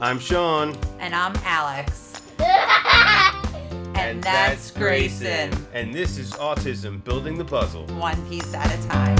I'm 0.00 0.20
Sean. 0.20 0.78
And 1.00 1.12
I'm 1.12 1.34
Alex. 1.42 2.22
and, 2.38 3.96
And 3.96 4.22
that's, 4.22 4.70
Grayson. 4.70 5.52
And 5.72 5.92
this 5.92 6.18
is 6.18 6.30
Autism 6.34 7.02
Building 7.02 7.36
the 7.36 7.44
Puzzle. 7.44 7.84
One 7.96 8.24
piece 8.28 8.54
at 8.54 8.72
a 8.72 8.88
time. 8.88 9.16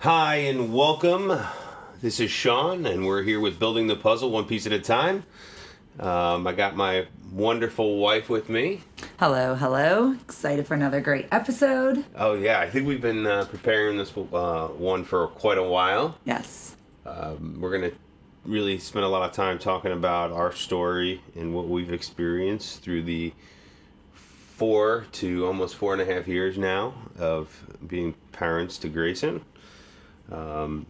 Hi 0.00 0.36
and 0.38 0.74
welcome. 0.74 1.38
This 2.02 2.18
is 2.18 2.32
Sean, 2.32 2.84
and 2.84 3.06
we're 3.06 3.22
here 3.22 3.38
with 3.38 3.60
Building 3.60 3.86
the 3.86 3.94
Puzzle 3.94 4.30
one 4.30 4.46
piece 4.46 4.66
at 4.66 4.72
a 4.72 4.80
time. 4.80 5.22
Um, 5.98 6.46
I 6.46 6.52
got 6.52 6.76
my 6.76 7.06
wonderful 7.32 7.98
wife 7.98 8.28
with 8.28 8.48
me. 8.48 8.82
Hello, 9.18 9.54
hello. 9.54 10.12
Excited 10.12 10.66
for 10.66 10.74
another 10.74 11.00
great 11.00 11.26
episode. 11.32 12.04
Oh, 12.14 12.34
yeah, 12.34 12.60
I 12.60 12.70
think 12.70 12.86
we've 12.86 13.00
been 13.00 13.26
uh, 13.26 13.46
preparing 13.46 13.98
this 13.98 14.12
uh, 14.16 14.68
one 14.68 15.04
for 15.04 15.26
quite 15.28 15.58
a 15.58 15.62
while. 15.62 16.16
Yes. 16.24 16.76
Um, 17.04 17.58
we're 17.60 17.76
going 17.76 17.90
to 17.90 17.96
really 18.44 18.78
spend 18.78 19.04
a 19.04 19.08
lot 19.08 19.28
of 19.28 19.34
time 19.34 19.58
talking 19.58 19.92
about 19.92 20.30
our 20.30 20.52
story 20.52 21.20
and 21.34 21.52
what 21.52 21.68
we've 21.68 21.92
experienced 21.92 22.82
through 22.82 23.02
the 23.02 23.32
four 24.12 25.06
to 25.12 25.46
almost 25.46 25.76
four 25.76 25.92
and 25.92 26.02
a 26.02 26.04
half 26.04 26.26
years 26.26 26.58
now 26.58 26.94
of 27.18 27.64
being 27.86 28.14
parents 28.32 28.78
to 28.78 28.88
Grayson. 28.88 29.44
Um, 30.30 30.86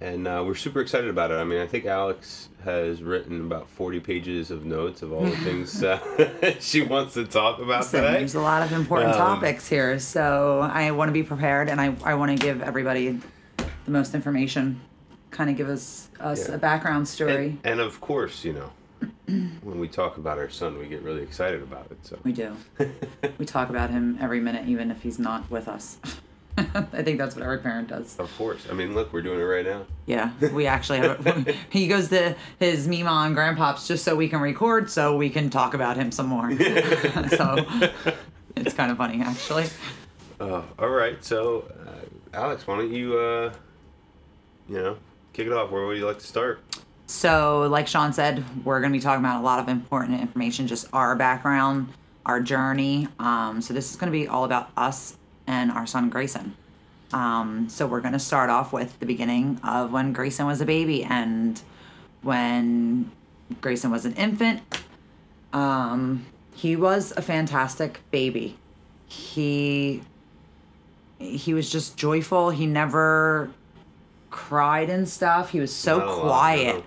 and 0.00 0.28
uh, 0.28 0.42
we're 0.46 0.54
super 0.54 0.80
excited 0.80 1.08
about 1.08 1.30
it. 1.30 1.34
I 1.34 1.44
mean, 1.44 1.60
I 1.60 1.66
think 1.66 1.86
Alex 1.86 2.48
has 2.64 3.02
written 3.02 3.40
about 3.42 3.68
40 3.70 4.00
pages 4.00 4.50
of 4.50 4.64
notes 4.66 5.02
of 5.02 5.12
all 5.12 5.22
the 5.24 5.36
things 5.38 5.82
uh, 5.82 6.54
she 6.60 6.82
wants 6.82 7.14
to 7.14 7.24
talk 7.24 7.58
about 7.60 7.84
today. 7.84 8.12
there's 8.18 8.34
a 8.34 8.40
lot 8.40 8.62
of 8.62 8.72
important 8.72 9.12
Um, 9.12 9.18
topics 9.18 9.68
here, 9.68 9.98
so 9.98 10.60
I 10.60 10.90
want 10.90 11.08
to 11.08 11.12
be 11.12 11.22
prepared 11.22 11.68
and 11.68 11.80
I, 11.80 11.94
I 12.04 12.14
want 12.14 12.38
to 12.38 12.44
give 12.44 12.62
everybody 12.62 13.20
the 13.56 13.90
most 13.90 14.14
information. 14.14 14.80
Kind 15.30 15.50
of 15.50 15.56
give 15.56 15.68
us 15.68 16.08
us 16.20 16.48
Yeah. 16.48 16.54
a 16.54 16.58
background 16.58 17.06
story. 17.08 17.58
And, 17.64 17.72
and 17.72 17.80
of 17.80 18.00
course, 18.00 18.44
you 18.44 18.52
know, 18.54 18.70
when 19.62 19.78
we 19.80 19.86
talk 19.88 20.16
about 20.18 20.38
our 20.38 20.48
son, 20.48 20.78
we 20.78 20.86
get 20.88 21.02
really 21.02 21.22
excited 21.22 21.62
about 21.62 21.86
it. 21.90 21.98
So 22.06 22.18
we 22.24 22.32
do. 22.32 22.56
we 23.38 23.44
talk 23.46 23.68
about 23.70 23.90
him 23.90 24.18
every 24.20 24.40
minute, 24.40 24.66
even 24.68 24.90
if 24.90 25.02
he's 25.02 25.18
not 25.18 25.50
with 25.50 25.68
us. 25.68 25.98
I 26.58 27.02
think 27.02 27.18
that's 27.18 27.34
what 27.34 27.44
every 27.44 27.58
parent 27.58 27.88
does. 27.88 28.18
Of 28.18 28.34
course. 28.38 28.66
I 28.70 28.74
mean, 28.74 28.94
look, 28.94 29.12
we're 29.12 29.22
doing 29.22 29.40
it 29.40 29.44
right 29.44 29.64
now. 29.64 29.84
Yeah, 30.06 30.30
we 30.52 30.66
actually 30.66 31.00
have. 31.00 31.54
he 31.70 31.86
goes 31.86 32.08
to 32.08 32.34
his 32.58 32.88
Mima 32.88 33.10
and 33.26 33.36
Grandpops 33.36 33.86
just 33.86 34.04
so 34.04 34.16
we 34.16 34.28
can 34.28 34.40
record, 34.40 34.90
so 34.90 35.16
we 35.16 35.28
can 35.28 35.50
talk 35.50 35.74
about 35.74 35.96
him 35.96 36.10
some 36.10 36.26
more. 36.26 36.50
so 36.56 37.66
it's 38.56 38.72
kind 38.72 38.90
of 38.90 38.96
funny, 38.96 39.20
actually. 39.22 39.66
Uh, 40.40 40.62
all 40.78 40.88
right. 40.88 41.22
So, 41.22 41.70
uh, 41.86 42.36
Alex, 42.36 42.66
why 42.66 42.76
don't 42.78 42.92
you, 42.92 43.18
uh, 43.18 43.52
you 44.68 44.76
know, 44.76 44.96
kick 45.34 45.46
it 45.46 45.52
off? 45.52 45.70
Where 45.70 45.84
would 45.84 45.98
you 45.98 46.06
like 46.06 46.20
to 46.20 46.26
start? 46.26 46.60
So, 47.06 47.68
like 47.70 47.86
Sean 47.86 48.14
said, 48.14 48.44
we're 48.64 48.80
going 48.80 48.92
to 48.92 48.98
be 48.98 49.02
talking 49.02 49.24
about 49.24 49.40
a 49.40 49.44
lot 49.44 49.58
of 49.58 49.68
important 49.68 50.20
information, 50.20 50.66
just 50.66 50.88
our 50.92 51.14
background, 51.14 51.88
our 52.24 52.40
journey. 52.40 53.08
Um, 53.18 53.60
so 53.60 53.74
this 53.74 53.90
is 53.90 53.96
going 53.96 54.10
to 54.10 54.18
be 54.18 54.26
all 54.26 54.44
about 54.44 54.70
us 54.76 55.16
and 55.46 55.70
our 55.70 55.86
son 55.86 56.08
Grayson. 56.10 56.54
Um, 57.12 57.68
so 57.68 57.86
we're 57.86 58.00
going 58.00 58.12
to 58.14 58.18
start 58.18 58.50
off 58.50 58.72
with 58.72 58.98
the 58.98 59.06
beginning 59.06 59.60
of 59.62 59.92
when 59.92 60.12
Grayson 60.12 60.46
was 60.46 60.60
a 60.60 60.66
baby 60.66 61.04
and 61.04 61.60
when 62.22 63.10
Grayson 63.60 63.90
was 63.90 64.04
an 64.04 64.14
infant. 64.14 64.60
Um, 65.52 66.26
he 66.54 66.74
was 66.76 67.12
a 67.16 67.22
fantastic 67.22 68.00
baby. 68.10 68.56
He 69.06 70.02
he 71.18 71.54
was 71.54 71.70
just 71.70 71.96
joyful. 71.96 72.50
He 72.50 72.66
never 72.66 73.50
cried 74.30 74.90
and 74.90 75.08
stuff. 75.08 75.50
He 75.50 75.60
was 75.60 75.72
so 75.74 75.98
Not 75.98 76.08
lot, 76.18 76.22
quiet. 76.26 76.84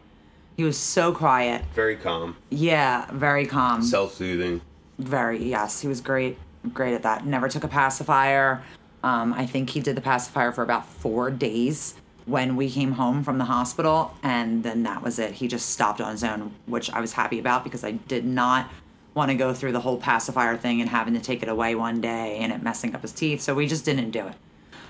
He 0.57 0.63
was 0.63 0.77
so 0.77 1.13
quiet. 1.13 1.63
Very 1.73 1.95
calm, 1.95 2.35
Yeah, 2.49 3.05
very 3.11 3.45
calm. 3.47 3.81
self-soothing. 3.81 4.61
Very, 4.99 5.41
yes. 5.45 5.79
He 5.79 5.87
was 5.87 6.01
great, 6.01 6.37
great 6.73 6.93
at 6.93 7.03
that. 7.03 7.25
Never 7.25 7.47
took 7.47 7.63
a 7.63 7.67
pacifier. 7.67 8.63
Um, 9.03 9.33
I 9.33 9.45
think 9.45 9.69
he 9.69 9.79
did 9.79 9.95
the 9.95 10.01
pacifier 10.01 10.51
for 10.51 10.63
about 10.63 10.85
four 10.85 11.31
days 11.31 11.95
when 12.25 12.55
we 12.55 12.69
came 12.69 12.91
home 12.91 13.23
from 13.23 13.37
the 13.37 13.45
hospital, 13.45 14.13
and 14.21 14.63
then 14.63 14.83
that 14.83 15.01
was 15.01 15.17
it. 15.17 15.31
He 15.33 15.47
just 15.47 15.69
stopped 15.69 15.99
on 15.99 16.11
his 16.11 16.23
own, 16.23 16.51
which 16.67 16.91
I 16.91 16.99
was 16.99 17.13
happy 17.13 17.39
about 17.39 17.63
because 17.63 17.83
I 17.83 17.91
did 17.91 18.25
not 18.25 18.69
want 19.15 19.31
to 19.31 19.35
go 19.35 19.53
through 19.53 19.71
the 19.71 19.79
whole 19.79 19.97
pacifier 19.97 20.55
thing 20.55 20.79
and 20.81 20.89
having 20.89 21.13
to 21.15 21.19
take 21.19 21.41
it 21.41 21.49
away 21.49 21.75
one 21.75 22.01
day 22.01 22.37
and 22.37 22.53
it 22.53 22.61
messing 22.61 22.93
up 22.93 23.01
his 23.01 23.11
teeth. 23.11 23.41
So 23.41 23.55
we 23.55 23.67
just 23.67 23.83
didn't 23.83 24.11
do 24.11 24.27
it. 24.27 24.35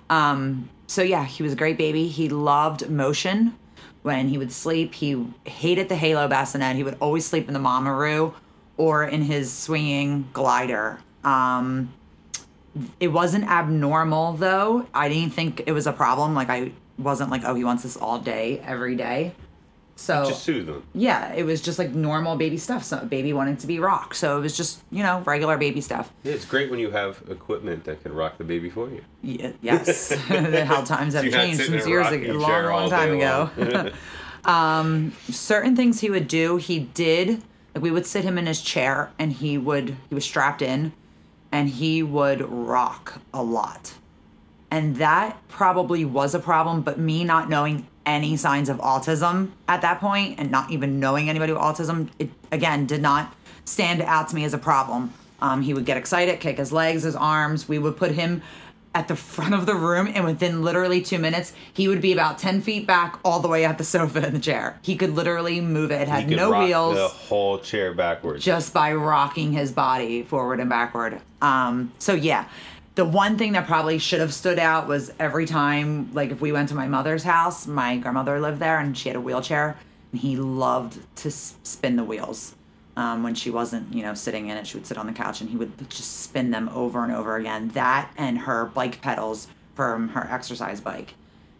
Um, 0.10 0.70
so 0.88 1.02
yeah, 1.02 1.24
he 1.24 1.44
was 1.44 1.54
a 1.54 1.56
great 1.56 1.78
baby. 1.78 2.08
He 2.08 2.30
loved 2.30 2.90
motion. 2.90 3.56
When 4.02 4.28
he 4.28 4.38
would 4.38 4.52
sleep, 4.52 4.94
he 4.94 5.26
hated 5.46 5.88
the 5.90 5.96
halo 5.96 6.28
bassinet. 6.28 6.76
He 6.76 6.84
would 6.84 6.98
always 7.00 7.26
sleep 7.26 7.48
in 7.48 7.54
the 7.54 7.60
mamaroo 7.60 8.34
or 8.78 9.06
in 9.06 9.22
his 9.22 9.52
swinging 9.52 10.28
glider. 10.34 11.00
Um, 11.24 11.94
it 13.00 13.10
wasn't 13.10 13.46
abnormal 13.46 14.34
though. 14.34 14.86
I 14.94 15.10
didn't 15.10 15.34
think 15.34 15.64
it 15.66 15.72
was 15.72 15.88
a 15.88 15.94
problem. 15.94 16.34
Like 16.36 16.50
I 16.50 16.72
wasn't 16.98 17.30
like, 17.32 17.42
oh, 17.46 17.56
he 17.56 17.64
wants 17.64 17.84
this 17.84 17.98
all 17.98 18.20
day, 18.20 18.60
every 18.60 18.96
day. 18.96 19.34
So 19.96 20.24
Just 20.30 20.44
soothe 20.44 20.68
them. 20.68 20.84
yeah, 20.94 21.34
it 21.34 21.44
was 21.44 21.62
just 21.62 21.78
like 21.78 21.90
normal 21.94 22.38
baby 22.38 22.56
stuff. 22.58 22.86
So 22.86 23.04
baby 23.04 23.34
wanted 23.34 23.60
to 23.60 23.68
be 23.68 23.80
rocked. 23.80 24.16
So 24.16 24.38
it 24.38 24.42
was 24.42 24.56
just 24.56 24.82
you 24.92 25.04
know 25.04 25.20
regular 25.26 25.58
baby 25.58 25.82
stuff. 25.82 26.10
Yeah, 26.24 26.32
it's 26.34 26.46
great 26.46 26.72
when 26.72 26.80
you 26.80 26.90
have 26.92 27.22
equipment 27.30 27.84
that 27.84 28.02
can 28.02 28.14
rock 28.14 28.38
the 28.38 28.46
baby 28.46 28.70
for 28.70 28.90
you. 28.90 29.02
Yeah, 29.22 29.52
yes, 29.62 30.12
how 30.68 30.86
times 30.86 31.16
have 31.16 31.26
You're 31.26 31.34
changed 31.34 31.66
since 31.66 31.86
years 31.86 32.08
ago, 32.08 32.32
long, 32.32 32.66
long 32.66 32.90
time 32.90 33.14
ago. 33.14 33.50
long. 34.46 35.12
Certain 35.30 35.76
things 35.76 36.00
he 36.00 36.10
would 36.10 36.30
do, 36.30 36.56
he 36.58 36.80
did. 36.80 37.42
Like 37.76 37.84
we 37.84 37.92
would 37.92 38.06
sit 38.06 38.24
him 38.24 38.38
in 38.38 38.46
his 38.46 38.62
chair, 38.62 39.12
and 39.20 39.34
he 39.34 39.58
would 39.58 39.98
he 40.08 40.16
was 40.16 40.24
strapped 40.24 40.62
in, 40.62 40.94
and 41.52 41.70
he 41.70 42.04
would 42.04 42.42
rock 42.42 43.22
a 43.34 43.44
lot, 43.44 43.94
and 44.72 44.98
that 44.98 45.38
probably 45.48 46.06
was 46.06 46.36
a 46.36 46.40
problem. 46.40 46.82
But 46.82 47.00
me 47.00 47.24
not 47.24 47.50
knowing 47.50 47.88
any 48.06 48.38
signs 48.38 48.70
of 48.70 48.78
autism 48.78 49.52
at 49.68 49.82
that 49.82 50.00
point, 50.00 50.40
and 50.40 50.52
not 50.52 50.72
even 50.72 51.00
knowing 51.00 51.30
anybody 51.30 51.54
with 51.54 51.62
autism, 51.62 52.10
it 52.20 52.30
again 52.52 52.86
did 52.86 53.02
not 53.02 53.36
stand 53.66 54.02
out 54.02 54.30
to 54.30 54.36
me 54.36 54.44
as 54.44 54.54
a 54.54 54.58
problem. 54.58 55.14
Um, 55.42 55.62
he 55.62 55.74
would 55.74 55.86
get 55.86 55.98
excited, 55.98 56.40
kick 56.40 56.58
his 56.58 56.72
legs, 56.72 57.04
his 57.04 57.16
arms. 57.16 57.70
We 57.70 57.80
would 57.80 57.98
put 57.98 58.12
him 58.12 58.42
at 58.96 59.08
the 59.08 59.16
front 59.16 59.54
of 59.54 59.66
the 59.66 59.76
room, 59.76 60.12
and 60.14 60.26
within 60.26 60.64
literally 60.64 61.02
two 61.02 61.20
minutes, 61.20 61.54
he 61.74 61.88
would 61.88 62.02
be 62.02 62.12
about 62.12 62.40
10 62.40 62.62
feet 62.62 62.88
back 62.88 63.20
all 63.24 63.40
the 63.40 63.48
way 63.48 63.64
at 63.66 63.78
the 63.78 63.84
sofa 63.84 64.26
in 64.26 64.34
the 64.34 64.40
chair. 64.40 64.80
He 64.82 64.96
could 64.96 65.16
literally 65.16 65.62
move 65.62 65.92
it. 65.92 66.08
Had 66.08 66.30
no 66.30 66.52
wheels 66.66 66.96
the 66.96 67.08
whole 67.08 67.60
chair 67.60 67.94
backwards. 67.94 68.44
just 68.44 68.74
by 68.74 68.94
rocking 68.94 69.52
his 69.52 69.72
body 69.72 70.24
forward 70.24 70.60
and 70.60 70.70
backward. 70.70 71.22
Um, 71.42 71.92
so 72.00 72.14
yeah, 72.14 72.46
the 72.96 73.06
one 73.06 73.38
thing 73.38 73.54
that 73.54 73.68
probably 73.68 74.00
should 74.00 74.20
have 74.20 74.34
stood 74.34 74.60
out 74.60 74.88
was 74.88 75.14
every 75.20 75.46
time, 75.46 76.14
like 76.14 76.32
if 76.32 76.42
we 76.42 76.52
went 76.52 76.70
to 76.70 76.76
my 76.76 76.88
mother's 76.88 77.24
house, 77.24 77.68
my 77.68 77.98
grandmother 77.98 78.40
lived 78.40 78.60
there 78.60 78.80
and 78.80 78.98
she 78.98 79.10
had 79.10 79.16
a 79.16 79.22
wheelchair, 79.22 79.78
and 80.12 80.20
he 80.20 80.36
loved 80.36 81.00
to 81.18 81.30
spin 81.32 81.96
the 81.96 82.04
wheels. 82.04 82.56
Um, 83.00 83.24
when 83.24 83.34
she 83.34 83.50
wasn't, 83.50 83.94
you 83.94 84.04
know, 84.04 84.14
sitting 84.14 84.50
in 84.50 84.58
it, 84.58 84.68
she 84.68 84.76
would 84.76 84.86
sit 84.86 84.98
on 84.98 85.08
the 85.08 85.14
couch 85.14 85.40
and 85.40 85.50
he 85.50 85.56
would 85.56 85.72
just 85.90 86.20
spin 86.20 86.52
them 86.52 86.68
over 86.74 87.02
and 87.02 87.14
over 87.14 87.38
again. 87.38 87.70
That 87.70 88.12
and 88.18 88.40
her 88.40 88.66
bike 88.66 89.00
pedals 89.02 89.48
from 89.74 90.10
her 90.10 90.28
exercise 90.30 90.82
bike, 90.82 91.14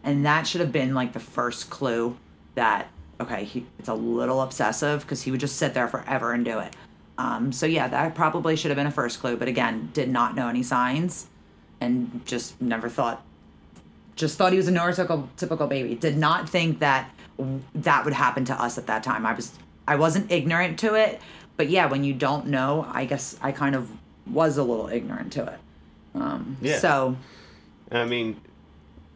and 0.04 0.26
that 0.26 0.46
should 0.46 0.60
have 0.60 0.70
been 0.70 0.92
like 0.92 1.14
the 1.14 1.20
first 1.20 1.70
clue 1.70 2.18
that 2.56 2.88
okay, 3.20 3.44
he, 3.44 3.64
it's 3.78 3.88
a 3.88 3.94
little 3.94 4.42
obsessive 4.42 5.00
because 5.00 5.22
he 5.22 5.30
would 5.30 5.40
just 5.40 5.56
sit 5.56 5.72
there 5.72 5.88
forever 5.88 6.34
and 6.34 6.44
do 6.44 6.58
it. 6.58 6.76
Um, 7.16 7.52
so 7.52 7.64
yeah, 7.64 7.88
that 7.88 8.14
probably 8.14 8.54
should 8.54 8.70
have 8.70 8.76
been 8.76 8.86
a 8.86 8.90
first 8.90 9.20
clue, 9.20 9.38
but 9.38 9.48
again, 9.48 9.88
did 9.94 10.10
not 10.10 10.34
know 10.34 10.48
any 10.48 10.62
signs, 10.62 11.28
and 11.80 12.20
just 12.26 12.60
never 12.60 12.90
thought, 12.90 13.24
just 14.14 14.36
thought 14.36 14.52
he 14.52 14.58
was 14.58 14.68
a 14.68 14.72
neurotypical 14.72 15.26
typical 15.38 15.66
baby. 15.66 15.94
Did 15.94 16.18
not 16.18 16.50
think 16.50 16.80
that 16.80 17.10
that 17.74 18.04
would 18.04 18.12
happen 18.12 18.44
to 18.44 18.62
us 18.62 18.76
at 18.76 18.86
that 18.88 19.02
time. 19.02 19.24
I 19.24 19.32
was 19.32 19.52
I 19.86 19.96
wasn't 19.96 20.30
ignorant 20.30 20.78
to 20.80 20.94
it, 20.94 21.20
but 21.56 21.68
yeah, 21.68 21.86
when 21.86 22.04
you 22.04 22.14
don't 22.14 22.46
know, 22.46 22.86
I 22.92 23.04
guess 23.04 23.36
I 23.42 23.52
kind 23.52 23.74
of 23.74 23.90
was 24.26 24.56
a 24.56 24.62
little 24.62 24.88
ignorant 24.88 25.32
to 25.34 25.44
it. 25.46 25.58
Um, 26.14 26.56
Yeah. 26.60 26.78
So 26.78 27.16
I 27.90 28.04
mean, 28.04 28.40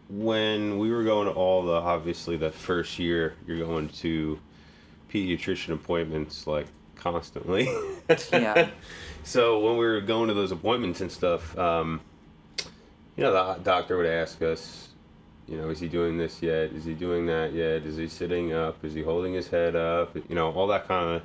when 0.09 0.79
we 0.79 0.91
were 0.91 1.05
going 1.05 1.27
to 1.29 1.33
all 1.33 1.63
the 1.63 1.73
obviously 1.75 2.37
the 2.37 2.51
first 2.51 2.99
year, 2.99 3.35
you're 3.47 3.65
going 3.65 3.89
to 3.89 4.39
pediatrician 5.13 5.73
appointments 5.75 6.47
like 6.47 6.67
constantly. 6.97 7.69
Yeah. 8.33 8.69
So 9.27 9.59
when 9.59 9.79
we 9.79 9.87
were 9.87 10.03
going 10.03 10.29
to 10.29 10.35
those 10.35 10.53
appointments 10.53 11.01
and 11.01 11.11
stuff, 11.11 11.57
um, 11.57 12.03
you 13.17 13.23
know, 13.25 13.33
the 13.33 13.63
doctor 13.63 13.97
would 13.97 14.05
ask 14.05 14.43
us, 14.43 14.89
you 15.49 15.57
know, 15.57 15.69
is 15.69 15.79
he 15.81 15.89
doing 15.89 16.17
this 16.17 16.41
yet? 16.43 16.73
Is 16.73 16.85
he 16.85 16.95
doing 16.95 17.27
that 17.27 17.53
yet? 17.53 17.83
Is 17.85 17.97
he 17.97 18.09
sitting 18.09 18.53
up? 18.53 18.83
Is 18.85 18.95
he 18.95 19.03
holding 19.03 19.35
his 19.35 19.49
head 19.49 19.77
up? 19.77 20.15
You 20.17 20.35
know, 20.35 20.51
all 20.53 20.67
that 20.69 20.89
kind 20.89 21.17
of 21.17 21.23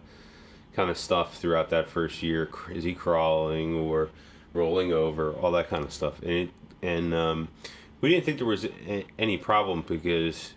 kind 0.76 0.90
of 0.90 0.98
stuff 0.98 1.38
throughout 1.38 1.70
that 1.70 1.90
first 1.90 2.22
year. 2.22 2.50
Is 2.72 2.84
he 2.84 2.94
crawling 2.94 3.76
or 3.76 4.10
rolling 4.54 4.92
over? 4.94 5.32
All 5.34 5.52
that 5.52 5.70
kind 5.70 5.84
of 5.84 5.94
stuff. 5.94 6.22
And 6.22 6.32
it, 6.32 6.50
and 6.82 7.14
um, 7.14 7.48
we 8.02 8.10
didn't 8.10 8.26
think 8.26 8.38
there 8.40 8.48
was 8.48 8.66
a- 8.66 9.06
any 9.18 9.38
problem 9.38 9.84
because 9.88 10.54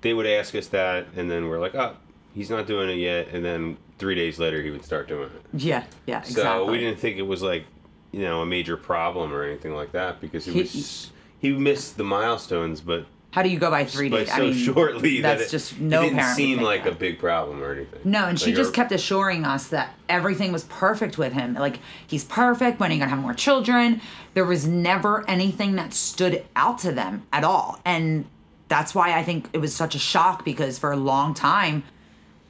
they 0.00 0.12
would 0.14 0.26
ask 0.26 0.54
us 0.54 0.68
that, 0.68 1.06
and 1.16 1.30
then 1.30 1.48
we're 1.48 1.60
like, 1.60 1.74
oh, 1.74 1.96
he's 2.34 2.50
not 2.50 2.66
doing 2.66 2.90
it 2.90 2.96
yet, 2.98 3.28
and 3.32 3.44
then 3.44 3.76
three 3.98 4.14
days 4.14 4.38
later 4.38 4.60
he 4.62 4.70
would 4.70 4.84
start 4.84 5.08
doing 5.08 5.30
it. 5.34 5.42
Yeah, 5.54 5.84
yeah, 6.06 6.20
So 6.22 6.30
exactly. 6.40 6.70
we 6.72 6.78
didn't 6.78 6.98
think 6.98 7.16
it 7.16 7.22
was 7.22 7.42
like, 7.42 7.64
you 8.12 8.20
know, 8.22 8.42
a 8.42 8.46
major 8.46 8.76
problem 8.76 9.32
or 9.32 9.42
anything 9.44 9.74
like 9.74 9.92
that 9.92 10.20
because 10.20 10.46
it 10.48 10.52
He- 10.52 10.60
was 10.60 11.10
he 11.44 11.52
missed 11.52 11.98
the 11.98 12.04
milestones, 12.04 12.80
but 12.80 13.04
How 13.32 13.42
do 13.42 13.50
you 13.50 13.58
go 13.58 13.70
by 13.70 13.84
three 13.84 14.08
days? 14.08 14.28
so 14.28 14.34
I 14.34 14.40
mean, 14.40 14.54
shortly 14.54 15.20
that 15.20 15.36
that's 15.38 15.48
it, 15.48 15.50
just 15.50 15.78
no 15.78 16.00
it 16.02 16.10
didn't 16.10 16.34
seem 16.34 16.60
like 16.62 16.84
that. 16.84 16.94
a 16.94 16.96
big 16.96 17.18
problem 17.18 17.62
or 17.62 17.72
anything. 17.74 18.00
No, 18.04 18.24
and 18.26 18.40
she 18.40 18.52
just 18.54 18.68
our- 18.68 18.72
kept 18.72 18.92
assuring 18.92 19.44
us 19.44 19.68
that 19.68 19.92
everything 20.08 20.52
was 20.52 20.64
perfect 20.64 21.18
with 21.18 21.34
him. 21.34 21.52
Like 21.52 21.80
he's 22.06 22.24
perfect. 22.24 22.80
When 22.80 22.90
are 22.90 22.94
you 22.94 23.00
gonna 23.00 23.10
have 23.10 23.18
more 23.18 23.34
children? 23.34 24.00
There 24.32 24.46
was 24.46 24.66
never 24.66 25.28
anything 25.28 25.76
that 25.76 25.92
stood 25.92 26.44
out 26.56 26.78
to 26.78 26.92
them 26.92 27.24
at 27.30 27.44
all, 27.44 27.78
and 27.84 28.24
that's 28.68 28.94
why 28.94 29.12
I 29.18 29.22
think 29.22 29.48
it 29.52 29.58
was 29.58 29.74
such 29.76 29.94
a 29.94 29.98
shock 29.98 30.44
because 30.46 30.78
for 30.78 30.90
a 30.92 30.96
long 30.96 31.34
time, 31.34 31.82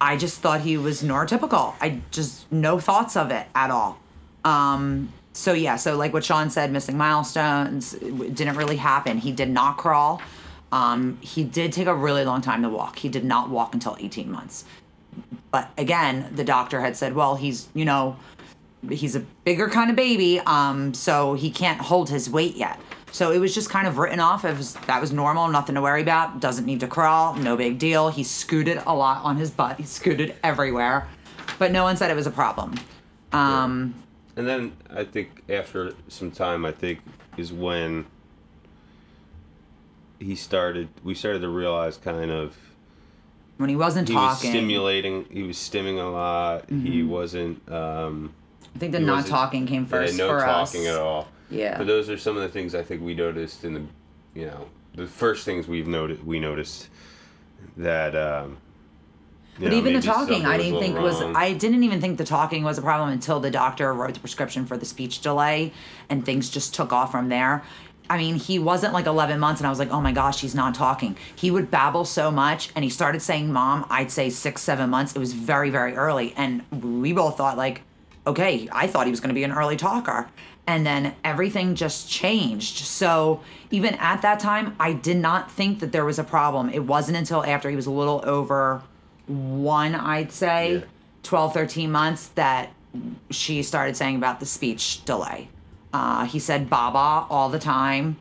I 0.00 0.16
just 0.16 0.40
thought 0.40 0.60
he 0.60 0.76
was 0.76 1.02
neurotypical. 1.02 1.74
I 1.80 2.00
just 2.12 2.50
no 2.52 2.78
thoughts 2.78 3.16
of 3.16 3.32
it 3.32 3.48
at 3.56 3.70
all. 3.72 3.98
Um, 4.44 5.12
so 5.34 5.52
yeah, 5.52 5.74
so 5.76 5.96
like 5.96 6.12
what 6.12 6.24
Sean 6.24 6.48
said, 6.48 6.70
missing 6.72 6.96
milestones 6.96 7.92
didn't 7.92 8.56
really 8.56 8.76
happen. 8.76 9.18
He 9.18 9.32
did 9.32 9.50
not 9.50 9.76
crawl. 9.76 10.22
Um, 10.70 11.18
he 11.20 11.42
did 11.42 11.72
take 11.72 11.88
a 11.88 11.94
really 11.94 12.24
long 12.24 12.40
time 12.40 12.62
to 12.62 12.68
walk. 12.68 12.98
He 13.00 13.08
did 13.08 13.24
not 13.24 13.50
walk 13.50 13.74
until 13.74 13.96
18 13.98 14.30
months. 14.30 14.64
But 15.50 15.70
again, 15.76 16.30
the 16.34 16.44
doctor 16.44 16.80
had 16.80 16.96
said, 16.96 17.14
well, 17.14 17.34
he's, 17.34 17.68
you 17.74 17.84
know, 17.84 18.16
he's 18.88 19.16
a 19.16 19.20
bigger 19.44 19.68
kind 19.68 19.90
of 19.90 19.96
baby, 19.96 20.40
um, 20.40 20.94
so 20.94 21.34
he 21.34 21.50
can't 21.50 21.80
hold 21.80 22.10
his 22.10 22.30
weight 22.30 22.56
yet. 22.56 22.78
So 23.10 23.30
it 23.30 23.38
was 23.38 23.54
just 23.54 23.70
kind 23.70 23.86
of 23.86 23.98
written 23.98 24.20
off 24.20 24.44
as 24.44 24.74
that 24.86 25.00
was 25.00 25.12
normal, 25.12 25.48
nothing 25.48 25.74
to 25.74 25.80
worry 25.82 26.02
about, 26.02 26.40
doesn't 26.40 26.64
need 26.66 26.80
to 26.80 26.88
crawl, 26.88 27.34
no 27.34 27.56
big 27.56 27.78
deal. 27.78 28.08
He 28.08 28.24
scooted 28.24 28.80
a 28.86 28.94
lot 28.94 29.24
on 29.24 29.36
his 29.36 29.50
butt, 29.50 29.78
he 29.78 29.84
scooted 29.84 30.34
everywhere, 30.42 31.08
but 31.58 31.70
no 31.70 31.84
one 31.84 31.96
said 31.96 32.10
it 32.10 32.16
was 32.16 32.26
a 32.26 32.32
problem. 32.32 32.74
Um, 33.32 33.94
And 34.36 34.48
then 34.48 34.76
I 34.90 35.04
think 35.04 35.42
after 35.48 35.92
some 36.08 36.30
time, 36.30 36.64
I 36.64 36.72
think 36.72 37.00
is 37.36 37.52
when 37.52 38.06
he 40.18 40.34
started. 40.34 40.88
We 41.02 41.14
started 41.14 41.40
to 41.40 41.48
realize 41.48 41.96
kind 41.96 42.30
of 42.30 42.56
when 43.56 43.68
he 43.68 43.76
wasn't 43.76 44.08
he 44.08 44.14
was 44.14 44.36
talking, 44.36 44.50
stimulating. 44.50 45.26
He 45.30 45.44
was 45.44 45.56
stimming 45.56 46.00
a 46.00 46.08
lot. 46.08 46.68
He 46.68 47.02
wasn't. 47.02 47.70
Um, 47.70 48.34
I 48.74 48.78
think 48.78 48.92
the 48.92 49.00
not 49.00 49.26
talking 49.26 49.66
came 49.66 49.86
first. 49.86 50.14
yeah, 50.14 50.24
no 50.24 50.28
for 50.28 50.40
talking 50.40 50.86
us. 50.88 50.94
at 50.94 50.98
all. 50.98 51.28
Yeah. 51.50 51.78
But 51.78 51.86
those 51.86 52.10
are 52.10 52.18
some 52.18 52.36
of 52.36 52.42
the 52.42 52.48
things 52.48 52.74
I 52.74 52.82
think 52.82 53.02
we 53.02 53.14
noticed 53.14 53.64
in 53.64 53.74
the, 53.74 53.82
you 54.34 54.46
know, 54.46 54.68
the 54.96 55.06
first 55.06 55.44
things 55.44 55.68
we've 55.68 55.86
noted. 55.86 56.26
We 56.26 56.40
noticed 56.40 56.88
that. 57.76 58.16
Um, 58.16 58.56
But 59.58 59.70
know, 59.70 59.78
even 59.78 59.92
the 59.92 60.02
talking, 60.02 60.46
I 60.46 60.56
didn't 60.56 60.80
think 60.80 60.94
little 60.94 61.28
was. 61.28 61.36
I 61.36 61.52
didn't 61.52 61.84
even 61.84 62.00
think 62.00 62.18
the 62.18 62.24
talking 62.24 62.64
was 62.64 62.78
a 62.78 62.82
problem 62.82 63.10
until 63.10 63.40
the 63.40 63.50
doctor 63.50 63.92
wrote 63.92 64.14
the 64.14 64.20
prescription 64.20 64.66
for 64.66 64.76
the 64.76 64.84
speech 64.84 65.20
delay, 65.20 65.72
and 66.08 66.24
things 66.24 66.50
just 66.50 66.74
took 66.74 66.92
off 66.92 67.12
from 67.12 67.28
there. 67.28 67.62
I 68.10 68.18
mean, 68.18 68.34
he 68.34 68.58
wasn't 68.58 68.92
like 68.92 69.06
11 69.06 69.40
months, 69.40 69.60
and 69.60 69.66
I 69.66 69.70
was 69.70 69.78
like, 69.78 69.90
oh 69.90 70.00
my 70.00 70.12
gosh, 70.12 70.40
he's 70.40 70.54
not 70.54 70.74
talking. 70.74 71.16
He 71.34 71.50
would 71.50 71.70
babble 71.70 72.04
so 72.04 72.30
much, 72.30 72.70
and 72.74 72.82
he 72.84 72.90
started 72.90 73.22
saying 73.22 73.52
"mom." 73.52 73.86
I'd 73.88 74.10
say 74.10 74.28
six, 74.28 74.62
seven 74.62 74.90
months. 74.90 75.14
It 75.14 75.20
was 75.20 75.32
very, 75.32 75.70
very 75.70 75.94
early, 75.94 76.34
and 76.36 76.62
we 76.70 77.12
both 77.12 77.36
thought 77.36 77.56
like, 77.56 77.82
okay, 78.26 78.68
I 78.72 78.86
thought 78.86 79.06
he 79.06 79.10
was 79.10 79.20
going 79.20 79.28
to 79.28 79.34
be 79.34 79.44
an 79.44 79.52
early 79.52 79.76
talker. 79.76 80.28
And 80.66 80.86
then 80.86 81.14
everything 81.22 81.74
just 81.74 82.08
changed. 82.08 82.78
So 82.78 83.42
even 83.70 83.94
at 83.96 84.22
that 84.22 84.40
time, 84.40 84.74
I 84.80 84.94
did 84.94 85.18
not 85.18 85.52
think 85.52 85.80
that 85.80 85.92
there 85.92 86.06
was 86.06 86.18
a 86.18 86.24
problem. 86.24 86.70
It 86.70 86.84
wasn't 86.84 87.18
until 87.18 87.44
after 87.44 87.68
he 87.68 87.76
was 87.76 87.84
a 87.84 87.90
little 87.90 88.22
over 88.24 88.82
one, 89.26 89.94
I'd 89.94 90.32
say, 90.32 90.74
Yeah. 90.74 90.80
12, 91.22 91.54
13 91.54 91.90
months, 91.90 92.28
that 92.34 92.70
she 93.30 93.62
started 93.62 93.96
saying 93.96 94.16
about 94.16 94.40
the 94.40 94.46
speech 94.46 95.04
delay. 95.04 95.48
Uh, 95.92 96.24
he 96.26 96.38
said 96.38 96.68
Baba 96.68 97.26
all 97.30 97.48
the 97.48 97.58
time. 97.58 98.16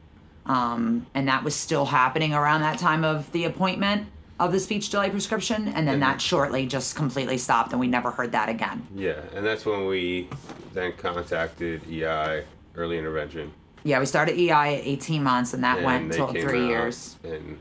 Um, 0.45 1.05
and 1.13 1.27
that 1.27 1.44
was 1.44 1.55
still 1.55 1.85
happening 1.85 2.33
around 2.33 2.61
that 2.61 2.77
time 2.77 3.03
of 3.05 3.31
the 3.31 3.45
appointment 3.45 4.07
of 4.39 4.51
the 4.51 4.59
speech 4.59 4.89
delay 4.89 5.09
prescription. 5.09 5.69
And 5.69 5.88
then 5.88 6.00
that 6.01 6.21
shortly 6.21 6.65
just 6.65 6.95
completely 6.95 7.38
stopped, 7.38 7.71
and 7.71 7.79
we 7.79 7.88
never 7.88 8.11
heard 8.11 8.31
that 8.33 8.50
again. 8.50 8.85
Yeah, 8.95 9.21
and 9.33 9.45
that's 9.45 9.65
when 9.65 9.85
we 9.85 10.27
then 10.73 10.94
contacted 10.94 11.81
EI, 11.89 12.44
early 12.75 12.97
intervention. 12.97 13.53
Yeah, 13.83 14.00
we 14.00 14.05
started 14.05 14.38
EI 14.38 14.75
at 14.79 14.85
18 14.85 15.23
months, 15.23 15.53
and 15.53 15.63
that 15.63 15.77
and 15.77 15.85
went 15.85 16.13
till 16.13 16.27
three 16.27 16.67
years. 16.67 17.17
And 17.23 17.59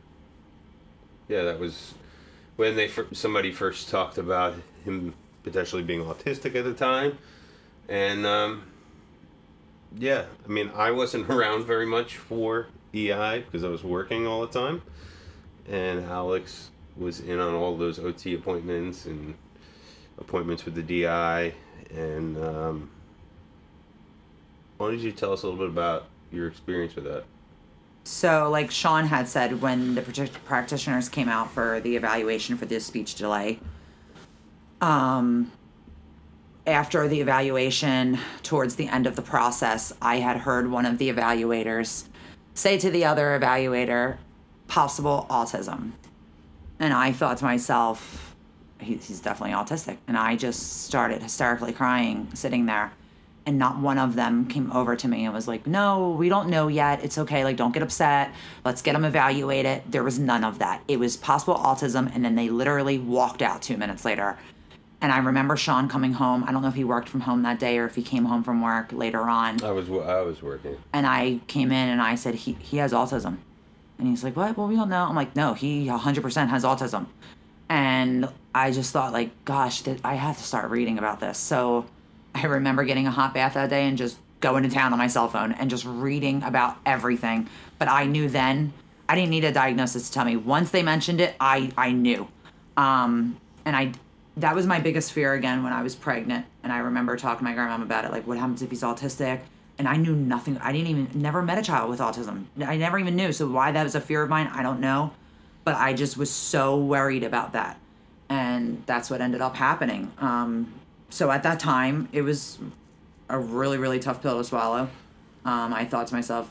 yeah, 1.29 1.43
that 1.43 1.59
was 1.59 1.95
when 2.57 2.77
they 2.77 2.91
somebody 3.13 3.53
first 3.53 3.89
talked 3.89 4.19
about 4.19 4.55
him 4.85 5.15
potentially 5.43 5.83
being 5.83 6.05
autistic 6.05 6.55
at 6.55 6.65
the 6.65 6.75
time, 6.75 7.19
and 7.89 8.27
um, 8.27 8.65
yeah, 9.97 10.25
I 10.45 10.49
mean 10.49 10.71
I 10.75 10.91
wasn't 10.91 11.29
around 11.31 11.67
very 11.67 11.87
much 11.87 12.17
for 12.17 12.69
EI 12.95 13.41
because 13.41 13.65
I 13.65 13.69
was 13.69 13.83
working 13.83 14.27
all 14.27 14.43
the 14.47 14.59
time, 14.59 14.83
and 15.69 16.05
Alex 16.05 16.71
was 16.97 17.21
in 17.21 17.39
on 17.39 17.55
all 17.55 17.77
those 17.77 17.99
OT 17.99 18.35
appointments 18.35 19.07
and 19.07 19.35
appointments 20.19 20.65
with 20.65 20.75
the 20.75 20.83
DI, 20.83 21.55
and 21.95 22.37
um, 22.43 22.91
why 24.77 24.91
don't 24.91 25.01
you 25.01 25.13
tell 25.13 25.33
us 25.33 25.43
a 25.43 25.47
little 25.47 25.61
bit 25.61 25.69
about 25.69 26.07
your 26.31 26.47
experience 26.49 26.95
with 26.95 27.05
that? 27.05 27.25
So, 28.05 28.51
like 28.51 28.71
Sean 28.71 29.07
had 29.07 29.29
said, 29.29 29.61
when 29.61 29.95
the 29.95 30.31
practitioners 30.45 31.09
came 31.09 31.29
out 31.29 31.53
for 31.53 31.81
the 31.81 31.97
evaluation 31.97 32.57
for 32.57 32.67
this 32.67 32.85
speech 32.85 33.15
delay, 33.15 33.61
um, 34.81 35.53
after 36.67 37.07
the 37.09 37.21
evaluation, 37.21 38.19
towards 38.43 38.77
the 38.77 38.89
end 38.89 39.07
of 39.07 39.17
the 39.17 39.23
process, 39.23 39.93
I 40.03 40.17
had 40.17 40.39
heard 40.39 40.71
one 40.71 40.87
of 40.87 40.99
the 40.99 41.13
evaluators 41.13 42.09
say 42.55 42.79
to 42.79 42.91
the 42.91 43.05
other 43.05 43.39
evaluator, 43.39 44.19
possible 44.69 45.27
autism. 45.31 45.93
And 46.79 46.93
I 46.93 47.13
thought 47.13 47.39
to 47.39 47.45
myself, 47.45 48.35
he, 48.81 48.97
he's 48.97 49.21
definitely 49.21 49.55
autistic. 49.55 49.99
And 50.09 50.17
I 50.17 50.37
just 50.37 50.85
started 50.85 51.23
hysterically 51.23 51.73
crying, 51.73 52.29
sitting 52.35 52.67
there. 52.67 52.93
And 53.45 53.59
not 53.59 53.81
one 53.81 53.99
of 53.99 54.15
them 54.15 54.47
came 54.47 54.71
over 54.71 54.95
to 54.95 55.09
me 55.09 55.25
and 55.25 55.35
was 55.35 55.49
like, 55.49 55.67
no, 55.67 56.11
we 56.11 56.29
don't 56.29 56.49
know 56.49 56.69
yet. 56.69 57.03
It's 57.03 57.19
okay. 57.19 57.43
Like, 57.43 57.57
don't 57.57 57.73
get 57.73 57.83
upset. 57.83 58.33
Let's 58.65 58.83
get 58.83 58.95
him 58.95 59.05
evaluated. 59.05 59.83
There 59.91 60.05
was 60.05 60.19
none 60.19 60.45
of 60.45 60.61
that. 60.61 60.83
It 60.87 61.01
was 61.01 61.17
possible 61.17 61.57
autism. 61.57 62.15
And 62.15 62.25
then 62.25 62.37
they 62.37 62.49
literally 62.49 62.99
walked 62.99 63.43
out 63.43 63.61
two 63.61 63.77
minutes 63.77 64.05
later. 64.05 64.39
And 65.03 65.11
I 65.11 65.19
remember 65.19 65.57
Sean 65.57 65.89
coming 65.89 66.13
home. 66.13 66.45
I 66.45 66.53
don't 66.53 66.63
know 66.63 66.69
if 66.69 66.77
he 66.77 66.85
worked 66.85 67.09
from 67.09 67.23
home 67.23 67.43
that 67.43 67.59
day 67.59 67.77
or 67.79 67.87
if 67.87 67.97
he 67.97 68.05
came 68.05 68.27
home 68.27 68.45
from 68.45 68.63
work 68.63 68.93
later 68.93 69.23
on 69.23 69.61
I 69.65 69.73
was 69.73 69.91
I 69.91 70.23
was 70.23 70.41
working. 70.41 70.77
and 70.93 71.09
I 71.09 71.41
came 71.49 71.73
in 71.73 71.89
and 71.89 72.01
I 72.01 72.15
said 72.15 72.37
he 72.37 72.53
he 72.53 72.77
has 72.77 72.93
autism, 72.93 73.39
and 73.99 74.07
he's 74.07 74.23
like, 74.23 74.37
what? 74.37 74.57
Well, 74.57 74.69
we 74.69 74.77
don't 74.77 74.89
know. 74.89 75.05
I'm 75.05 75.17
like, 75.17 75.35
no, 75.35 75.55
he 75.55 75.87
100% 75.89 76.49
has 76.49 76.63
autism, 76.63 77.07
and 77.69 78.29
I 78.55 78.71
just 78.71 78.93
thought 78.93 79.13
like, 79.13 79.45
gosh, 79.45 79.83
I 80.05 80.15
have 80.15 80.39
to 80.39 80.45
start 80.45 80.71
reading 80.71 80.99
about 80.99 81.19
this. 81.19 81.37
So 81.37 81.87
I 82.35 82.47
remember 82.47 82.85
getting 82.85 83.07
a 83.07 83.11
hot 83.11 83.35
bath 83.35 83.55
that 83.55 83.71
day 83.71 83.87
and 83.87 83.99
just 83.99 84.19
going 84.41 84.63
to 84.65 84.69
town 84.69 84.93
on 84.93 84.99
my 84.99 85.07
cell 85.07 85.29
phone 85.29 85.53
and 85.53 85.71
just 85.71 85.85
reading 85.85 86.43
about 86.43 86.77
everything. 86.85 87.49
But 87.79 87.89
I 87.89 88.07
knew 88.07 88.29
then 88.29 88.73
I 89.09 89.15
didn't 89.15 89.31
need 89.31 89.45
a 89.45 89.53
diagnosis 89.53 90.09
to 90.09 90.15
tell 90.15 90.25
me. 90.25 90.37
Once 90.37 90.71
they 90.71 90.83
mentioned 90.83 91.21
it, 91.21 91.35
I 91.39 91.73
I 91.77 91.93
knew, 91.93 92.29
um, 92.77 93.39
and 93.65 93.77
I. 93.77 93.93
That 94.39 94.55
was 94.55 94.67
my 94.67 94.81
biggest 94.81 95.13
fear 95.13 95.35
again 95.35 95.63
when 95.63 95.75
I 95.75 95.83
was 95.83 95.95
pregnant, 95.95 96.47
and 96.63 96.73
I 96.73 96.79
remember 96.79 97.19
talking 97.19 97.41
to 97.41 97.45
my 97.45 97.53
grandma 97.53 97.85
about 97.85 98.07
it. 98.07 98.13
Like, 98.13 98.27
what 98.27 98.39
happens 98.39 98.63
if 98.63 98.71
he's 98.71 98.81
autistic? 98.81 99.41
and 99.79 99.89
I 99.89 99.97
knew 99.97 100.15
nothing. 100.15 100.59
I 100.59 100.73
didn't 100.73 100.89
even 100.89 101.11
never 101.15 101.43
met 101.43 101.59
a 101.59 101.63
child 101.63 101.91
with 101.91 102.01
autism. 102.01 102.45
I 102.65 102.77
never 102.77 102.99
even 102.99 103.17
knew. 103.17 103.33
So 103.33 103.49
why 103.49 103.73
that 103.73 103.83
was 103.83 103.95
a 103.95 104.01
fear 104.01 104.23
of 104.23 104.29
mine, 104.29 104.49
I 104.53 104.63
don't 104.63 104.81
know. 104.81 105.13
But 105.65 105.77
I 105.77 105.93
just 105.93 106.17
was 106.17 106.31
so 106.31 106.77
worried 106.77 107.23
about 107.23 107.53
that, 107.53 107.79
and 108.29 108.83
that's 108.87 109.11
what 109.11 109.21
ended 109.21 109.41
up 109.41 109.57
happening. 109.57 110.11
Um, 110.19 110.73
so 111.13 111.31
at 111.31 111.43
that 111.43 111.61
time, 111.61 112.09
it 112.13 112.23
was 112.23 112.59
a 113.29 113.39
really 113.39 113.79
really 113.79 113.99
tough 113.99 114.23
pill 114.23 114.39
to 114.39 114.45
swallow. 114.45 114.89
Um, 115.45 115.73
I 115.73 115.85
thought 115.85 116.07
to 116.09 116.15
myself, 116.15 116.49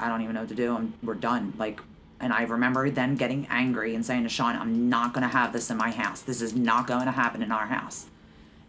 I- 0.00 0.08
don't 0.08 0.22
even 0.22 0.34
know 0.34 0.40
what 0.40 0.48
to 0.48 0.54
do. 0.54 0.74
I'm, 0.74 0.94
we're 1.02 1.14
done. 1.14 1.52
Like, 1.56 1.80
and 2.20 2.32
I 2.32 2.42
remember 2.42 2.90
then 2.90 3.14
getting 3.16 3.46
angry 3.48 3.94
and 3.94 4.04
saying 4.04 4.24
to 4.24 4.28
Sean, 4.28 4.56
I'm 4.56 4.88
not 4.88 5.12
gonna 5.12 5.28
have 5.28 5.52
this 5.52 5.70
in 5.70 5.76
my 5.76 5.90
house. 5.90 6.22
This 6.22 6.40
is 6.42 6.54
not 6.54 6.86
going 6.86 7.06
to 7.06 7.12
happen 7.12 7.42
in 7.42 7.52
our 7.52 7.66
house 7.66 8.06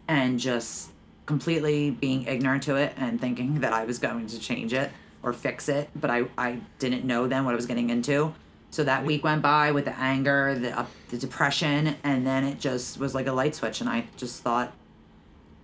and 0.08 0.38
just 0.38 0.90
completely 1.26 1.90
being 1.90 2.24
ignorant 2.26 2.62
to 2.64 2.76
it 2.76 2.94
and 2.96 3.20
thinking 3.20 3.60
that 3.60 3.72
I 3.72 3.84
was 3.84 3.98
going 3.98 4.26
to 4.28 4.38
change 4.38 4.72
it 4.72 4.90
or 5.22 5.32
fix 5.32 5.68
it, 5.68 5.90
but 5.96 6.10
I, 6.10 6.26
I 6.38 6.60
didn't 6.78 7.04
know 7.04 7.26
then 7.26 7.44
what 7.44 7.52
I 7.52 7.56
was 7.56 7.66
getting 7.66 7.90
into. 7.90 8.32
So 8.70 8.84
that 8.84 9.04
week 9.04 9.24
went 9.24 9.42
by 9.42 9.72
with 9.72 9.86
the 9.86 9.98
anger, 9.98 10.56
the 10.58 10.78
uh, 10.78 10.86
the 11.08 11.16
depression, 11.18 11.96
and 12.04 12.26
then 12.26 12.44
it 12.44 12.60
just 12.60 12.98
was 12.98 13.14
like 13.14 13.26
a 13.26 13.32
light 13.32 13.54
switch, 13.54 13.80
and 13.80 13.88
I 13.88 14.06
just 14.16 14.42
thought, 14.42 14.72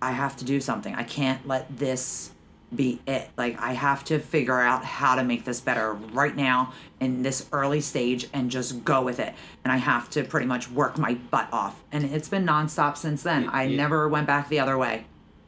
I 0.03 0.11
have 0.11 0.35
to 0.37 0.45
do 0.45 0.59
something. 0.59 0.93
I 0.93 1.03
can't 1.03 1.47
let 1.47 1.77
this 1.77 2.31
be 2.75 2.99
it. 3.07 3.29
Like 3.37 3.59
I 3.61 3.71
have 3.73 4.03
to 4.05 4.19
figure 4.19 4.59
out 4.59 4.83
how 4.83 5.15
to 5.15 5.23
make 5.23 5.45
this 5.45 5.61
better 5.61 5.93
right 5.93 6.35
now 6.35 6.73
in 6.99 7.23
this 7.23 7.47
early 7.53 7.79
stage 7.79 8.27
and 8.33 8.51
just 8.51 8.83
go 8.83 9.01
with 9.01 9.19
it. 9.19 9.33
And 9.63 9.71
I 9.71 9.77
have 9.77 10.09
to 10.11 10.23
pretty 10.23 10.45
much 10.45 10.69
work 10.69 10.97
my 10.97 11.13
butt 11.13 11.47
off. 11.53 11.81
And 11.91 12.03
it's 12.03 12.27
been 12.27 12.45
nonstop 12.45 12.97
since 12.97 13.23
then. 13.23 13.47
I 13.47 13.63
yeah. 13.63 13.77
never 13.77 14.09
went 14.09 14.27
back 14.27 14.49
the 14.49 14.59
other 14.59 14.77
way. 14.77 15.05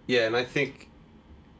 Yeah, 0.07 0.27
and 0.27 0.37
I 0.37 0.45
think, 0.45 0.89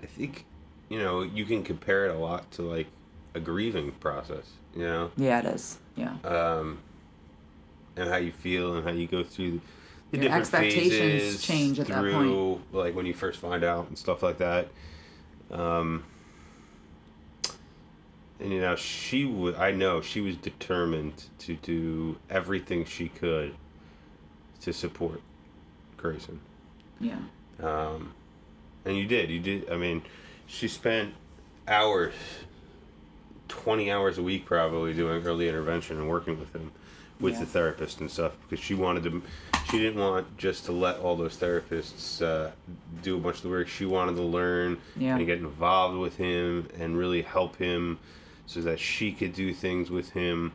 I 0.02 0.06
think, 0.06 0.46
you 0.88 1.00
know, 1.00 1.24
you 1.24 1.46
can 1.46 1.64
compare 1.64 2.06
it 2.06 2.16
a 2.16 2.18
lot 2.18 2.50
to 2.52 2.62
like 2.62 2.88
a 3.34 3.40
grieving 3.40 3.92
process. 3.94 4.52
You 4.76 4.84
know, 4.84 5.12
Yeah, 5.18 5.40
it 5.40 5.46
is. 5.46 5.80
Yeah. 5.96 6.16
um, 6.24 6.80
and 7.98 8.10
how 8.10 8.18
you 8.18 8.32
feel 8.32 8.76
and 8.76 8.86
how 8.86 8.92
you 8.94 9.08
go 9.08 9.24
through 9.24 9.52
the 9.52 9.62
Your 10.12 10.32
expectations 10.32 11.42
change 11.42 11.80
at 11.80 11.88
that 11.88 12.00
through, 12.00 12.62
like 12.72 12.96
when 12.96 13.06
you 13.06 13.14
first 13.14 13.40
find 13.40 13.64
out 13.64 13.88
and 13.90 13.98
stuff 13.98 14.24
like 14.24 14.38
that. 14.38 14.68
Um, 15.52 16.04
and 18.40 18.52
you 18.52 18.62
know, 18.62 18.76
she 18.76 19.26
would. 19.26 19.56
I 19.56 19.72
know 19.72 20.02
she 20.02 20.22
was 20.22 20.36
determined 20.38 21.26
to 21.40 21.56
do 21.56 22.18
everything 22.30 22.86
she 22.86 23.10
could 23.10 23.56
to 24.62 24.74
support 24.74 25.22
Grayson. 25.98 26.40
Yeah. 27.00 27.18
Um, 27.62 28.14
and 28.86 28.98
you 28.98 29.06
did. 29.06 29.30
You 29.30 29.40
did. 29.40 29.70
I 29.70 29.78
mean, 29.78 30.02
she 30.48 30.68
spent 30.68 31.14
hours, 31.68 32.14
20 33.48 33.92
hours 33.92 34.18
a 34.18 34.24
week 34.24 34.46
probably 34.46 34.94
doing 34.94 35.26
early 35.26 35.48
intervention 35.50 35.98
and 35.98 36.10
working 36.10 36.38
with 36.40 36.54
him, 36.54 36.72
with 37.20 37.34
Yeah. 37.36 37.40
the 37.42 37.46
therapist 37.48 38.00
and 38.02 38.10
stuff 38.12 38.34
because 38.50 38.64
she 38.64 38.74
wanted 38.74 39.04
to. 39.04 39.22
She 39.70 39.80
didn't 39.80 40.00
want 40.00 40.38
just 40.38 40.66
to 40.66 40.72
let 40.72 41.00
all 41.00 41.16
those 41.16 41.36
therapists 41.38 42.22
uh, 42.22 42.52
do 43.02 43.16
a 43.16 43.20
bunch 43.20 43.38
of 43.38 43.44
the 43.44 43.50
work. 43.50 43.68
She 43.68 43.86
wanted 43.86 44.16
to 44.16 44.22
learn 44.22 44.78
Yeah. 44.96 45.18
and 45.18 45.26
get 45.26 45.40
involved 45.40 45.98
with 45.98 46.18
him 46.18 46.68
and 46.80 46.98
really 46.98 47.24
help 47.24 47.56
him 47.58 47.98
so 48.46 48.62
that 48.62 48.80
she 48.80 49.12
could 49.12 49.34
do 49.34 49.54
things 49.54 49.90
with 49.90 50.12
him 50.12 50.52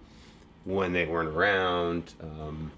when 0.64 0.92
they 0.92 1.06
weren't 1.06 1.28
around. 1.28 2.12
Um, 2.22 2.70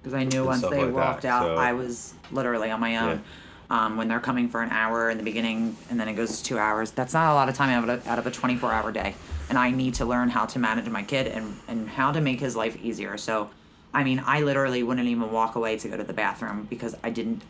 Because 0.00 0.14
I 0.14 0.24
knew 0.24 0.44
once 0.44 0.62
they 0.62 0.84
like 0.84 0.94
walked 0.94 1.22
that, 1.22 1.28
out, 1.32 1.42
so- 1.42 1.56
I 1.56 1.72
was 1.72 2.14
literally 2.30 2.70
on 2.70 2.80
my 2.80 2.96
own. 2.96 3.22
Um, 3.68 3.96
when 3.96 4.08
they're 4.08 4.18
coming 4.18 4.48
for 4.48 4.62
an 4.62 4.70
hour 4.70 5.10
in 5.10 5.16
the 5.18 5.22
beginning 5.22 5.76
and 5.90 6.00
then 6.00 6.08
it 6.08 6.14
goes 6.14 6.38
to 6.38 6.44
two 6.44 6.58
hours, 6.58 6.90
that's 6.90 7.14
not 7.14 7.30
a 7.30 7.34
lot 7.34 7.48
of 7.48 7.54
time 7.54 7.70
out 7.70 7.88
of 7.88 8.04
a, 8.04 8.10
out 8.10 8.18
of 8.18 8.26
a 8.26 8.30
24 8.32 8.72
hour 8.72 8.90
day. 8.90 9.14
And 9.48 9.56
I 9.56 9.70
need 9.70 9.94
to 9.94 10.04
learn 10.04 10.28
how 10.28 10.44
to 10.46 10.58
manage 10.58 10.88
my 10.88 11.04
kid 11.04 11.28
and, 11.28 11.56
and 11.68 11.88
how 11.88 12.10
to 12.10 12.20
make 12.20 12.40
his 12.40 12.56
life 12.56 12.76
easier. 12.82 13.16
So, 13.16 13.48
I 13.92 14.04
mean, 14.04 14.22
I 14.24 14.40
literally 14.42 14.82
wouldn't 14.82 15.08
even 15.08 15.30
walk 15.32 15.56
away 15.56 15.76
to 15.78 15.88
go 15.88 15.96
to 15.96 16.04
the 16.04 16.12
bathroom 16.12 16.66
because 16.70 16.94
I 17.02 17.10
didn't 17.10 17.42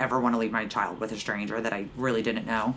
ever 0.00 0.18
want 0.18 0.34
to 0.34 0.38
leave 0.38 0.52
my 0.52 0.66
child 0.66 1.00
with 1.00 1.12
a 1.12 1.16
stranger 1.16 1.60
that 1.60 1.72
I 1.72 1.86
really 1.96 2.22
didn't 2.22 2.46
know. 2.46 2.74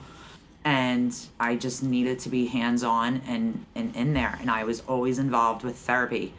And 0.64 1.16
I 1.40 1.56
just 1.56 1.82
needed 1.82 2.20
to 2.20 2.30
be 2.30 2.46
hands 2.46 2.84
on 2.84 3.22
and, 3.28 3.66
and 3.74 3.96
in 3.96 4.14
there. 4.14 4.38
And 4.40 4.52
I 4.52 4.64
was 4.64 4.82
always 4.82 5.18
involved 5.18 5.64
with 5.64 5.78
therapy 5.78 6.34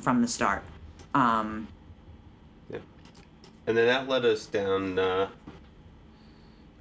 from 0.00 0.22
the 0.22 0.28
start. 0.28 0.62
Um, 1.14 1.66
Yeah. 2.70 2.78
And 3.66 3.76
then 3.76 3.86
that 3.86 4.08
led 4.08 4.24
us 4.24 4.46
down, 4.46 4.98
uh, 4.98 5.28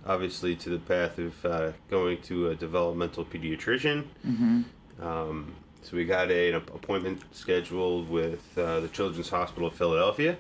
obviously, 0.06 0.56
to 0.58 0.70
the 0.70 0.77
path 0.77 1.18
of 1.18 1.46
uh, 1.46 1.72
going 1.89 2.22
to 2.24 2.50
a 2.50 2.56
developmental 2.56 3.25
pediatrician. 3.25 4.06
mhm. 4.25 4.65
Um, 5.01 5.56
so 5.86 5.96
we 5.96 6.04
got 6.04 6.32
a, 6.32 6.50
an 6.50 6.56
appointment 6.56 7.22
scheduled 7.32 8.10
with 8.10 8.58
uh, 8.58 8.80
the 8.80 8.88
Children's 8.88 9.30
Hospital 9.30 9.68
of 9.68 9.75
Philadelphia. 9.75 10.36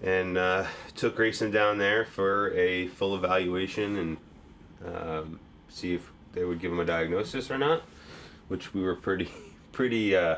And 0.00 0.38
uh, 0.38 0.66
took 0.94 1.16
Grayson 1.16 1.50
down 1.50 1.78
there 1.78 2.04
for 2.04 2.54
a 2.54 2.86
full 2.88 3.16
evaluation 3.16 3.96
and 3.96 4.16
um, 4.94 5.40
see 5.68 5.94
if 5.94 6.08
they 6.34 6.44
would 6.44 6.60
give 6.60 6.70
him 6.70 6.78
a 6.78 6.84
diagnosis 6.84 7.50
or 7.50 7.58
not, 7.58 7.82
which 8.48 8.72
we 8.74 8.82
were 8.82 8.94
pretty, 8.94 9.28
pretty, 9.72 10.14
uh, 10.14 10.36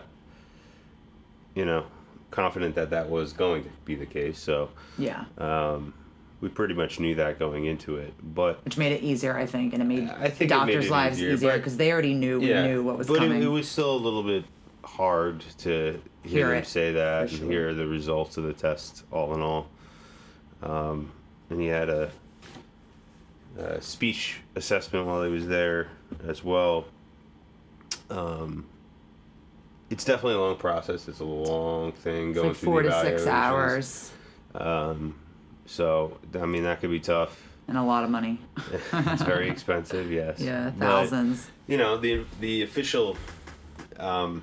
you 1.54 1.66
know, 1.66 1.84
confident 2.30 2.74
that 2.76 2.90
that 2.90 3.10
was 3.10 3.34
going 3.34 3.64
to 3.64 3.70
be 3.84 3.94
the 3.96 4.06
case. 4.06 4.38
So 4.38 4.70
Yeah. 4.96 5.24
um, 5.36 5.92
we 6.40 6.48
pretty 6.48 6.74
much 6.74 7.00
knew 7.00 7.14
that 7.14 7.38
going 7.38 7.64
into 7.64 7.96
it, 7.96 8.12
but 8.22 8.64
which 8.64 8.76
made 8.76 8.92
it 8.92 9.02
easier, 9.02 9.36
I 9.36 9.46
think, 9.46 9.72
and 9.72 9.82
it 9.82 9.86
made 9.86 10.08
I 10.10 10.28
think 10.28 10.40
made 10.40 10.48
doctors' 10.48 10.86
it 10.86 10.90
lives 10.90 11.22
easier, 11.22 11.56
because 11.56 11.76
they 11.76 11.90
already 11.92 12.14
knew 12.14 12.40
we 12.40 12.52
knew 12.52 12.82
what 12.82 12.98
was 12.98 13.06
but 13.06 13.18
coming. 13.18 13.40
It, 13.42 13.46
it 13.46 13.48
was 13.48 13.68
still 13.68 13.94
a 13.94 13.96
little 13.96 14.22
bit 14.22 14.44
hard 14.84 15.40
to 15.58 16.00
hear, 16.22 16.48
Hear 16.48 16.54
him 16.54 16.62
it, 16.62 16.66
say 16.66 16.92
that 16.92 17.30
and 17.30 17.38
sure. 17.38 17.50
hear 17.50 17.74
the 17.74 17.86
results 17.86 18.36
of 18.36 18.44
the 18.44 18.52
test, 18.52 19.04
all 19.10 19.34
in 19.34 19.40
all. 19.40 19.68
Um, 20.62 21.10
and 21.50 21.60
he 21.60 21.66
had 21.66 21.88
a, 21.88 22.10
a 23.58 23.80
speech 23.80 24.40
assessment 24.56 25.06
while 25.06 25.22
he 25.22 25.30
was 25.30 25.46
there 25.46 25.88
as 26.26 26.44
well. 26.44 26.86
Um, 28.10 28.66
it's 29.90 30.04
definitely 30.04 30.34
a 30.34 30.40
long 30.40 30.56
process. 30.56 31.08
It's 31.08 31.20
a 31.20 31.24
long 31.24 31.92
thing 31.92 32.30
It's 32.30 32.36
going 32.36 32.48
like 32.48 32.56
through 32.56 32.66
four 32.66 32.82
to 32.82 33.00
six 33.02 33.26
hours 33.26 34.12
Um, 34.54 35.14
so 35.66 36.18
I 36.40 36.46
mean 36.46 36.62
that 36.64 36.80
could 36.80 36.90
be 36.90 37.00
tough. 37.00 37.42
and 37.68 37.76
a 37.76 37.82
lot 37.82 38.04
of 38.04 38.10
money. 38.10 38.40
it's 38.92 39.22
very 39.22 39.48
expensive, 39.54 40.10
yes. 40.10 40.40
Yeah, 40.40 40.70
But- 40.78 40.86
thousands. 40.86 41.50
you 41.66 41.76
know 41.76 41.96
the 41.96 42.24
the 42.40 42.62
official 42.62 43.16
um, 43.98 44.42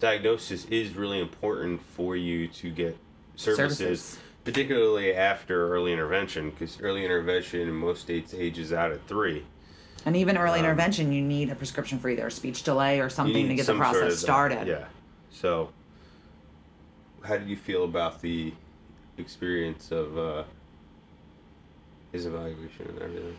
diagnosis 0.00 0.64
is 0.66 0.94
really 0.94 1.20
important 1.20 1.80
for 1.82 2.16
you 2.16 2.48
to 2.48 2.70
get 2.70 2.96
services, 3.36 3.78
Services. 3.78 4.18
particularly 4.44 5.14
after 5.14 5.72
early 5.74 5.92
intervention 5.92 6.50
because 6.50 6.80
early 6.80 7.04
intervention 7.04 7.60
in 7.60 7.72
most 7.74 8.02
states 8.02 8.34
ages 8.34 8.72
out 8.72 8.92
at 8.92 9.06
three 9.08 9.44
And 10.04 10.14
even 10.16 10.36
early 10.36 10.58
Um, 10.60 10.66
intervention, 10.66 11.10
you 11.12 11.22
need 11.22 11.48
a 11.50 11.54
prescription 11.54 11.98
for 11.98 12.10
either 12.10 12.26
a 12.26 12.30
speech 12.30 12.62
delay 12.62 13.00
or 13.00 13.08
something 13.08 13.48
to 13.48 13.54
get 13.54 13.62
the 13.62 13.72
some 13.72 13.78
sort 13.78 13.90
process 13.92 14.12
of 14.12 14.18
started. 14.18 14.66
yeah 14.68 14.84
so 15.30 15.70
how 17.24 17.36
did 17.38 17.48
you 17.48 17.56
feel 17.56 17.84
about 17.84 18.20
the 18.20 18.52
experience 19.18 19.90
of 19.92 20.18
uh, 20.18 20.44
his 22.12 22.26
evaluation 22.26 22.86
and 22.88 23.02
everything 23.02 23.36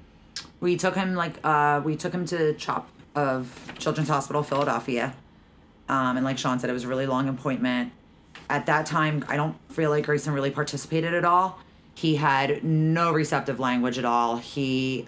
We 0.59 0.77
took 0.77 0.95
him 0.95 1.15
like 1.15 1.35
uh, 1.43 1.81
we 1.83 1.95
took 1.95 2.13
him 2.13 2.25
to 2.27 2.53
CHOP 2.53 2.89
of 3.15 3.73
Children's 3.77 4.09
Hospital 4.09 4.43
Philadelphia, 4.43 5.15
um, 5.87 6.17
and 6.17 6.25
like 6.25 6.37
Sean 6.37 6.59
said, 6.59 6.69
it 6.69 6.73
was 6.73 6.83
a 6.83 6.87
really 6.87 7.05
long 7.05 7.29
appointment. 7.29 7.91
At 8.49 8.65
that 8.65 8.85
time, 8.85 9.25
I 9.29 9.37
don't 9.37 9.55
feel 9.71 9.89
like 9.89 10.05
Grayson 10.05 10.33
really 10.33 10.51
participated 10.51 11.13
at 11.13 11.25
all. 11.25 11.59
He 11.95 12.17
had 12.17 12.63
no 12.63 13.11
receptive 13.11 13.59
language 13.59 13.97
at 13.97 14.05
all. 14.05 14.37
He, 14.37 15.07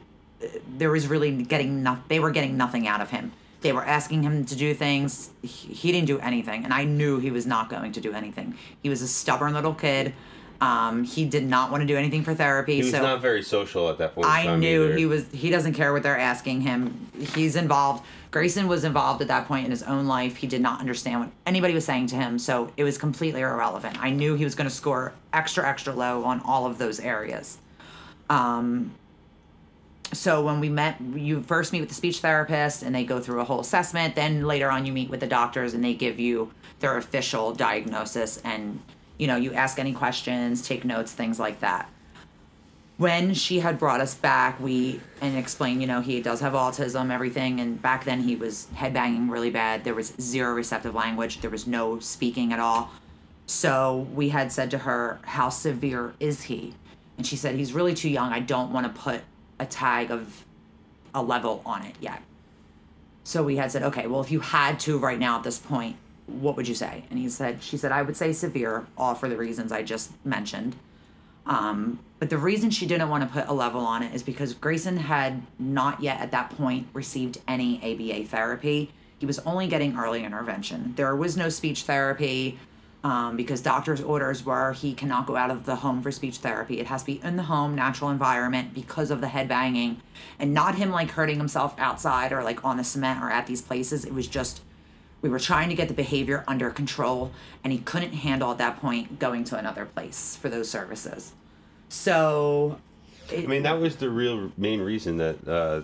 there 0.77 0.89
was 0.89 1.07
really 1.07 1.43
getting 1.43 1.83
nothing. 1.83 2.03
They 2.07 2.19
were 2.19 2.31
getting 2.31 2.55
nothing 2.57 2.87
out 2.87 3.01
of 3.01 3.09
him. 3.09 3.33
They 3.61 3.73
were 3.73 3.83
asking 3.83 4.23
him 4.23 4.45
to 4.45 4.55
do 4.55 4.73
things. 4.73 5.31
He, 5.41 5.73
he 5.73 5.91
didn't 5.91 6.07
do 6.07 6.19
anything, 6.19 6.63
and 6.63 6.73
I 6.73 6.85
knew 6.85 7.19
he 7.19 7.31
was 7.31 7.45
not 7.45 7.69
going 7.69 7.91
to 7.91 8.01
do 8.01 8.13
anything. 8.13 8.55
He 8.81 8.89
was 8.89 9.01
a 9.01 9.07
stubborn 9.07 9.53
little 9.53 9.73
kid. 9.73 10.13
Um, 10.59 11.03
he 11.03 11.25
did 11.25 11.45
not 11.45 11.71
want 11.71 11.81
to 11.81 11.87
do 11.87 11.95
anything 11.95 12.23
for 12.23 12.33
therapy. 12.33 12.75
he 12.77 12.81
was 12.81 12.91
so 12.91 13.01
not 13.01 13.21
very 13.21 13.43
social 13.43 13.89
at 13.89 13.99
that 13.99 14.15
point 14.15 14.25
in 14.25 14.31
I 14.31 14.55
knew 14.55 14.85
either. 14.85 14.97
he 14.97 15.05
was. 15.05 15.25
He 15.31 15.49
doesn't 15.49 15.73
care 15.73 15.93
what 15.93 16.03
they're 16.03 16.17
asking 16.17 16.61
him. 16.61 17.09
He's 17.35 17.55
involved. 17.55 18.03
Grayson 18.31 18.67
was 18.67 18.83
involved 18.83 19.21
at 19.21 19.27
that 19.27 19.47
point 19.47 19.65
in 19.65 19.71
his 19.71 19.83
own 19.83 20.07
life. 20.07 20.37
He 20.37 20.47
did 20.47 20.61
not 20.61 20.79
understand 20.79 21.19
what 21.21 21.29
anybody 21.45 21.73
was 21.73 21.85
saying 21.85 22.07
to 22.07 22.15
him, 22.15 22.39
so 22.39 22.71
it 22.75 22.83
was 22.83 22.97
completely 22.97 23.41
irrelevant. 23.41 23.97
I 24.01 24.09
knew 24.09 24.35
he 24.35 24.43
was 24.43 24.55
going 24.55 24.69
to 24.69 24.75
score 24.75 25.13
extra, 25.31 25.67
extra 25.67 25.93
low 25.93 26.23
on 26.23 26.41
all 26.41 26.65
of 26.65 26.77
those 26.77 26.99
areas. 26.99 27.57
Um, 28.29 28.91
so 30.13 30.43
when 30.43 30.59
we 30.59 30.69
met, 30.69 30.99
you 31.01 31.43
first 31.43 31.73
meet 31.73 31.81
with 31.81 31.89
the 31.89 31.95
speech 31.95 32.19
therapist, 32.19 32.81
and 32.83 32.95
they 32.95 33.03
go 33.03 33.19
through 33.19 33.41
a 33.41 33.43
whole 33.43 33.59
assessment. 33.59 34.15
Then 34.15 34.43
later 34.45 34.71
on, 34.71 34.85
you 34.85 34.93
meet 34.93 35.09
with 35.09 35.19
the 35.19 35.27
doctors, 35.27 35.73
and 35.73 35.83
they 35.83 35.93
give 35.93 36.19
you 36.19 36.51
their 36.79 36.97
official 36.97 37.53
diagnosis, 37.53 38.37
and 38.43 38.81
you 39.17 39.27
know 39.27 39.35
you 39.35 39.53
ask 39.53 39.79
any 39.79 39.93
questions, 39.93 40.61
take 40.61 40.85
notes, 40.85 41.11
things 41.11 41.39
like 41.39 41.59
that 41.59 41.89
when 42.97 43.35
she 43.35 43.59
had 43.59 43.77
brought 43.77 44.01
us 44.01 44.15
back, 44.15 44.59
we 44.59 44.99
and 45.21 45.37
explained, 45.37 45.81
you 45.81 45.87
know, 45.87 46.01
he 46.01 46.19
does 46.21 46.41
have 46.41 46.53
autism, 46.53 47.11
everything, 47.11 47.59
and 47.59 47.81
back 47.81 48.03
then 48.05 48.21
he 48.21 48.35
was 48.35 48.67
headbanging 48.75 49.29
really 49.29 49.51
bad. 49.51 49.83
There 49.83 49.93
was 49.93 50.13
zero 50.19 50.53
receptive 50.53 50.95
language. 50.95 51.41
There 51.41 51.51
was 51.51 51.67
no 51.67 51.99
speaking 51.99 52.51
at 52.51 52.59
all. 52.59 52.91
So 53.45 54.07
we 54.13 54.29
had 54.29 54.51
said 54.51 54.71
to 54.71 54.79
her, 54.79 55.19
"How 55.23 55.49
severe 55.49 56.13
is 56.19 56.43
he?" 56.43 56.73
And 57.17 57.25
she 57.25 57.35
said, 57.35 57.55
"He's 57.55 57.71
really 57.71 57.93
too 57.93 58.09
young. 58.09 58.33
I 58.33 58.39
don't 58.39 58.71
want 58.71 58.93
to 58.93 59.01
put 59.01 59.21
a 59.59 59.65
tag 59.65 60.11
of 60.11 60.45
a 61.13 61.21
level 61.21 61.61
on 61.65 61.83
it 61.83 61.95
yet." 62.01 62.21
So 63.23 63.43
we 63.43 63.57
had 63.57 63.71
said, 63.71 63.83
"Okay, 63.83 64.07
well, 64.07 64.21
if 64.21 64.31
you 64.31 64.39
had 64.39 64.79
to 64.81 64.97
right 64.97 65.19
now 65.19 65.37
at 65.37 65.43
this 65.43 65.59
point, 65.59 65.97
what 66.27 66.55
would 66.55 66.67
you 66.67 66.75
say?" 66.75 67.03
And 67.09 67.17
he 67.19 67.29
said, 67.29 67.63
"She 67.63 67.77
said 67.77 67.91
I 67.91 68.01
would 68.03 68.15
say 68.15 68.33
severe, 68.33 68.85
all 68.97 69.15
for 69.15 69.27
the 69.27 69.37
reasons 69.37 69.71
I 69.71 69.81
just 69.83 70.11
mentioned." 70.25 70.75
Um, 71.45 71.99
but 72.19 72.29
the 72.29 72.37
reason 72.37 72.69
she 72.71 72.85
didn't 72.85 73.09
want 73.09 73.23
to 73.23 73.29
put 73.29 73.47
a 73.47 73.53
level 73.53 73.81
on 73.81 74.03
it 74.03 74.13
is 74.13 74.21
because 74.21 74.53
Grayson 74.53 74.97
had 74.97 75.43
not 75.57 76.01
yet 76.01 76.19
at 76.19 76.31
that 76.31 76.49
point 76.49 76.87
received 76.93 77.39
any 77.47 77.77
ABA 77.81 78.27
therapy. 78.27 78.91
He 79.17 79.25
was 79.25 79.39
only 79.39 79.67
getting 79.67 79.97
early 79.97 80.23
intervention. 80.25 80.93
There 80.97 81.15
was 81.15 81.37
no 81.37 81.49
speech 81.49 81.83
therapy. 81.83 82.59
um, 83.03 83.37
because 83.37 83.61
doctor's 83.61 84.01
orders 84.01 84.43
were 84.45 84.73
he 84.73 84.93
cannot 84.93 85.27
go 85.27 85.35
out 85.35 85.51
of 85.51 85.65
the 85.65 85.77
home 85.77 86.01
for 86.01 86.11
speech 86.11 86.37
therapy. 86.37 86.79
It 86.79 86.87
has 86.87 87.03
to 87.03 87.05
be 87.05 87.21
in 87.23 87.37
the 87.37 87.43
home, 87.43 87.75
natural 87.75 88.09
environment 88.09 88.73
because 88.73 89.11
of 89.11 89.21
the 89.21 89.27
head 89.29 89.47
banging, 89.47 90.01
and 90.39 90.53
not 90.53 90.75
him 90.75 90.91
like 90.91 91.11
hurting 91.11 91.37
himself 91.37 91.75
outside 91.77 92.33
or 92.33 92.43
like 92.43 92.65
on 92.65 92.77
the 92.77 92.83
cement 92.83 93.23
or 93.23 93.29
at 93.29 93.47
these 93.47 93.61
places. 93.61 94.03
It 94.03 94.13
was 94.13 94.27
just 94.27 94.61
we 95.21 95.29
were 95.29 95.39
trying 95.39 95.69
to 95.69 95.75
get 95.75 95.87
the 95.87 95.93
behavior 95.93 96.43
under 96.47 96.69
control, 96.69 97.31
and 97.63 97.73
he 97.73 97.79
couldn't 97.79 98.13
handle 98.13 98.51
at 98.51 98.57
that 98.59 98.79
point 98.79 99.19
going 99.19 99.43
to 99.45 99.57
another 99.57 99.85
place 99.85 100.35
for 100.35 100.49
those 100.49 100.69
services. 100.69 101.33
So, 101.89 102.79
it, 103.31 103.45
I 103.45 103.47
mean, 103.47 103.63
that 103.63 103.79
was 103.79 103.95
the 103.97 104.09
real 104.09 104.51
main 104.57 104.81
reason 104.81 105.17
that, 105.17 105.47
uh, 105.47 105.81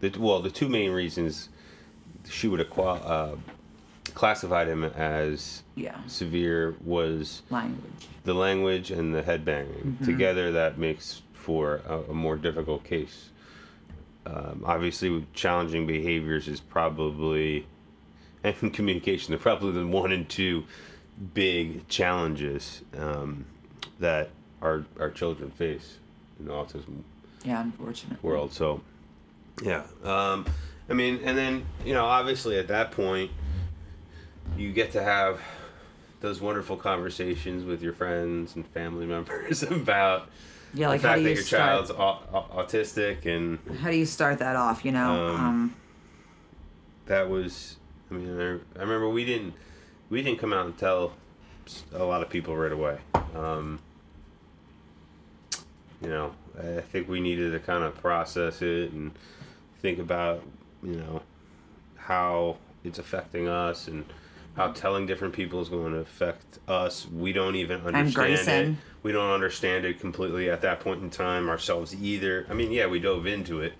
the, 0.00 0.18
well, 0.18 0.40
the 0.40 0.50
two 0.50 0.68
main 0.68 0.90
reasons 0.90 1.48
she 2.28 2.48
would 2.48 2.58
have 2.58 2.70
qual- 2.70 3.02
uh, 3.04 3.36
classified 4.14 4.68
him 4.68 4.84
as 4.84 5.62
yeah, 5.74 5.96
severe 6.06 6.74
was 6.84 7.42
language. 7.50 8.08
the 8.24 8.34
language 8.34 8.90
and 8.90 9.14
the 9.14 9.22
headbanging. 9.22 10.04
Together, 10.04 10.52
that 10.52 10.76
makes 10.76 11.22
for 11.32 11.82
a, 11.86 11.98
a 12.10 12.14
more 12.14 12.36
difficult 12.36 12.84
case. 12.84 13.30
Um, 14.26 14.62
obviously, 14.64 15.26
challenging 15.34 15.86
behaviors 15.86 16.46
is 16.46 16.60
probably, 16.60 17.66
and 18.44 18.72
communication, 18.74 19.30
they're 19.32 19.38
probably 19.38 19.72
the 19.72 19.86
one 19.86 20.12
and 20.12 20.28
two 20.28 20.64
big 21.34 21.86
challenges 21.88 22.82
um, 22.98 23.44
that 24.00 24.30
our, 24.60 24.84
our 24.98 25.10
children 25.10 25.50
face 25.50 25.98
in 26.38 26.46
the 26.46 26.52
autism 26.52 27.02
Yeah, 27.44 27.60
unfortunately. 27.62 28.18
world. 28.22 28.52
So, 28.52 28.80
yeah. 29.62 29.82
Um, 30.04 30.46
I 30.88 30.94
mean, 30.94 31.20
and 31.24 31.36
then, 31.36 31.64
you 31.84 31.94
know, 31.94 32.04
obviously 32.04 32.58
at 32.58 32.68
that 32.68 32.90
point, 32.90 33.30
you 34.56 34.72
get 34.72 34.92
to 34.92 35.02
have 35.02 35.40
those 36.20 36.40
wonderful 36.40 36.76
conversations 36.76 37.64
with 37.64 37.82
your 37.82 37.92
friends 37.92 38.56
and 38.56 38.66
family 38.68 39.06
members 39.16 39.62
about 39.70 40.28
Yeah, 40.74 40.88
like 40.88 41.00
the 41.02 41.08
how 41.08 41.14
fact 41.14 41.18
do 41.18 41.24
that 41.28 41.34
your 41.34 41.42
start? 41.42 41.62
child's 41.86 41.90
au- 41.90 42.20
au- 42.32 42.62
autistic 42.62 43.26
and 43.26 43.58
How 43.80 43.90
do 43.90 43.96
you 43.96 44.06
start 44.06 44.38
that 44.38 44.56
off? 44.56 44.84
You 44.84 44.92
know, 44.92 45.28
Um, 45.34 45.36
um, 45.40 45.74
that 47.06 47.28
was 47.28 47.76
i 48.12 48.16
mean 48.18 48.60
I, 48.76 48.80
remember 48.80 49.08
we 49.08 49.24
didn't 49.24 49.54
we 50.10 50.22
didn't 50.22 50.38
come 50.38 50.52
out 50.52 50.66
and 50.66 50.76
tell 50.76 51.12
a 51.94 52.04
lot 52.04 52.22
of 52.22 52.28
people 52.28 52.56
right 52.56 52.72
away. 52.72 52.98
Um, 53.36 53.78
you 56.02 56.08
know 56.08 56.32
i 56.58 56.80
think 56.80 57.08
we 57.08 57.20
needed 57.20 57.52
to 57.52 57.60
kind 57.60 57.84
of 57.84 57.96
process 57.98 58.60
it 58.60 58.90
and 58.90 59.12
think 59.80 59.98
about 60.00 60.42
you 60.82 60.96
know 60.96 61.22
how 61.96 62.56
it's 62.84 62.98
affecting 62.98 63.48
us 63.48 63.86
and 63.88 64.04
how 64.56 64.68
telling 64.72 65.06
different 65.06 65.32
people 65.32 65.62
is 65.62 65.68
going 65.70 65.92
to 65.94 65.98
affect 66.00 66.58
us. 66.68 67.06
We 67.08 67.32
don't 67.32 67.56
even 67.56 67.80
understand 67.80 68.32
it. 68.74 68.76
We 69.02 69.12
don't 69.12 69.30
understand 69.30 69.86
it 69.86 69.98
completely 69.98 70.50
at 70.50 70.60
that 70.60 70.80
point 70.80 71.02
in 71.02 71.08
time 71.08 71.48
ourselves 71.48 71.94
either. 71.94 72.46
I 72.50 72.54
mean 72.54 72.70
yeah 72.72 72.86
we 72.86 72.98
dove 72.98 73.26
into 73.26 73.60
it 73.60 73.72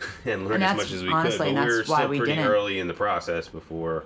and 0.24 0.44
learn 0.44 0.62
And 0.62 0.64
as 0.64 0.76
much 0.76 0.92
as 0.92 1.02
we 1.02 1.10
honestly, 1.10 1.48
could 1.48 1.54
but 1.54 1.64
we 1.66 1.70
were 1.70 1.84
why 1.84 1.98
still 1.98 2.08
we 2.08 2.18
pretty 2.18 2.34
didn't. 2.34 2.50
early 2.50 2.78
in 2.78 2.88
the 2.88 2.94
process 2.94 3.48
before 3.48 4.04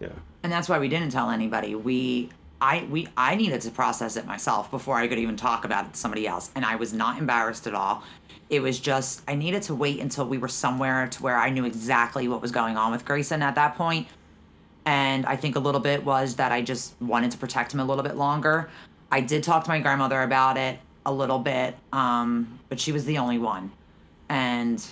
yeah 0.00 0.08
and 0.42 0.52
that's 0.52 0.68
why 0.68 0.78
we 0.78 0.88
didn't 0.88 1.10
tell 1.10 1.30
anybody. 1.30 1.74
We, 1.74 2.30
I, 2.60 2.86
we, 2.90 3.08
I 3.16 3.34
needed 3.36 3.60
to 3.62 3.70
process 3.70 4.16
it 4.16 4.26
myself 4.26 4.70
before 4.70 4.96
I 4.96 5.06
could 5.08 5.18
even 5.18 5.36
talk 5.36 5.64
about 5.64 5.86
it 5.86 5.92
to 5.92 5.98
somebody 5.98 6.26
else, 6.26 6.50
and 6.54 6.64
I 6.64 6.76
was 6.76 6.92
not 6.92 7.18
embarrassed 7.18 7.66
at 7.66 7.74
all. 7.74 8.02
It 8.48 8.60
was 8.60 8.80
just 8.80 9.22
I 9.28 9.34
needed 9.34 9.62
to 9.64 9.74
wait 9.74 10.00
until 10.00 10.26
we 10.26 10.38
were 10.38 10.48
somewhere 10.48 11.06
to 11.06 11.22
where 11.22 11.36
I 11.36 11.50
knew 11.50 11.64
exactly 11.64 12.26
what 12.26 12.42
was 12.42 12.50
going 12.50 12.76
on 12.76 12.90
with 12.90 13.04
Grayson 13.04 13.42
at 13.42 13.54
that 13.54 13.76
point. 13.76 14.08
And 14.84 15.24
I 15.26 15.36
think 15.36 15.56
a 15.56 15.60
little 15.60 15.80
bit 15.80 16.04
was 16.04 16.36
that 16.36 16.50
I 16.50 16.62
just 16.62 17.00
wanted 17.00 17.30
to 17.30 17.38
protect 17.38 17.72
him 17.72 17.80
a 17.80 17.84
little 17.84 18.02
bit 18.02 18.16
longer. 18.16 18.70
I 19.12 19.20
did 19.20 19.44
talk 19.44 19.64
to 19.64 19.70
my 19.70 19.78
grandmother 19.78 20.22
about 20.22 20.56
it 20.56 20.80
a 21.06 21.12
little 21.12 21.38
bit, 21.38 21.76
um, 21.92 22.58
but 22.68 22.80
she 22.80 22.90
was 22.90 23.04
the 23.04 23.18
only 23.18 23.38
one. 23.38 23.70
And 24.28 24.84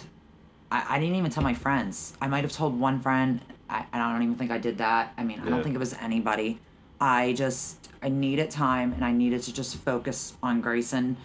I, 0.71 0.97
I 0.97 0.99
didn't 0.99 1.17
even 1.17 1.31
tell 1.31 1.43
my 1.43 1.55
friends. 1.55 2.15
I 2.21 2.29
might 2.29 2.45
have 2.45 2.53
told 2.53 2.79
one 2.79 3.01
friend. 3.01 3.41
I, 3.71 3.85
I 3.93 4.13
don't 4.13 4.23
even 4.23 4.37
think 4.37 4.51
I 4.51 4.59
did 4.59 4.79
that. 4.79 5.13
I 5.17 5.25
mean, 5.25 5.41
I 5.41 5.49
don't 5.49 5.63
think 5.63 5.75
it 5.75 5.79
was 5.79 5.95
anybody. 5.95 6.59
I 7.01 7.33
just, 7.35 7.89
I 8.03 8.09
needed 8.09 8.51
time 8.51 8.93
and 8.93 9.05
I 9.05 9.13
needed 9.13 9.43
to 9.43 9.53
just 9.53 9.77
focus 9.77 10.35
on 10.43 10.61
Grayson 10.61 11.17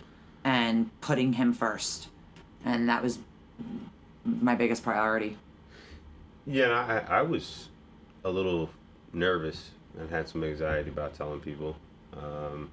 and 0.44 0.89
putting 1.02 1.34
him 1.34 1.54
first. 1.54 2.10
And 2.65 2.88
that 2.89 3.02
was 3.02 3.20
my 4.26 4.56
biggest 4.56 4.84
priority. 4.84 5.38
Yeah, 6.46 7.04
I, 7.10 7.20
I 7.20 7.22
was 7.22 7.70
a 8.24 8.30
little 8.30 8.70
nervous 9.13 9.72
and 9.98 10.10
had 10.10 10.28
some 10.28 10.44
anxiety 10.44 10.89
about 10.89 11.13
telling 11.13 11.39
people, 11.39 11.76
um, 12.18 12.70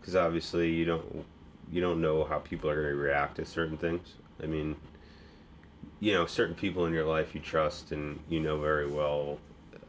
because 0.00 0.14
obviously 0.14 0.70
you 0.70 0.84
don't 0.84 1.24
you 1.70 1.80
don't 1.80 2.00
know 2.00 2.24
how 2.24 2.38
people 2.38 2.70
are 2.70 2.74
going 2.74 2.94
to 2.94 2.96
react 2.96 3.36
to 3.36 3.44
certain 3.44 3.76
things. 3.76 4.14
I 4.42 4.46
mean, 4.46 4.76
you 6.00 6.12
know, 6.12 6.26
certain 6.26 6.54
people 6.54 6.86
in 6.86 6.92
your 6.92 7.04
life 7.06 7.34
you 7.34 7.40
trust 7.40 7.92
and 7.92 8.20
you 8.28 8.40
know 8.40 8.60
very 8.60 8.86
well 8.86 9.38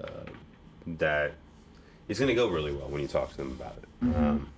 uh, 0.03 0.29
that 0.85 1.33
it's 2.07 2.19
going 2.19 2.29
to 2.29 2.35
go 2.35 2.47
really 2.47 2.71
well 2.71 2.87
when 2.87 3.01
you 3.01 3.07
talk 3.07 3.31
to 3.31 3.37
them 3.37 3.51
about 3.51 3.75
it. 3.77 4.15
Um, 4.15 4.49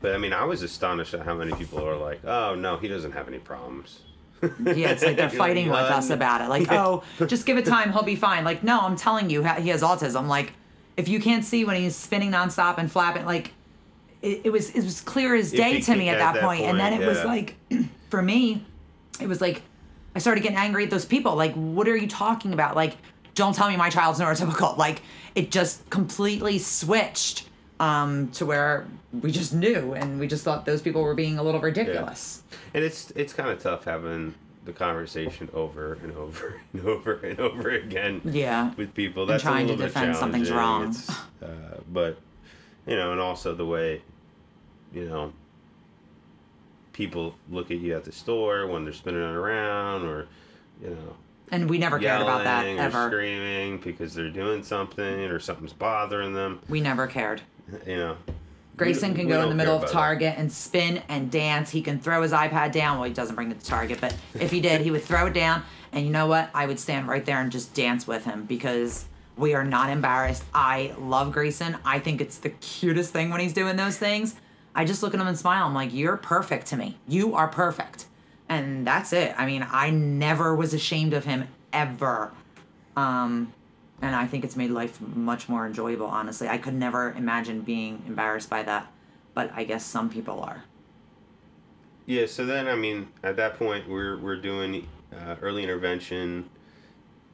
but 0.00 0.14
I 0.14 0.18
mean, 0.18 0.32
I 0.32 0.44
was 0.44 0.62
astonished 0.62 1.14
at 1.14 1.22
how 1.22 1.34
many 1.34 1.52
people 1.52 1.86
are 1.86 1.96
like, 1.96 2.24
"Oh 2.24 2.54
no, 2.54 2.76
he 2.76 2.88
doesn't 2.88 3.12
have 3.12 3.28
any 3.28 3.38
problems." 3.38 4.00
Yeah, 4.42 4.90
it's 4.90 5.02
like 5.02 5.16
they're 5.16 5.30
fighting 5.44 5.68
with 5.68 5.78
us 5.78 6.10
about 6.10 6.42
it. 6.42 6.48
Like, 6.48 6.70
oh, 6.70 7.02
just 7.26 7.46
give 7.46 7.56
it 7.56 7.64
time, 7.64 7.92
he'll 7.92 8.02
be 8.02 8.16
fine. 8.16 8.44
Like, 8.44 8.62
no, 8.62 8.80
I'm 8.80 8.96
telling 8.96 9.30
you, 9.30 9.42
he 9.42 9.70
has 9.70 9.82
autism. 9.82 10.28
Like, 10.28 10.52
if 10.96 11.08
you 11.08 11.20
can't 11.20 11.44
see 11.44 11.64
when 11.64 11.76
he's 11.76 11.96
spinning 11.96 12.32
nonstop 12.32 12.76
and 12.78 12.92
flapping, 12.92 13.24
like, 13.24 13.52
it, 14.22 14.42
it 14.44 14.50
was 14.50 14.70
it 14.70 14.84
was 14.84 15.00
clear 15.00 15.34
as 15.34 15.52
It 15.52 15.56
day 15.56 15.80
to 15.80 15.96
me 15.96 16.08
at 16.08 16.16
at 16.16 16.18
that 16.18 16.34
that 16.34 16.42
point. 16.44 16.62
And 16.62 16.78
then 16.78 16.92
point, 16.92 17.02
it 17.02 17.06
was 17.06 17.24
like, 17.24 17.56
for 18.10 18.20
me, 18.20 18.64
it 19.20 19.26
was 19.28 19.40
like, 19.40 19.62
I 20.14 20.18
started 20.18 20.42
getting 20.42 20.58
angry 20.58 20.84
at 20.84 20.90
those 20.90 21.04
people. 21.04 21.34
Like, 21.36 21.54
what 21.54 21.88
are 21.88 21.96
you 21.96 22.06
talking 22.08 22.52
about? 22.52 22.74
Like, 22.76 22.96
don't 23.34 23.54
tell 23.54 23.68
me 23.68 23.76
my 23.76 23.90
child's 23.90 24.18
neurotypical. 24.20 24.76
Like, 24.76 25.02
it 25.34 25.50
just 25.50 25.88
completely 25.90 26.58
switched 26.58 27.48
um, 27.80 28.28
to 28.32 28.46
where 28.46 28.86
we 29.20 29.30
just 29.30 29.52
knew, 29.52 29.92
and 29.92 30.18
we 30.18 30.26
just 30.26 30.44
thought 30.44 30.64
those 30.64 30.80
people 30.80 31.02
were 31.02 31.14
being 31.14 31.38
a 31.38 31.42
little 31.42 31.60
ridiculous. 31.60 32.42
And 32.72 32.82
it's 32.84 33.10
it's 33.12 33.32
kind 33.34 33.50
of 33.50 33.62
tough 33.62 33.84
having 33.84 34.34
the 34.64 34.72
conversation 34.72 35.48
over 35.52 35.94
and 36.02 36.12
over 36.16 36.60
and 36.72 36.86
over 36.86 37.12
and 37.14 37.38
over 37.38 37.70
again 37.70 38.20
Yeah. 38.24 38.72
with 38.76 38.94
people. 38.94 39.26
That's 39.26 39.42
trying 39.42 39.68
a 39.70 39.76
to 39.76 39.82
defend 39.82 40.16
something's 40.16 40.50
wrong. 40.50 40.94
Uh, 41.42 41.46
but 41.92 42.18
you 42.86 42.96
know, 42.96 43.12
and 43.12 43.20
also 43.20 43.54
the 43.54 43.66
way 43.66 44.00
you 44.94 45.04
know 45.08 45.32
people 46.96 47.34
look 47.50 47.70
at 47.70 47.78
you 47.78 47.94
at 47.94 48.04
the 48.04 48.12
store 48.12 48.66
when 48.66 48.84
they're 48.84 48.92
spinning 48.92 49.20
around, 49.20 50.04
or 50.06 50.26
you 50.82 50.88
know, 50.90 51.16
And 51.52 51.68
we 51.68 51.76
never 51.78 51.98
cared 51.98 52.22
about 52.22 52.44
that 52.44 52.66
ever. 52.66 53.08
screaming 53.08 53.78
because 53.78 54.14
they're 54.14 54.30
doing 54.30 54.62
something 54.62 55.24
or 55.24 55.38
something's 55.38 55.74
bothering 55.74 56.32
them. 56.32 56.60
We 56.68 56.80
never 56.80 57.06
cared. 57.06 57.42
You 57.86 57.96
know, 57.96 58.16
Grayson 58.76 59.14
can 59.14 59.24
we 59.26 59.32
go 59.32 59.42
in 59.42 59.48
the 59.48 59.54
middle 59.56 59.74
of 59.74 59.80
about 59.82 59.90
that. 59.90 59.98
Target 59.98 60.34
and 60.38 60.52
spin 60.52 61.02
and 61.08 61.30
dance. 61.32 61.70
He 61.70 61.82
can 61.82 61.98
throw 61.98 62.22
his 62.22 62.30
iPad 62.32 62.70
down. 62.72 62.98
Well, 62.98 63.08
he 63.08 63.12
doesn't 63.14 63.34
bring 63.34 63.50
it 63.50 63.58
to 63.58 63.66
Target, 63.66 64.00
but 64.00 64.14
if 64.38 64.52
he 64.52 64.60
did, 64.60 64.82
he 64.82 64.90
would 64.92 65.02
throw 65.02 65.26
it 65.26 65.32
down. 65.32 65.62
And 65.92 66.06
you 66.06 66.12
know 66.12 66.26
what? 66.28 66.48
I 66.54 66.66
would 66.66 66.78
stand 66.78 67.08
right 67.08 67.24
there 67.24 67.40
and 67.40 67.50
just 67.50 67.74
dance 67.74 68.06
with 68.06 68.24
him 68.24 68.44
because 68.44 69.06
we 69.36 69.54
are 69.54 69.64
not 69.64 69.90
embarrassed. 69.90 70.44
I 70.54 70.94
love 70.98 71.32
Grayson. 71.32 71.76
I 71.84 71.98
think 71.98 72.20
it's 72.20 72.38
the 72.38 72.50
cutest 72.50 73.12
thing 73.12 73.30
when 73.30 73.40
he's 73.40 73.52
doing 73.52 73.74
those 73.76 73.98
things. 73.98 74.36
I 74.76 74.84
just 74.84 75.02
look 75.02 75.14
at 75.14 75.20
him 75.20 75.26
and 75.26 75.38
smile. 75.38 75.66
I'm 75.66 75.74
like, 75.74 75.92
you're 75.94 76.18
perfect 76.18 76.66
to 76.68 76.76
me. 76.76 76.98
You 77.08 77.34
are 77.34 77.48
perfect. 77.48 78.04
And 78.48 78.86
that's 78.86 79.12
it. 79.14 79.34
I 79.36 79.46
mean, 79.46 79.66
I 79.68 79.90
never 79.90 80.54
was 80.54 80.74
ashamed 80.74 81.14
of 81.14 81.24
him 81.24 81.48
ever. 81.72 82.30
Um, 82.94 83.54
and 84.02 84.14
I 84.14 84.26
think 84.26 84.44
it's 84.44 84.54
made 84.54 84.70
life 84.70 85.00
much 85.00 85.48
more 85.48 85.66
enjoyable. 85.66 86.06
Honestly, 86.06 86.46
I 86.46 86.58
could 86.58 86.74
never 86.74 87.12
imagine 87.12 87.62
being 87.62 88.02
embarrassed 88.06 88.50
by 88.50 88.62
that, 88.64 88.92
but 89.32 89.50
I 89.54 89.64
guess 89.64 89.84
some 89.84 90.10
people 90.10 90.42
are. 90.42 90.64
Yeah, 92.04 92.26
so 92.26 92.44
then 92.44 92.68
I 92.68 92.76
mean, 92.76 93.08
at 93.24 93.36
that 93.36 93.58
point, 93.58 93.88
we're 93.88 94.18
we're 94.18 94.40
doing 94.40 94.86
uh, 95.12 95.36
early 95.42 95.62
intervention, 95.62 96.48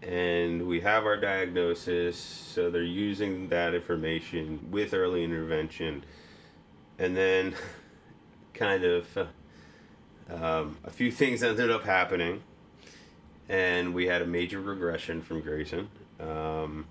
and 0.00 0.66
we 0.66 0.80
have 0.80 1.04
our 1.04 1.16
diagnosis. 1.16 2.16
So 2.16 2.70
they're 2.70 2.82
using 2.82 3.48
that 3.48 3.74
information 3.74 4.66
with 4.70 4.94
early 4.94 5.24
intervention, 5.24 6.04
and 6.98 7.16
then, 7.16 7.54
kind 8.54 8.84
of, 8.84 9.16
uh, 9.16 9.24
um, 10.34 10.76
a 10.84 10.90
few 10.90 11.10
things 11.10 11.42
ended 11.42 11.70
up 11.70 11.84
happening, 11.84 12.42
and 13.48 13.92
we 13.94 14.06
had 14.06 14.22
a 14.22 14.26
major 14.26 14.60
regression 14.60 15.20
from 15.22 15.40
Grayson. 15.40 15.88
Um, 16.20 16.86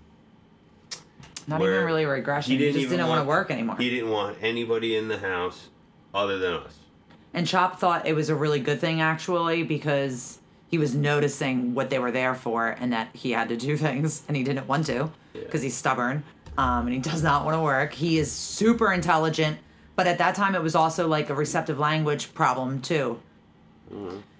Not 1.46 1.60
even 1.62 1.84
really 1.84 2.04
regression. 2.06 2.52
he 2.52 2.58
He, 2.58 2.64
didn't 2.64 2.80
just 2.82 2.90
didn't 2.90 3.08
want 3.08 3.20
to 3.22 3.26
work 3.28 3.50
anymore. 3.50 3.76
he 3.76 3.90
didn't 3.90 4.10
want 4.10 4.36
anybody 4.42 4.96
in 4.96 5.08
the 5.08 5.18
house 5.18 5.68
other 6.14 6.38
than 6.38 6.54
us. 6.54 6.78
And 7.34 7.46
CHOP 7.46 7.78
thought 7.80 8.06
it 8.06 8.12
was 8.14 8.28
a 8.28 8.34
really 8.34 8.60
good 8.60 8.78
thing 8.80 9.00
actually 9.00 9.62
because 9.62 10.38
he 10.68 10.76
was 10.76 10.94
noticing 10.94 11.72
what 11.74 11.88
they 11.88 11.98
were 11.98 12.10
there 12.12 12.34
for 12.34 12.68
and 12.68 12.92
that 12.92 13.08
he 13.14 13.30
had 13.32 13.48
to 13.48 13.56
do 13.56 13.76
things 13.78 14.22
and 14.28 14.36
he 14.36 14.44
didn't 14.44 14.68
want 14.68 14.84
to 14.86 15.10
because 15.32 15.62
he's 15.62 15.74
stubborn. 15.76 16.22
um, 16.58 16.86
and 16.86 16.92
he 16.94 16.98
does 17.00 17.22
not 17.22 17.44
want 17.46 17.56
to 17.56 17.60
work. 17.62 17.94
He 17.94 18.18
is 18.18 18.30
super 18.30 18.92
intelligent, 18.92 19.58
but 19.96 20.06
at 20.06 20.18
that 20.18 20.34
time 20.34 20.54
it 20.54 20.62
was 20.62 20.74
also 20.74 21.06
like 21.06 21.30
a 21.30 21.34
receptive 21.34 21.78
language 21.78 22.34
problem 22.34 22.80
too. 22.80 23.20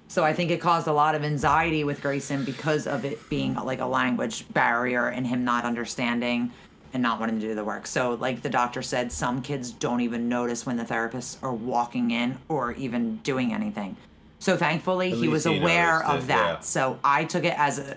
So 0.08 0.24
I 0.24 0.32
think 0.32 0.50
it 0.50 0.60
caused 0.60 0.86
a 0.88 0.92
lot 0.92 1.14
of 1.14 1.24
anxiety 1.24 1.84
with 1.84 2.02
Grayson 2.02 2.44
because 2.44 2.86
of 2.86 3.04
it 3.04 3.28
being 3.30 3.54
like 3.54 3.80
a 3.80 3.86
language 3.86 4.44
barrier 4.52 5.08
and 5.08 5.26
him 5.26 5.44
not 5.44 5.64
understanding 5.64 6.52
and 6.92 7.02
not 7.02 7.18
wanting 7.18 7.40
to 7.40 7.46
do 7.46 7.54
the 7.54 7.64
work. 7.64 7.86
So 7.86 8.14
like 8.14 8.42
the 8.42 8.50
doctor 8.50 8.82
said, 8.82 9.10
some 9.10 9.40
kids 9.40 9.70
don't 9.70 10.00
even 10.02 10.28
notice 10.28 10.66
when 10.66 10.76
the 10.76 10.84
therapists 10.84 11.42
are 11.42 11.54
walking 11.54 12.10
in 12.10 12.38
or 12.48 12.72
even 12.72 13.16
doing 13.18 13.54
anything. 13.54 13.96
So 14.38 14.56
thankfully 14.56 15.12
he 15.14 15.28
was 15.28 15.44
he 15.44 15.56
aware 15.56 16.04
of 16.04 16.24
it, 16.24 16.26
that. 16.28 16.52
yeah. 16.52 16.60
So 16.60 16.98
I 17.02 17.24
took 17.24 17.44
it 17.44 17.58
as 17.58 17.78
a, 17.78 17.96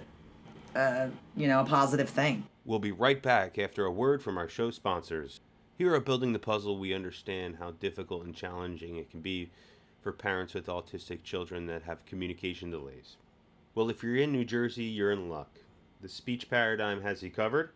uh, 0.80 1.08
you 1.36 1.48
know, 1.48 1.62
a 1.62 1.66
positive 1.66 2.10
thing. 2.10 2.46
We'll 2.64 2.80
be 2.80 2.92
right 2.92 3.22
back 3.22 3.60
after 3.60 3.86
a 3.86 3.92
word 3.92 4.24
from 4.24 4.38
our 4.38 4.48
show 4.48 4.72
sponsors. 4.72 5.42
Here 5.78 5.94
at 5.94 6.06
Building 6.06 6.32
the 6.32 6.40
Puzzle, 6.40 6.78
we 6.78 6.94
understand 6.94 7.58
how 7.58 7.72
difficult 7.72 8.24
and 8.24 8.34
challenging 8.34 8.96
it 8.96 9.12
can 9.12 9.20
be 9.20 9.50
for 10.02 10.14
parents 10.14 10.54
with 10.54 10.68
autistic 10.68 11.24
children 11.24 11.66
that 11.66 11.84
have 11.84 12.06
communication 12.06 12.72
delays. 12.72 13.18
Well, 13.74 13.90
if 13.90 14.02
you're 14.02 14.16
in 14.16 14.32
New 14.32 14.46
Jersey, 14.46 14.86
you're 14.86 15.12
in 15.12 15.30
luck. 15.30 15.60
The 16.00 16.08
Speech 16.08 16.50
Paradigm 16.50 17.02
has 17.02 17.22
you 17.22 17.30
covered. 17.30 17.72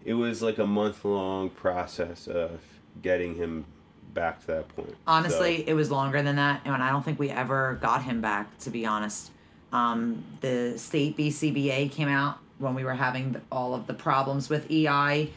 it 0.05 0.13
was 0.13 0.41
like 0.41 0.57
a 0.57 0.65
month 0.65 1.03
long 1.05 1.49
process 1.49 2.27
of 2.27 2.61
getting 3.01 3.35
him 3.35 3.65
back 4.13 4.41
to 4.41 4.47
that 4.47 4.75
point. 4.75 4.95
Honestly, 5.05 5.57
So, 5.57 5.63
it 5.67 5.73
was 5.73 5.91
longer 5.91 6.21
than 6.21 6.35
that, 6.37 6.61
and 6.65 6.73
I 6.81 6.89
don't 6.89 7.03
think 7.03 7.19
we 7.19 7.29
ever 7.29 7.77
got 7.81 8.03
him 8.03 8.21
back. 8.21 8.57
To 8.59 8.69
be 8.69 8.85
honest, 8.85 9.31
um, 9.71 10.23
the 10.41 10.77
state 10.77 11.15
BCBA 11.17 11.91
came 11.91 12.07
out 12.07 12.39
when 12.57 12.75
we 12.75 12.83
were 12.83 12.95
having 12.95 13.33
the, 13.33 13.41
all 13.51 13.73
of 13.73 13.87
the 13.87 13.93
problems 13.93 14.49
with 14.49 14.69
EI, 14.71 15.29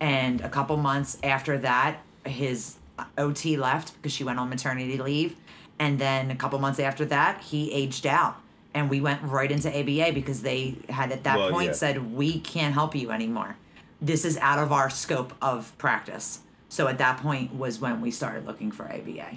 and 0.00 0.40
a 0.40 0.48
couple 0.48 0.76
months 0.76 1.18
after 1.22 1.58
that, 1.58 1.98
his 2.24 2.76
OT 3.18 3.56
left 3.56 3.94
because 3.96 4.12
she 4.12 4.24
went 4.24 4.38
on 4.38 4.48
maternity 4.48 4.96
leave, 4.98 5.36
and 5.78 5.98
then 5.98 6.30
a 6.30 6.36
couple 6.36 6.58
months 6.58 6.80
after 6.80 7.04
that, 7.06 7.40
he 7.42 7.72
aged 7.72 8.06
out. 8.06 8.36
And 8.72 8.90
we 8.90 9.00
went 9.00 9.22
right 9.22 9.52
into 9.52 9.68
ABA 9.68 10.12
because 10.14 10.42
they 10.42 10.74
had 10.88 11.12
at 11.12 11.22
that 11.24 11.38
Well, 11.38 11.50
point 11.50 11.66
yeah. 11.68 11.72
said, 11.74 12.12
We 12.12 12.40
can't 12.40 12.74
help 12.74 12.96
you 12.96 13.12
anymore. 13.12 13.56
This 14.00 14.24
is 14.24 14.36
out 14.38 14.58
of 14.58 14.72
our 14.72 14.90
scope 14.90 15.32
of 15.40 15.76
practice. 15.78 16.40
So 16.68 16.88
at 16.88 16.98
that 16.98 17.18
point 17.18 17.54
was 17.54 17.80
when 17.80 18.00
we 18.00 18.10
started 18.10 18.46
looking 18.46 18.70
for 18.72 18.84
ABA. 18.86 19.36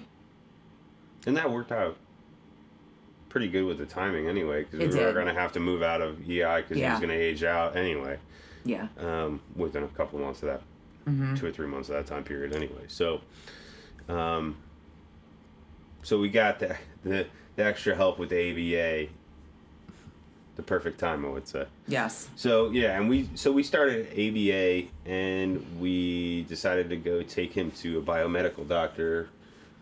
and 1.26 1.38
that 1.38 1.52
worked 1.52 1.72
out 1.72 1.98
pretty 3.30 3.48
good 3.50 3.66
with 3.66 3.78
the 3.78 3.86
timing 3.86 4.28
anyway, 4.28 4.64
because 4.64 4.80
we 4.80 5.00
It 5.00 5.06
were 5.06 5.14
going 5.14 5.28
to 5.28 5.34
have 5.34 5.52
to 5.54 5.60
move 5.60 5.84
out 5.84 6.02
of 6.02 6.20
EI 6.30 6.62
because 6.62 6.78
he 6.78 6.84
was 6.84 7.00
going 7.00 7.10
to 7.10 7.16
age 7.16 7.44
out 7.44 7.76
anyway. 7.76 8.18
Yeah. 8.66 8.88
um, 9.00 9.40
within 9.56 9.84
a 9.84 9.88
couple 9.90 10.20
months 10.20 10.42
of 10.44 10.50
that, 10.50 10.62
Mm-hmm. 11.08 11.36
two 11.36 11.46
or 11.46 11.52
three 11.52 11.68
months 11.68 11.88
of 11.88 11.96
that 11.96 12.06
time 12.06 12.26
period, 12.26 12.54
anyway. 12.54 12.84
So, 12.90 13.22
um, 14.10 14.58
so 16.04 16.20
we 16.20 16.28
got 16.28 16.60
the, 16.60 16.76
the 17.06 17.28
the 17.56 17.64
extra 17.64 17.96
help 17.96 18.20
with 18.20 18.28
the 18.30 18.36
ABA, 18.52 19.10
the 20.58 20.64
perfect 20.64 21.00
time, 21.00 21.24
I 21.24 21.30
would 21.30 21.48
say. 21.48 21.66
Yes. 21.88 22.28
So 22.36 22.72
yeah, 22.72 22.98
and 22.98 23.08
we 23.08 23.30
so 23.36 23.52
we 23.52 23.64
started 23.64 24.08
ABA, 24.12 24.90
and 25.10 25.64
we 25.80 26.44
decided 26.44 26.90
to 26.90 26.98
go 26.98 27.22
take 27.22 27.54
him 27.54 27.72
to 27.84 28.00
a 28.00 28.02
biomedical 28.02 28.68
doctor, 28.68 29.30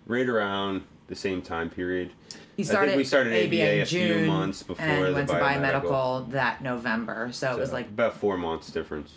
right 0.05 0.27
around 0.27 0.83
the 1.07 1.15
same 1.15 1.41
time 1.41 1.69
period. 1.69 2.11
He 2.57 2.63
I 2.63 2.65
started, 2.65 2.88
think 2.89 2.97
we 2.97 3.03
started 3.05 3.33
ABA, 3.33 3.73
in 3.73 3.81
a 3.81 3.85
June 3.85 4.19
few 4.19 4.27
months 4.27 4.63
before 4.63 4.85
and 4.85 5.05
the 5.05 5.13
went 5.13 5.29
to 5.29 5.35
biomedical. 5.35 6.31
that 6.31 6.61
November. 6.61 7.31
So, 7.31 7.51
it 7.51 7.59
was 7.59 7.73
like 7.73 7.88
about 7.88 8.15
four 8.17 8.38
months 8.38 8.69
difference. 8.69 9.13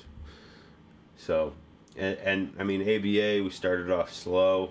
So, 1.17 1.53
and, 1.97 2.17
and 2.19 2.55
I 2.59 2.65
mean 2.65 2.83
ABA, 2.83 3.43
we 3.43 3.51
started 3.51 3.91
off 3.91 4.13
slow. 4.13 4.71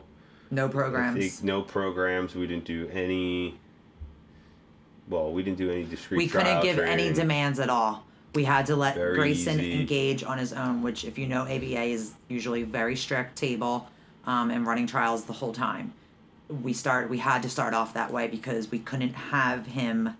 no 0.49 0.69
programs. 0.69 1.43
no 1.43 1.61
programs. 1.61 2.33
We 2.33 2.47
didn't 2.47 2.65
do 2.65 2.89
any. 2.93 3.59
Well, 5.09 5.31
we 5.31 5.43
didn't 5.43 5.57
do 5.57 5.71
any 5.71 5.85
discrete. 5.85 6.17
we 6.17 6.27
couldn't 6.27 6.61
give 6.61 6.79
any 6.79 7.13
demands 7.13 7.59
at 7.59 7.69
all. 7.69 8.03
We 8.35 8.43
had 8.43 8.65
to 8.67 8.75
let 8.75 8.95
Very 8.95 9.15
Grayson 9.15 9.59
easy. 9.59 9.79
engage 9.79 10.23
on 10.23 10.37
his 10.37 10.53
own, 10.53 10.83
which, 10.83 11.05
if 11.05 11.17
you 11.17 11.27
know, 11.27 11.43
ABA 11.43 11.83
is 11.83 12.13
usually 12.27 12.63
very 12.63 12.95
strict 12.95 13.35
table 13.35 13.89
um, 14.25 14.51
and 14.51 14.67
running 14.67 14.85
trials 14.85 15.23
the 15.23 15.33
whole 15.33 15.53
time. 15.53 15.93
We 16.49 16.73
start. 16.73 17.09
We 17.09 17.17
had 17.17 17.41
to 17.43 17.49
start 17.49 17.73
off 17.73 17.93
that 17.93 18.11
way 18.11 18.27
because 18.27 18.69
we 18.69 18.79
couldn't 18.79 19.13
have 19.13 19.65
him 19.65 20.15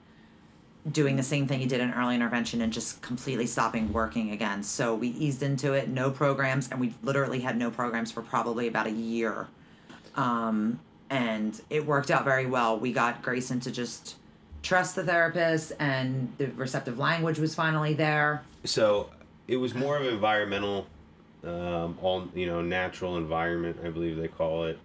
doing 0.91 1.17
the 1.17 1.23
same 1.23 1.47
thing 1.47 1.60
he 1.60 1.65
did 1.65 1.82
in 1.82 1.93
early 1.93 2.15
intervention 2.15 2.62
and 2.62 2.71
just 2.71 3.02
completely 3.02 3.45
stopping 3.45 3.91
working 3.91 4.32
again. 4.32 4.63
So 4.63 4.95
we 4.95 5.10
eased 5.10 5.43
into 5.43 5.73
it, 5.73 5.89
no 5.89 6.10
programs, 6.10 6.69
and 6.69 6.80
we 6.80 6.93
literally 7.04 7.41
had 7.41 7.58
no 7.58 7.69
programs 7.69 8.12
for 8.12 8.21
probably 8.21 8.67
about 8.67 8.88
a 8.88 8.91
year. 8.91 9.47
Um, 10.15 10.80
and 11.10 11.60
it 11.69 11.86
worked 11.86 12.10
out 12.10 12.23
very 12.23 12.45
well. 12.45 12.80
We 12.80 12.93
got 12.93 13.21
Grayson 13.21 13.60
to 13.62 13.71
just 13.71 14.15
trust 14.63 14.96
the 14.96 15.04
therapist, 15.04 15.74
and 15.80 16.34
the 16.38 16.48
receptive 16.48 16.98
language 16.98 17.39
was 17.39 17.56
finally 17.56 17.93
there. 17.93 18.43
So 18.63 19.10
it 19.48 19.58
was 19.58 19.74
more 19.74 19.98
of 19.98 20.04
an 20.04 20.13
environmental, 20.13 20.88
um, 21.43 21.98
all 22.02 22.28
you 22.34 22.46
know, 22.46 22.62
natural 22.62 23.17
environment. 23.17 23.78
I 23.84 23.89
believe 23.89 24.17
they 24.17 24.28
call 24.28 24.65
it 24.65 24.80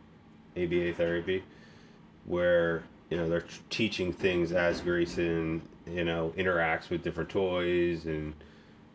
ABA 0.56 0.94
therapy, 0.94 1.42
where 2.26 2.82
you 3.10 3.16
know 3.16 3.28
they're 3.28 3.44
teaching 3.70 4.12
things 4.12 4.52
as 4.52 4.80
Grayson 4.80 5.62
you 5.86 6.04
know 6.04 6.32
interacts 6.36 6.90
with 6.90 7.02
different 7.02 7.28
toys 7.28 8.06
and 8.06 8.34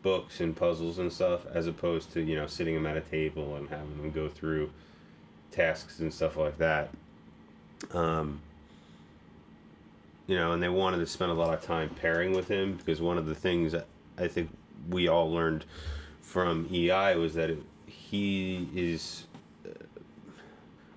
books 0.04 0.40
and 0.40 0.56
puzzles 0.56 1.00
and 1.00 1.12
stuff, 1.12 1.46
as 1.54 1.68
opposed 1.68 2.13
to 2.13 2.22
you 2.22 2.36
know 2.36 2.48
sitting 2.48 2.76
him 2.76 2.86
at 2.86 2.98
a 2.98 3.02
table 3.02 3.56
and 3.56 3.70
having 3.70 3.98
them 3.98 4.12
go 4.12 4.30
through 4.30 4.70
tasks 5.52 6.00
and 6.00 6.13
stuff 6.13 6.38
like 6.38 6.58
that. 6.58 6.90
Um, 7.94 8.42
you 10.28 10.36
know, 10.36 10.52
and 10.52 10.62
they 10.62 10.70
wanted 10.70 10.98
to 10.98 11.08
spend 11.08 11.32
a 11.32 11.34
lot 11.34 11.54
of 11.54 11.62
time 11.62 11.90
pairing 11.90 12.34
with 12.34 12.48
him 12.48 12.76
because 12.76 13.02
one 13.02 13.18
of 13.18 13.26
the 13.26 13.36
things 13.36 13.74
I 14.18 14.28
think 14.28 14.50
we 14.90 15.08
all 15.08 15.32
learned 15.32 15.66
from 16.22 16.68
EI 16.72 17.16
was 17.16 17.34
that 17.36 17.50
it, 17.50 17.60
he 17.86 18.70
is 18.76 19.26
uh, 19.66 19.70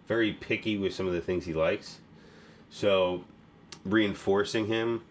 very 0.09 0.33
picky 0.33 0.77
with 0.77 0.93
some 0.93 1.07
of 1.07 1.13
the 1.13 1.21
things 1.21 1.45
he 1.45 1.55
likes. 1.55 2.01
So 2.71 3.25
reinforcing 3.85 4.67
him 4.67 5.03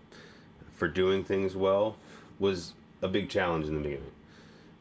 for 0.74 0.88
doing 0.88 1.24
things 1.24 1.56
well 1.56 1.96
was 2.40 2.74
a 3.02 3.08
big 3.08 3.30
challenge 3.30 3.68
in 3.68 3.76
the 3.76 3.82
beginning. 3.82 4.12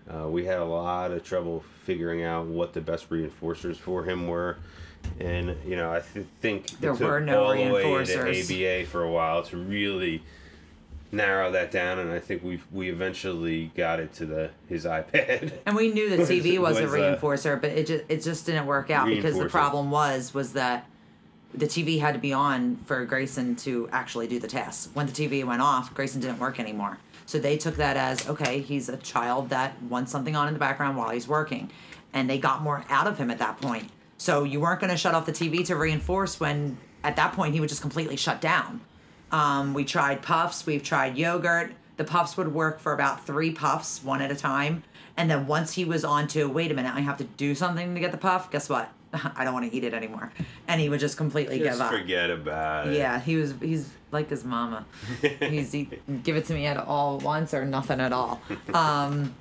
Uh, 0.09 0.29
we 0.29 0.45
had 0.45 0.59
a 0.59 0.65
lot 0.65 1.13
of 1.13 1.23
trouble 1.23 1.63
figuring 1.85 2.25
out 2.25 2.47
what 2.47 2.73
the 2.73 2.81
best 2.81 3.11
reinforcers 3.11 3.77
for 3.77 4.05
him 4.05 4.27
were. 4.27 4.57
And, 5.21 5.57
you 5.67 5.77
know, 5.77 5.93
I 5.93 6.01
th- 6.01 6.27
think 6.41 6.79
There 6.81 6.95
were 6.95 7.21
no 7.21 7.45
all 7.45 7.55
the 7.55 7.73
way 7.73 8.05
to. 8.05 8.21
ABA 8.21 8.87
for 8.89 9.03
a 9.03 9.11
while 9.11 9.43
to 9.45 9.57
really 9.57 10.23
narrow 11.11 11.51
that 11.53 11.71
down. 11.71 11.99
And 11.99 12.13
I 12.13 12.19
think 12.19 12.43
we 12.45 12.61
we 12.71 12.91
eventually 12.91 13.71
got 13.77 14.01
it 14.01 14.13
to 14.15 14.27
the 14.27 14.51
his 14.69 14.85
iPad. 14.85 15.53
And 15.67 15.77
we 15.77 15.91
knew 15.93 16.09
the 16.09 16.23
TV 16.23 16.59
was, 16.61 16.79
a 16.79 16.83
was, 16.85 16.93
uh, 16.93 16.97
reinforcer, 16.97 17.61
but 17.61 17.71
it 17.71 17.87
just 17.87 18.05
it 18.09 18.23
just 18.23 18.47
didn't 18.47 18.67
work 18.67 18.91
out 18.91 19.09
because 19.09 19.39
the 19.39 19.49
problem 19.49 19.91
was 19.91 20.35
was 20.35 20.53
that 20.53 20.87
the 21.55 21.67
TV 21.67 21.99
had 21.99 22.15
to 22.15 22.21
be 22.21 22.33
on 22.33 22.77
for 22.77 23.05
Grayson 23.05 23.57
to 23.57 23.89
actually 23.91 24.27
do 24.27 24.39
the 24.39 24.49
tests. 24.49 24.91
When 24.93 25.07
the 25.07 25.13
TV 25.13 25.45
went 25.45 25.63
off, 25.63 25.95
Grayson 25.95 26.21
didn't 26.21 26.39
work 26.39 26.61
anymore. 26.61 26.99
So 27.27 27.39
they 27.39 27.57
took 27.57 27.77
that 27.77 27.97
as 27.97 28.29
okay, 28.29 28.61
he's 28.61 28.89
a 28.89 28.97
child 28.99 29.51
that 29.51 29.81
wants 29.83 30.13
something 30.13 30.37
on 30.37 30.49
in 30.49 30.55
the 30.55 30.61
background 30.61 30.97
while 30.97 31.11
he's 31.11 31.29
working, 31.29 31.71
and 32.13 32.29
they 32.29 32.39
got 32.39 32.63
more 32.63 32.85
out 32.89 33.07
of 33.07 33.19
him 33.19 33.31
at 33.31 33.39
that 33.39 33.61
point. 33.61 33.91
So 34.19 34.45
you 34.45 34.61
weren't 34.61 34.81
going 34.81 34.91
to 34.91 34.97
shut 34.97 35.15
off 35.15 35.27
the 35.27 35.33
TV 35.33 35.65
to 35.67 35.77
reinforce 35.77 36.39
when 36.39 36.77
at 37.05 37.17
that 37.17 37.33
point 37.33 37.55
he 37.55 37.61
would 37.61 37.69
just 37.69 37.81
completely 37.81 38.17
shut 38.17 38.41
down. 38.41 38.81
Um, 39.31 39.75
we 39.75 39.85
tried 39.85 40.23
puffs. 40.23 40.67
We've 40.67 40.83
tried 40.83 41.17
yogurt. 41.17 41.73
The 41.97 42.05
puffs 42.05 42.37
would 42.37 42.53
work 42.53 42.81
for 42.81 42.93
about 42.93 43.27
three 43.27 43.51
puffs, 43.53 44.03
one 44.03 44.21
at 44.21 44.31
a 44.31 44.37
time. 44.37 44.85
And 45.17 45.31
then 45.31 45.47
once 45.47 45.73
he 45.73 45.85
was 45.85 46.05
on 46.05 46.29
to, 46.29 46.49
wait 46.49 46.71
a 46.71 46.75
minute, 46.75 46.95
I 46.95 47.01
have 47.01 47.17
to 47.19 47.25
do 47.25 47.55
something 47.55 47.95
to 47.95 48.01
get 48.01 48.13
the 48.13 48.19
puff. 48.19 48.51
Guess 48.51 48.69
what? 48.69 48.93
I 49.13 49.45
don't 49.45 49.53
want 49.53 49.71
to 49.71 49.77
eat 49.77 49.85
it 49.85 49.95
anymore. 49.95 50.33
And 50.67 50.81
he 50.81 50.89
would 50.89 51.01
just 51.01 51.17
completely 51.17 51.59
Just 51.59 51.79
give 51.79 51.81
up. 51.81 51.93
forget 51.93 52.31
about 52.31 52.89
it. 52.89 52.97
Yeah, 52.97 53.21
he 53.21 53.37
was. 53.37 53.55
He's 53.61 53.91
like 54.13 54.31
his 54.31 54.45
mama. 54.45 54.85
he's 55.41 55.73
he, 55.73 55.89
give 56.23 56.37
it 56.37 56.45
to 56.47 56.55
me 56.55 56.67
at 56.67 56.77
all 56.77 57.19
once 57.19 57.53
or 57.55 57.65
nothing 57.65 58.01
at 58.01 58.13
all. 58.13 58.41
Um, 58.73 59.35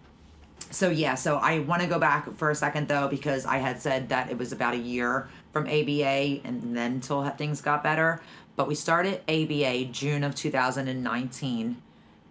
so 0.72 0.90
yeah, 0.90 1.16
so 1.16 1.38
I 1.38 1.60
want 1.60 1.82
to 1.82 1.88
go 1.88 2.00
back 2.00 2.36
for 2.36 2.50
a 2.50 2.56
second 2.56 2.88
though 2.88 3.08
because 3.08 3.46
I 3.46 3.58
had 3.58 3.82
said 3.82 4.10
that 4.10 4.30
it 4.30 4.38
was 4.38 4.52
about 4.52 4.74
a 4.74 4.78
year 4.78 5.30
from 5.54 5.66
ABA 5.68 6.42
and 6.44 6.76
then 6.76 6.94
until 6.94 7.28
things 7.32 7.62
got 7.62 7.84
better. 7.84 8.22
But 8.56 8.68
we 8.68 8.76
started 8.76 9.22
ABA 9.30 9.86
June 9.86 10.24
of 10.24 10.34
2019, 10.34 11.82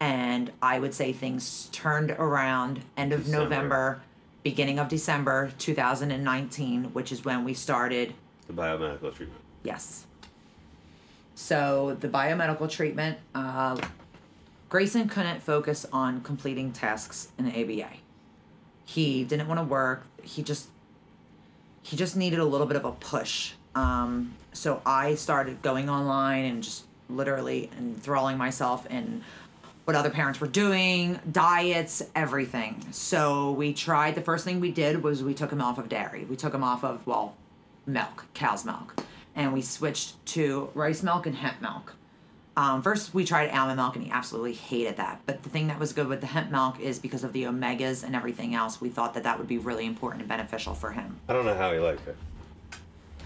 and 0.01 0.53
I 0.61 0.79
would 0.79 0.93
say 0.93 1.13
things 1.13 1.69
turned 1.73 2.11
around 2.11 2.83
end 2.97 3.13
of 3.13 3.25
December. 3.25 3.45
November, 3.45 4.03
beginning 4.43 4.79
of 4.79 4.89
December 4.89 5.53
2019, 5.59 6.87
which 6.93 7.13
is 7.13 7.25
when 7.25 7.45
we 7.45 7.55
started 7.55 8.15
The 8.49 8.53
biomedical 8.53 9.15
treatment. 9.15 9.41
Yes. 9.63 10.07
So 11.35 11.97
the 12.01 12.09
biomedical 12.09 12.69
treatment, 12.69 13.19
uh, 13.35 13.81
Grayson 14.69 15.09
couldn't 15.09 15.43
focus 15.43 15.87
on 15.93 16.23
completing 16.23 16.73
tasks 16.73 17.29
in 17.39 17.45
the 17.45 17.53
ABA. 17.53 17.91
He 18.87 19.25
didn't 19.25 19.49
want 19.49 19.61
to 19.61 19.65
work. 19.65 20.07
He 20.23 20.43
just 20.43 20.69
he 21.83 21.97
just 21.97 22.17
needed 22.17 22.39
a 22.39 22.45
little 22.45 22.67
bit 22.67 22.77
of 22.77 22.85
a 22.85 22.93
push. 22.93 23.53
Um, 23.75 24.35
so 24.53 24.81
I 24.87 25.15
started 25.17 25.61
going 25.63 25.91
online 25.91 26.47
and 26.47 26.63
just 26.63 26.85
literally 27.09 27.71
enthralling 27.79 28.39
myself 28.39 28.87
in 28.87 29.23
what 29.85 29.95
other 29.95 30.11
parents 30.11 30.41
were 30.41 30.49
doing, 30.49 31.21
diets, 31.31 32.03
everything. 32.17 32.85
So 32.91 33.53
we 33.53 33.73
tried. 33.73 34.17
The 34.17 34.23
first 34.23 34.45
thing 34.45 34.59
we 34.59 34.73
did 34.73 35.03
was 35.03 35.23
we 35.23 35.35
took 35.35 35.53
him 35.53 35.61
off 35.61 35.79
of 35.79 35.89
dairy. 35.89 36.25
We 36.25 36.35
took 36.35 36.53
him 36.53 36.65
off 36.65 36.83
of 36.83 37.07
well, 37.07 37.37
milk, 37.87 38.25
cow's 38.35 38.65
milk, 38.65 39.01
and 39.37 39.53
we 39.53 39.63
switched 39.63 40.25
to 40.27 40.71
rice 40.75 41.03
milk 41.03 41.27
and 41.27 41.37
hemp 41.37 41.61
milk. 41.61 41.95
Um, 42.57 42.81
first, 42.81 43.13
we 43.13 43.25
tried 43.25 43.51
almond 43.51 43.77
milk, 43.77 43.97
and 43.97 44.05
he 44.05 44.11
absolutely 44.11 44.55
hated 44.55 44.97
that. 44.97 45.21
But 45.27 45.43
the 45.43 45.51
thing 45.51 45.67
that 45.67 45.79
was 45.79 45.93
good 45.93 46.09
with 46.09 46.23
the 46.23 46.27
hemp 46.27 46.51
milk 46.51 46.81
is 46.81 46.99
because 46.99 47.23
of 47.23 47.35
the 47.35 47.43
omegas 47.45 48.03
and 48.03 48.17
everything 48.17 48.55
else. 48.55 48.81
We 48.81 48.89
thought 48.89 49.13
that 49.15 49.25
that 49.25 49.39
would 49.39 49.47
be 49.49 49.59
really 49.59 49.85
important 49.85 50.23
and 50.23 50.29
beneficial 50.29 50.75
for 50.75 50.93
him. 50.93 51.21
I 51.29 51.35
don't 51.35 51.45
know 51.45 51.55
how 51.55 51.73
he 51.73 51.79
liked 51.79 52.09
it. 52.09 52.17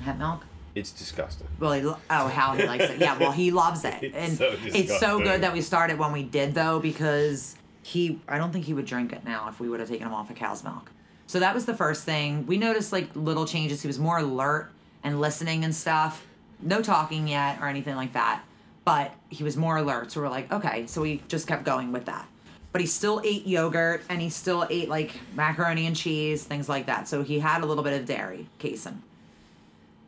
Hemp 0.02 0.18
milk. 0.18 0.44
It's 0.74 0.90
disgusting. 0.90 1.46
Well, 1.58 1.72
he, 1.72 1.82
lo- 1.82 1.98
oh, 2.10 2.28
how 2.28 2.54
he 2.54 2.64
likes 2.66 2.84
it. 2.84 2.98
Yeah, 2.98 3.18
well, 3.18 3.32
he 3.32 3.50
loves 3.50 3.84
it, 3.84 3.98
It's 4.02 4.16
and 4.16 4.38
so 4.38 4.56
it's 4.64 4.98
so 5.00 5.20
good 5.20 5.42
that 5.42 5.52
we 5.52 5.60
started 5.62 5.98
when 5.98 6.12
we 6.12 6.22
did 6.22 6.54
though, 6.54 6.80
because 6.80 7.56
he. 7.82 8.20
I 8.28 8.38
don't 8.38 8.52
think 8.52 8.64
he 8.64 8.74
would 8.74 8.86
drink 8.86 9.12
it 9.12 9.24
now 9.24 9.48
if 9.48 9.60
we 9.60 9.68
would 9.68 9.80
have 9.80 9.88
taken 9.88 10.06
him 10.06 10.14
off 10.14 10.30
of 10.30 10.36
cow's 10.36 10.62
milk. 10.64 10.90
So 11.26 11.38
that 11.40 11.54
was 11.54 11.66
the 11.66 11.74
first 11.74 12.04
thing 12.04 12.46
we 12.46 12.56
noticed. 12.56 12.92
Like 12.92 13.14
little 13.14 13.46
changes. 13.46 13.82
He 13.82 13.88
was 13.88 13.98
more 13.98 14.18
alert 14.18 14.70
and 15.04 15.20
listening 15.20 15.64
and 15.64 15.74
stuff. 15.74 16.26
No 16.60 16.82
talking 16.82 17.26
yet 17.26 17.60
or 17.60 17.66
anything 17.68 17.96
like 17.96 18.12
that, 18.12 18.42
but 18.84 19.14
he 19.28 19.44
was 19.44 19.56
more 19.56 19.76
alert. 19.76 20.12
So 20.12 20.20
we're 20.20 20.28
like, 20.28 20.50
okay. 20.52 20.86
So 20.86 21.02
we 21.02 21.22
just 21.28 21.46
kept 21.46 21.64
going 21.64 21.92
with 21.92 22.06
that. 22.06 22.26
But 22.72 22.80
he 22.80 22.86
still 22.86 23.20
ate 23.24 23.46
yogurt 23.46 24.02
and 24.08 24.20
he 24.20 24.30
still 24.30 24.66
ate 24.70 24.88
like 24.88 25.12
macaroni 25.34 25.86
and 25.86 25.96
cheese, 25.96 26.44
things 26.44 26.68
like 26.68 26.86
that. 26.86 27.08
So 27.08 27.22
he 27.22 27.40
had 27.40 27.62
a 27.62 27.66
little 27.66 27.82
bit 27.82 28.00
of 28.00 28.06
dairy, 28.06 28.46
casein. 28.58 29.02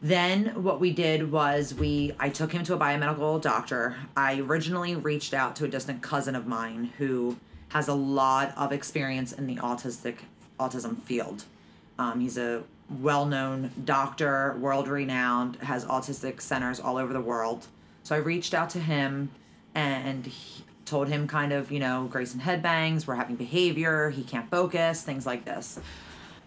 Then 0.00 0.62
what 0.62 0.80
we 0.80 0.92
did 0.92 1.30
was 1.30 1.74
we 1.74 2.12
I 2.18 2.28
took 2.28 2.52
him 2.52 2.64
to 2.64 2.74
a 2.74 2.78
biomedical 2.78 3.40
doctor. 3.40 3.96
I 4.16 4.40
originally 4.40 4.96
reached 4.96 5.34
out 5.34 5.54
to 5.56 5.64
a 5.64 5.68
distant 5.68 6.02
cousin 6.02 6.34
of 6.34 6.46
mine 6.46 6.92
who 6.98 7.36
has 7.68 7.88
a 7.88 7.94
lot 7.94 8.52
of 8.56 8.72
experience 8.72 9.32
in 9.32 9.46
the 9.46 9.56
autistic 9.56 10.16
autism 10.58 11.00
field. 11.02 11.44
Um, 11.98 12.20
he's 12.20 12.36
a 12.36 12.62
well-known 13.00 13.70
doctor, 13.84 14.56
world-renowned, 14.58 15.56
has 15.56 15.84
autistic 15.86 16.40
centers 16.40 16.80
all 16.80 16.98
over 16.98 17.12
the 17.12 17.20
world. 17.20 17.66
So 18.02 18.14
I 18.14 18.18
reached 18.18 18.54
out 18.54 18.70
to 18.70 18.80
him 18.80 19.30
and 19.74 20.26
he 20.26 20.64
told 20.84 21.08
him 21.08 21.26
kind 21.26 21.52
of, 21.52 21.70
you 21.70 21.80
know, 21.80 22.06
Grayson 22.10 22.40
headbangs, 22.40 23.06
we're 23.06 23.14
having 23.14 23.36
behavior, 23.36 24.10
he 24.10 24.22
can't 24.22 24.50
focus, 24.50 25.02
things 25.02 25.24
like 25.24 25.44
this. 25.44 25.78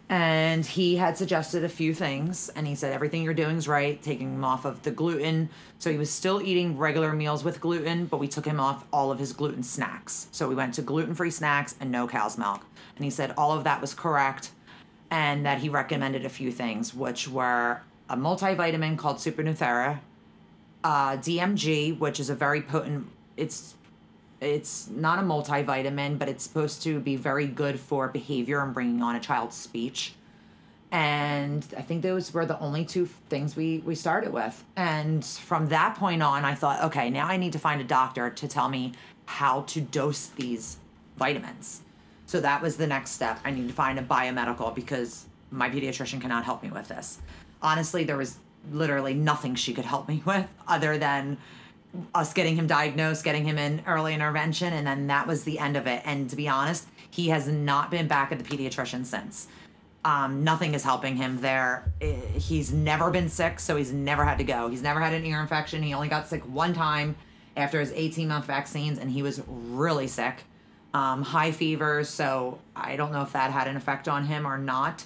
And 0.07 0.63
he 0.63 0.97
had 0.97 1.17
suggested 1.17 1.63
a 1.63 1.69
few 1.69 1.93
things 1.93 2.49
and 2.49 2.67
he 2.67 2.75
said 2.75 2.93
everything 2.93 3.23
you're 3.23 3.33
doing 3.33 3.57
is 3.57 3.67
right 3.67 3.99
taking 4.03 4.35
him 4.35 4.45
off 4.45 4.63
of 4.63 4.83
the 4.83 4.91
gluten. 4.91 5.49
So 5.79 5.89
he 5.89 5.97
was 5.97 6.11
still 6.11 6.41
eating 6.41 6.77
regular 6.77 7.11
meals 7.13 7.43
with 7.43 7.59
gluten 7.59 8.05
but 8.05 8.19
we 8.19 8.27
took 8.27 8.45
him 8.45 8.59
off 8.59 8.85
all 8.93 9.11
of 9.11 9.17
his 9.17 9.33
gluten 9.33 9.63
snacks. 9.63 10.27
So 10.31 10.47
we 10.47 10.53
went 10.53 10.75
to 10.75 10.83
gluten-free 10.83 11.31
snacks 11.31 11.75
and 11.79 11.91
no 11.91 12.07
cow's 12.07 12.37
milk. 12.37 12.65
And 12.95 13.03
he 13.03 13.09
said 13.09 13.33
all 13.35 13.51
of 13.51 13.63
that 13.63 13.81
was 13.81 13.95
correct 13.95 14.51
and 15.09 15.45
that 15.45 15.59
he 15.59 15.69
recommended 15.69 16.25
a 16.25 16.29
few 16.29 16.51
things 16.51 16.93
which 16.93 17.27
were 17.27 17.81
a 18.09 18.15
multivitamin 18.15 18.97
called 18.97 19.19
Super 19.19 19.41
Nu-Thera 19.41 19.99
uh, 20.88 21.17
dmg 21.17 21.98
which 22.00 22.17
is 22.19 22.30
a 22.30 22.36
very 22.36 22.62
potent 22.62 23.08
it's 23.38 23.76
it's 24.41 24.89
not 24.89 25.19
a 25.19 25.21
multivitamin, 25.21 26.19
but 26.19 26.28
it's 26.30 26.43
supposed 26.43 26.84
to 26.84 27.00
be 27.00 27.15
very 27.15 27.48
good 27.48 27.80
for 27.80 28.08
behavior 28.08 28.62
and 28.62 28.74
bringing 28.74 29.02
on 29.02 29.15
a 29.15 29.19
child's 29.19 29.56
speech. 29.56 30.13
And 30.91 31.65
I 31.78 31.82
think 31.82 32.04
those 32.04 32.34
were 32.34 32.45
the 32.45 32.60
only 32.60 32.86
two 32.86 33.08
things 33.30 33.56
we 33.56 33.80
we 33.80 33.95
started 33.95 34.32
with. 34.32 34.63
And 34.76 35.26
from 35.26 35.67
that 35.67 35.95
point 35.95 36.21
on, 36.21 36.45
I 36.45 36.56
thought, 36.56 36.84
okay, 36.86 37.10
now 37.10 37.28
I 37.28 37.38
need 37.38 37.54
to 37.54 37.60
find 37.60 37.82
a 37.82 37.84
doctor 37.84 38.30
to 38.30 38.48
tell 38.48 38.69
me 38.69 38.93
how 39.26 39.62
to 39.62 39.82
dose 39.82 40.28
these 40.28 40.78
vitamins. 41.17 41.82
So 42.28 42.39
that 42.41 42.62
was 42.62 42.78
the 42.78 42.88
next 42.88 43.12
step. 43.12 43.39
I 43.43 43.52
need 43.52 43.67
to 43.67 43.74
find 43.74 44.00
a 44.00 44.04
biomedical 44.04 44.74
because 44.74 45.26
my 45.52 45.69
pediatrician 45.69 46.21
cannot 46.21 46.43
help 46.43 46.63
me 46.63 46.69
with 46.69 46.88
this. 46.88 47.19
Honestly, 47.62 48.04
there 48.04 48.17
was 48.17 48.38
literally 48.71 49.13
nothing 49.13 49.56
she 49.56 49.73
could 49.73 49.86
help 49.86 50.08
me 50.08 50.21
with 50.25 50.47
other 50.67 50.97
than 50.97 51.38
us 52.13 52.34
getting 52.34 52.56
him 52.56 52.67
diagnosed, 52.67 53.23
getting 53.23 53.45
him 53.45 53.58
in 53.58 53.82
early 53.88 54.13
intervention, 54.13 54.73
and 54.73 54.86
then 54.86 55.08
that 55.08 55.28
was 55.28 55.43
the 55.43 55.60
end 55.60 55.78
of 55.78 55.88
it. 55.88 56.01
And 56.06 56.30
to 56.30 56.36
be 56.36 56.47
honest, 56.47 56.88
he 57.10 57.30
has 57.30 57.47
not 57.47 57.89
been 57.89 58.08
back 58.08 58.32
at 58.32 58.39
the 58.39 58.43
pediatrician 58.43 59.06
since. 59.06 59.47
Um, 60.04 60.43
nothing 60.43 60.75
is 60.75 60.84
helping 60.84 61.15
him 61.15 61.41
there. 61.41 61.91
He's 62.38 62.71
never 62.71 63.10
been 63.10 63.30
sick, 63.30 63.60
so 63.60 63.75
he's 63.75 63.91
never 63.91 64.23
had 64.23 64.38
to 64.38 64.43
go. 64.43 64.69
He's 64.69 64.84
never 64.84 64.99
had 64.99 65.13
an 65.13 65.25
ear 65.25 65.41
infection. 65.41 65.82
He 65.82 65.93
only 65.93 66.10
got 66.10 66.28
sick 66.28 66.43
one 66.43 66.73
time 66.73 67.15
after 67.58 67.80
his 67.80 67.91
18 67.91 68.28
month 68.28 68.45
vaccines, 68.45 68.99
and 68.99 69.10
he 69.10 69.23
was 69.23 69.41
really 69.47 70.08
sick. 70.08 70.43
Um, 70.93 71.23
high 71.23 71.51
fever, 71.51 72.04
so 72.04 72.60
I 72.75 72.95
don't 72.95 73.12
know 73.12 73.21
if 73.21 73.34
that 73.34 73.51
had 73.51 73.67
an 73.67 73.75
effect 73.75 74.08
on 74.08 74.25
him 74.25 74.45
or 74.45 74.58
not. 74.58 75.06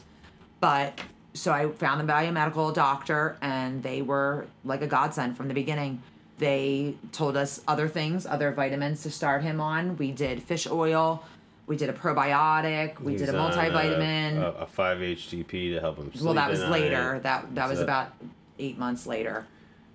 But 0.60 1.00
so 1.34 1.52
I 1.52 1.70
found 1.70 2.00
them 2.00 2.08
by 2.08 2.24
a 2.24 2.32
medical 2.32 2.72
doctor, 2.72 3.38
and 3.42 3.84
they 3.84 4.02
were 4.02 4.48
like 4.66 4.82
a 4.82 4.88
godsend 4.88 5.38
from 5.38 5.48
the 5.48 5.54
beginning. 5.54 6.02
They 6.38 6.96
told 7.12 7.36
us 7.36 7.62
other 7.68 7.88
things, 7.88 8.26
other 8.26 8.52
vitamins 8.52 9.04
to 9.04 9.12
start 9.12 9.44
him 9.44 9.60
on. 9.60 9.98
We 9.98 10.12
did 10.12 10.42
fish 10.42 10.68
oil, 10.68 11.24
we 11.68 11.76
did 11.76 11.90
a 11.90 11.94
probiotic, 11.94 13.00
we 13.00 13.14
He's 13.14 13.22
did 13.22 13.30
a 13.30 13.34
multivitamin. 13.34 14.38
A, 14.38 14.62
a, 14.62 14.66
5-HTP 14.66 15.74
to 15.74 15.80
help 15.80 15.98
him 15.98 16.12
sleep 16.12 16.24
well, 16.24 16.34
that 16.34 16.50
was 16.50 16.62
later. 16.62 17.14
night. 17.14 17.24
That 17.24 17.56
that 17.56 17.70
was 17.70 17.80
about 17.80 18.14
eight 18.58 18.78
months 18.78 19.06
later, 19.06 19.46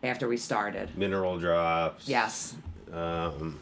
after 0.02 0.28
we 0.28 0.36
started. 0.36 0.96
Mineral 0.96 1.38
drops. 1.38 2.08
Yes. 2.08 2.54
Um, 2.92 3.58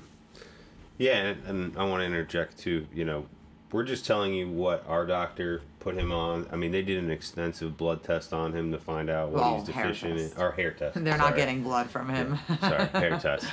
yeah, 0.99 1.17
and, 1.17 1.45
and 1.47 1.79
I 1.79 1.85
want 1.85 2.01
to 2.01 2.05
interject 2.05 2.59
too. 2.59 2.87
You 2.93 3.05
know, 3.05 3.27
we're 3.71 3.85
just 3.85 4.05
telling 4.05 4.35
you 4.35 4.49
what 4.49 4.85
our 4.87 5.07
doctor 5.07 5.63
put 5.83 5.97
him 5.97 6.13
on. 6.13 6.47
I 6.53 6.57
mean, 6.57 6.71
they 6.71 6.83
did 6.83 7.03
an 7.03 7.11
extensive 7.11 7.77
blood 7.77 8.03
test 8.05 8.33
on 8.33 8.53
him 8.53 8.71
to 8.73 8.79
find 8.79 9.11
out 9.11 9.31
what 9.31 9.41
Well, 9.41 9.57
he's 9.57 9.67
deficient 9.67 10.19
in. 10.19 10.31
Or 10.39 10.53
hair 10.53 10.71
test. 10.71 11.03
They're 11.03 11.19
not 11.19 11.35
getting 11.35 11.63
blood 11.63 11.91
from 11.91 12.09
him. 12.09 12.39
Sorry, 12.61 12.87
hair 12.87 13.19
test. 13.23 13.47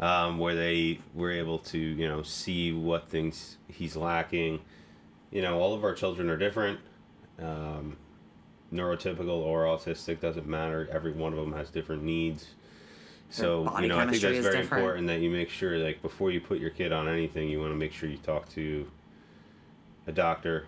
um, 0.00 0.38
where 0.38 0.54
they 0.54 1.00
were 1.14 1.30
able 1.32 1.58
to 1.58 1.78
you 1.78 2.08
know 2.08 2.22
see 2.22 2.72
what 2.72 3.08
things 3.08 3.58
he's 3.68 3.96
lacking. 3.96 4.60
You 5.30 5.42
know, 5.42 5.58
all 5.58 5.74
of 5.74 5.82
our 5.84 5.94
children 5.94 6.30
are 6.30 6.36
different. 6.36 6.78
Um, 7.42 7.96
neurotypical 8.72 9.28
or 9.28 9.64
autistic 9.64 10.20
doesn't 10.20 10.46
matter. 10.46 10.88
Every 10.92 11.12
one 11.12 11.32
of 11.32 11.38
them 11.38 11.52
has 11.52 11.70
different 11.70 12.04
needs. 12.04 12.46
So 13.30 13.62
you 13.80 13.88
know, 13.88 13.98
I 13.98 14.06
think 14.06 14.22
that's 14.22 14.38
very 14.38 14.58
different. 14.62 14.64
important 14.84 15.06
that 15.08 15.20
you 15.20 15.28
make 15.30 15.48
sure, 15.50 15.76
like, 15.78 16.00
before 16.02 16.30
you 16.30 16.40
put 16.40 16.60
your 16.60 16.70
kid 16.70 16.92
on 16.92 17.08
anything, 17.08 17.48
you 17.48 17.58
want 17.58 17.72
to 17.72 17.76
make 17.76 17.92
sure 17.92 18.08
you 18.08 18.18
talk 18.18 18.48
to 18.50 18.88
a 20.06 20.12
doctor. 20.12 20.66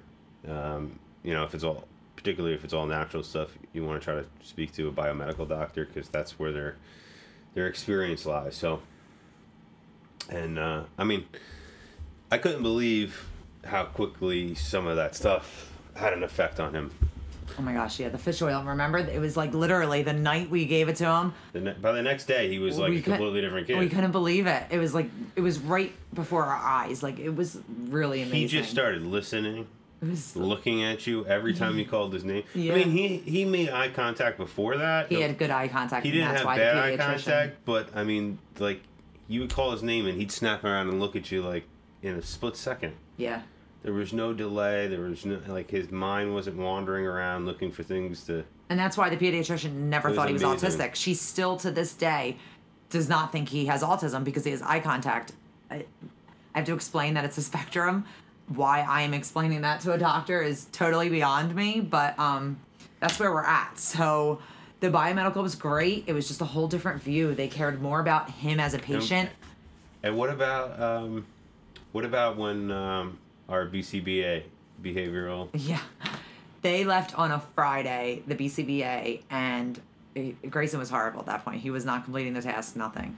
Um, 0.49 0.99
you 1.23 1.35
know, 1.35 1.45
if 1.45 1.55
it's 1.55 1.65
all, 1.65 1.85
particularly 2.17 2.55
if 2.55 2.65
it's 2.65 2.73
all 2.73 2.87
natural 2.87 3.23
stuff, 3.23 3.51
you 3.73 3.85
want 3.85 4.01
to 4.01 4.05
try 4.05 4.15
to 4.15 4.27
speak 4.47 4.73
to 4.75 4.89
a 4.89 4.93
biomedical 4.93 5.49
doctor 5.49 5.85
because 5.85 6.09
that's 6.09 6.39
where 6.39 6.53
their 6.53 6.77
their 7.55 7.67
experience 7.67 8.27
lies. 8.27 8.55
So, 8.55 8.81
and 10.31 10.59
uh, 10.59 10.83
I 10.99 11.05
mean, 11.05 11.25
I 12.31 12.39
couldn't 12.39 12.63
believe 12.63 13.29
how 13.65 13.85
quickly 13.85 14.55
some 14.55 14.87
of 14.87 14.97
that 14.97 15.15
stuff 15.15 15.73
had 15.95 16.13
an 16.13 16.23
effect 16.23 16.61
on 16.61 16.75
him. 16.75 16.91
Oh 17.59 17.63
my 17.63 17.73
gosh, 17.73 17.99
yeah, 18.01 18.11
the 18.11 18.19
fish 18.19 18.43
oil. 18.43 18.63
Remember, 18.63 18.99
it 18.99 19.21
was 19.21 19.37
like 19.37 19.55
literally 19.55 20.03
the 20.03 20.13
night 20.13 20.51
we 20.51 20.67
gave 20.67 20.89
it 20.89 20.97
to 20.97 21.07
him. 21.11 21.33
The 21.53 21.61
ne- 21.61 21.73
by 21.81 21.93
the 21.93 22.03
next 22.03 22.27
day, 22.27 22.49
he 22.51 22.59
was 22.59 22.77
like 22.77 22.91
we 22.91 22.99
a 22.99 23.03
completely 23.03 23.41
different 23.41 23.67
kid. 23.67 23.79
We 23.79 23.89
couldn't 23.89 24.13
believe 24.13 24.47
it. 24.47 24.65
It 24.71 24.79
was 24.79 24.95
like 24.95 25.09
it 25.37 25.41
was 25.41 25.59
right 25.59 25.93
before 26.13 26.45
our 26.45 26.57
eyes. 26.57 27.03
Like 27.03 27.19
it 27.19 27.31
was 27.31 27.59
really 27.89 28.21
amazing. 28.23 28.41
he 28.41 28.47
just 28.47 28.71
started 28.71 29.03
listening, 29.03 29.67
was. 30.11 30.37
looking 30.37 30.83
at 30.83 31.07
you 31.07 31.27
every 31.27 31.55
time 31.55 31.79
you 31.79 31.87
called 31.95 32.13
his 32.13 32.25
name. 32.25 32.45
Yeah. 32.55 32.73
I 32.73 32.77
mean, 32.77 32.91
he 32.91 33.19
he 33.19 33.45
made 33.45 33.71
eye 33.71 33.89
contact 33.89 34.39
before 34.39 34.77
that. 34.79 35.09
He 35.09 35.21
had 35.21 35.39
good 35.39 35.51
eye 35.51 35.69
contact. 35.69 36.05
He 36.05 36.13
didn't 36.13 36.29
that's 36.29 36.41
have 36.41 36.47
why 36.47 36.57
bad 36.57 36.77
eye 36.77 36.97
contact, 36.97 37.65
but 37.65 37.89
I 37.95 38.05
mean, 38.05 38.39
like 38.59 38.81
you 39.29 39.41
would 39.41 39.51
call 39.51 39.73
his 39.73 39.83
name 39.83 40.07
and 40.07 40.19
he'd 40.19 40.31
snap 40.31 40.65
around 40.65 40.89
and 40.89 41.01
look 41.01 41.17
at 41.17 41.31
you 41.31 41.43
like 41.43 41.65
in 42.03 42.15
a 42.17 42.23
split 42.23 42.57
second. 42.57 42.95
Yeah. 43.17 43.43
There 43.83 43.93
was 43.93 44.13
no 44.13 44.33
delay. 44.33 44.89
There 44.89 45.01
was 45.01 45.25
no 45.25 45.41
like 45.47 45.71
his 45.71 45.91
mind 45.91 46.35
wasn't 46.35 46.57
wandering 46.57 47.07
around 47.07 47.47
looking 47.47 47.71
for 47.71 47.83
things 47.83 48.25
to. 48.25 48.45
And 48.69 48.79
that's 48.79 48.97
why 48.97 49.11
the 49.11 49.17
pediatrician 49.17 49.73
never 49.73 50.13
thought 50.13 50.27
he 50.29 50.33
was 50.33 50.43
amazing. 50.43 50.71
autistic. 50.71 50.95
She 50.97 51.15
still 51.15 51.57
to 51.59 51.71
this 51.71 51.95
day 51.95 52.37
does 52.91 53.09
not 53.09 53.33
think 53.33 53.49
he 53.49 53.67
has 53.67 53.83
autism 53.83 54.25
because 54.25 54.45
he 54.45 54.51
has 54.51 54.63
eye 54.63 54.81
contact. 54.81 55.33
I, 55.71 55.85
I 56.55 56.59
have 56.59 56.67
to 56.67 56.75
explain 56.75 57.15
that 57.15 57.25
it's 57.25 57.39
a 57.39 57.43
spectrum. 57.53 58.05
Why 58.49 58.81
I 58.81 59.03
am 59.03 59.13
explaining 59.13 59.63
that 59.63 59.81
to 59.81 59.93
a 59.93 59.99
doctor 59.99 60.43
is 60.43 60.67
totally 60.73 61.09
beyond 61.09 61.55
me, 61.55 61.81
but 61.81 62.19
um, 62.19 62.59
that's 63.01 63.19
where 63.19 63.33
we're 63.33 63.45
at. 63.45 63.79
So 63.79 64.41
the 64.81 64.89
biomedical 64.89 65.43
was 65.43 65.55
great. 65.55 66.05
It 66.07 66.13
was 66.13 66.29
just 66.29 66.41
a 66.41 66.45
whole 66.45 66.69
different 66.69 67.03
view. 67.03 67.35
They 67.35 67.49
cared 67.49 67.83
more 67.83 68.01
about 68.01 68.31
him 68.31 68.61
as 68.61 68.75
a 68.75 68.79
patient. 68.79 69.31
And 70.03 70.17
what 70.17 70.31
about 70.31 70.81
um, 70.81 71.27
what 71.93 72.05
about 72.05 72.37
when 72.37 72.71
um, 72.71 73.19
our 73.49 73.67
BCBA 73.67 74.45
behavioral? 74.83 75.49
Yeah. 75.55 75.81
They 76.63 76.85
left 76.85 77.17
on 77.17 77.31
a 77.31 77.41
Friday, 77.55 78.23
the 78.27 78.35
BCBA, 78.35 79.23
and 79.31 79.81
eh, 80.17 80.33
Grayson 80.51 80.79
was 80.79 80.91
horrible 80.91 81.21
at 81.21 81.27
that 81.27 81.45
point. 81.45 81.61
He 81.61 81.71
was 81.71 81.85
not 81.85 82.05
completing 82.05 82.35
the 82.35 82.43
task, 82.43 82.77
nothing. 82.77 83.17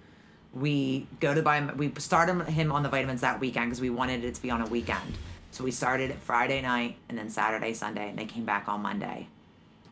We 0.59 1.07
go 1.21 1.35
to 1.35 1.43
buy, 1.43 1.65
we 1.77 1.93
started 1.99 2.45
him 2.45 2.73
on 2.73 2.83
the 2.83 2.89
vitamins 2.89 3.21
that 3.21 3.41
weekend 3.41 3.71
because 3.71 3.81
we 3.81 3.91
wanted 3.91 4.25
it 4.25 4.35
to 4.35 4.43
be 4.43 4.51
on 4.51 4.61
a 4.61 4.67
weekend. 4.67 5.19
So 5.51 5.65
we 5.65 5.71
started 5.71 6.15
Friday 6.15 6.61
night 6.63 6.97
and 7.09 7.17
then 7.17 7.31
Saturday, 7.31 7.75
Sunday, 7.75 8.09
and 8.11 8.19
they 8.19 8.27
came 8.27 8.45
back 8.45 8.69
on 8.69 8.83
Monday. 8.83 9.29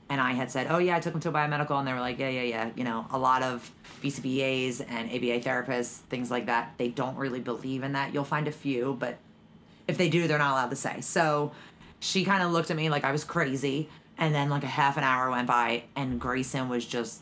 And 0.09 0.21
I 0.21 0.33
had 0.33 0.51
said, 0.51 0.69
oh, 0.71 0.79
yeah, 0.79 0.97
I 0.97 1.01
took 1.01 1.15
him 1.15 1.21
to 1.21 1.31
a 1.31 1.33
biomedical, 1.33 1.77
and 1.79 1.89
they 1.89 1.93
were 1.93 2.01
like, 2.01 2.19
yeah, 2.19 2.29
yeah, 2.29 2.43
yeah. 2.43 2.71
You 2.77 2.85
know, 2.85 3.07
a 3.11 3.19
lot 3.19 3.43
of 3.43 3.69
BCBAs 4.03 4.85
and 4.89 5.11
ABA 5.11 5.41
therapists, 5.41 5.97
things 5.97 6.31
like 6.31 6.47
that, 6.47 6.75
they 6.79 6.89
don't 6.89 7.17
really 7.17 7.41
believe 7.41 7.83
in 7.83 7.93
that. 7.95 8.15
You'll 8.15 8.23
find 8.23 8.47
a 8.47 8.53
few, 8.53 8.97
but 9.01 9.19
if 9.89 9.99
they 9.99 10.09
do, 10.09 10.29
they're 10.29 10.39
not 10.39 10.53
allowed 10.53 10.71
to 10.71 10.77
say. 10.77 11.01
So 11.01 11.53
she 11.99 12.25
kind 12.25 12.45
of 12.45 12.53
looked 12.53 12.71
at 12.71 12.77
me 12.77 12.89
like 12.89 13.03
I 13.03 13.11
was 13.11 13.25
crazy. 13.25 13.89
And 14.19 14.35
then, 14.35 14.49
like, 14.49 14.63
a 14.63 14.69
half 14.69 14.97
an 14.97 15.05
hour 15.05 15.31
went 15.31 15.49
by, 15.49 15.85
and 15.97 16.21
Grayson 16.21 16.69
was 16.69 16.87
just 16.87 17.21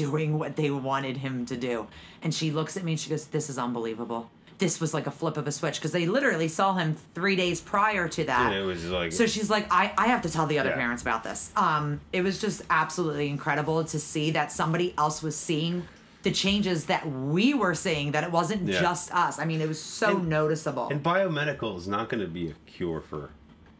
doing 0.00 0.38
what 0.38 0.54
they 0.54 0.70
wanted 0.70 1.16
him 1.16 1.44
to 1.46 1.56
do. 1.56 1.88
And 2.22 2.32
she 2.32 2.52
looks 2.52 2.76
at 2.76 2.84
me 2.84 2.92
and 2.92 3.00
she 3.00 3.10
goes, 3.10 3.26
This 3.26 3.50
is 3.50 3.58
unbelievable. 3.58 4.30
This 4.58 4.80
was 4.80 4.94
like 4.94 5.06
a 5.06 5.10
flip 5.10 5.36
of 5.36 5.46
a 5.46 5.52
switch 5.52 5.74
because 5.74 5.92
they 5.92 6.06
literally 6.06 6.48
saw 6.48 6.74
him 6.74 6.96
three 7.14 7.36
days 7.36 7.60
prior 7.60 8.08
to 8.08 8.24
that. 8.24 8.52
And 8.52 8.54
it 8.54 8.64
was 8.64 8.86
like 8.86 9.12
So 9.12 9.26
she's 9.26 9.50
like, 9.50 9.66
I, 9.70 9.92
I 9.98 10.06
have 10.06 10.22
to 10.22 10.30
tell 10.30 10.46
the 10.46 10.58
other 10.60 10.70
Yeah. 10.70 10.76
parents 10.76 11.02
about 11.02 11.24
this. 11.24 11.50
Um, 11.56 12.00
it 12.12 12.22
was 12.22 12.40
just 12.40 12.62
absolutely 12.70 13.28
incredible 13.28 13.84
to 13.84 13.98
see 13.98 14.30
that 14.30 14.52
somebody 14.52 14.94
else 14.96 15.22
was 15.22 15.36
seeing 15.36 15.86
the 16.22 16.30
changes 16.32 16.86
that 16.86 17.06
we 17.08 17.52
were 17.54 17.74
seeing, 17.74 18.12
that 18.12 18.24
it 18.24 18.32
wasn't 18.32 18.66
Yeah. 18.66 18.80
just 18.80 19.12
us. 19.14 19.38
I 19.38 19.44
mean, 19.44 19.60
it 19.60 19.68
was 19.68 19.80
so 19.80 20.16
And- 20.16 20.28
noticeable. 20.28 20.88
and 20.90 21.02
biomedical 21.02 21.76
is 21.76 21.86
not 21.86 22.08
going 22.08 22.22
to 22.22 22.26
be 22.26 22.48
a 22.48 22.54
cure 22.66 23.00
for 23.02 23.30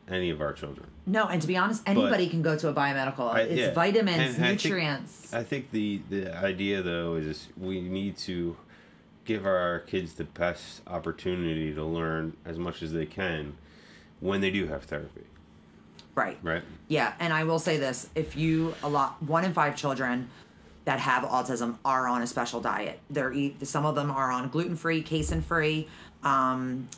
any 0.09 0.31
of 0.31 0.41
our 0.41 0.53
children. 0.53 0.87
no, 1.07 1.27
and 1.27 1.41
to 1.43 1.49
be 1.49 1.57
honest, 1.57 1.83
anybody 1.87 2.29
can 2.29 2.43
go 2.43 2.57
to 2.57 2.69
a 2.69 2.75
biomedical. 2.75 3.33
I- 3.33 3.41
it's 3.43 3.61
yeah. 3.61 3.73
vitamins, 3.73 4.37
And 4.37 4.45
I 4.45 4.49
think- 4.49 4.65
nutrients. 4.65 5.35
I 5.35 5.43
think 5.43 5.71
the 5.73 6.01
the 6.11 6.37
idea 6.37 6.83
though 6.83 7.15
is 7.17 7.49
we 7.57 7.81
need 7.81 8.17
to 8.19 8.57
give 9.25 9.45
our 9.45 9.81
kids 9.81 10.15
the 10.15 10.25
best 10.25 10.83
opportunity 10.87 11.75
to 11.75 11.85
learn 11.85 12.37
as 12.45 12.59
much 12.59 12.83
as 12.83 12.93
they 12.93 13.07
can 13.07 13.55
when 14.21 14.41
they 14.41 14.51
do 14.51 14.69
have 14.69 14.85
therapy, 14.85 15.25
right. 16.15 16.39
right? 16.43 16.63
Yeah, 16.89 17.13
and 17.19 17.33
I 17.33 17.45
will 17.45 17.59
say 17.59 17.77
this: 17.77 18.09
if 18.15 18.37
you 18.37 18.75
a 18.83 18.89
lot, 18.89 19.21
one 19.23 19.45
in 19.45 19.53
five 19.53 19.77
children 19.77 20.29
that 20.85 21.01
have 21.01 21.25
autism 21.25 21.77
are 21.85 22.07
on 22.07 22.23
a 22.23 22.27
special 22.29 22.61
diet. 22.61 23.01
They're 23.11 23.33
eat. 23.33 23.67
Some 23.67 23.85
of 23.85 23.97
them 23.97 24.09
are 24.11 24.31
on 24.31 24.49
gluten 24.51 24.77
free, 24.77 25.03
casein 25.03 25.43
free. 25.43 25.89
Um, 26.27 26.89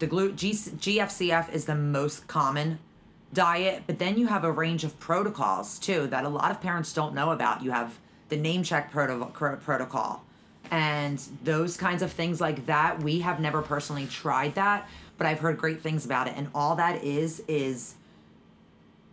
the 0.00 0.08
glu- 0.08 0.32
G- 0.32 0.52
GFCF 0.52 1.52
is 1.52 1.66
the 1.66 1.76
most 1.76 2.26
common 2.26 2.80
diet, 3.32 3.84
but 3.86 4.00
then 4.00 4.18
you 4.18 4.26
have 4.26 4.42
a 4.42 4.50
range 4.50 4.82
of 4.82 4.98
protocols 4.98 5.78
too 5.78 6.08
that 6.08 6.24
a 6.24 6.28
lot 6.28 6.50
of 6.50 6.60
parents 6.60 6.92
don't 6.92 7.14
know 7.14 7.30
about. 7.30 7.62
You 7.62 7.70
have 7.70 7.96
the 8.28 8.36
Nemechek 8.36 8.90
proto- 8.90 9.56
protocol, 9.62 10.24
and 10.72 11.22
those 11.44 11.76
kinds 11.76 12.02
of 12.02 12.10
things 12.10 12.40
like 12.40 12.66
that. 12.66 13.00
We 13.00 13.20
have 13.20 13.38
never 13.38 13.62
personally 13.62 14.06
tried 14.06 14.56
that, 14.56 14.88
but 15.16 15.28
I've 15.28 15.38
heard 15.38 15.58
great 15.58 15.80
things 15.80 16.04
about 16.04 16.26
it. 16.26 16.34
And 16.36 16.48
all 16.52 16.74
that 16.74 17.04
is 17.04 17.40
is 17.46 17.94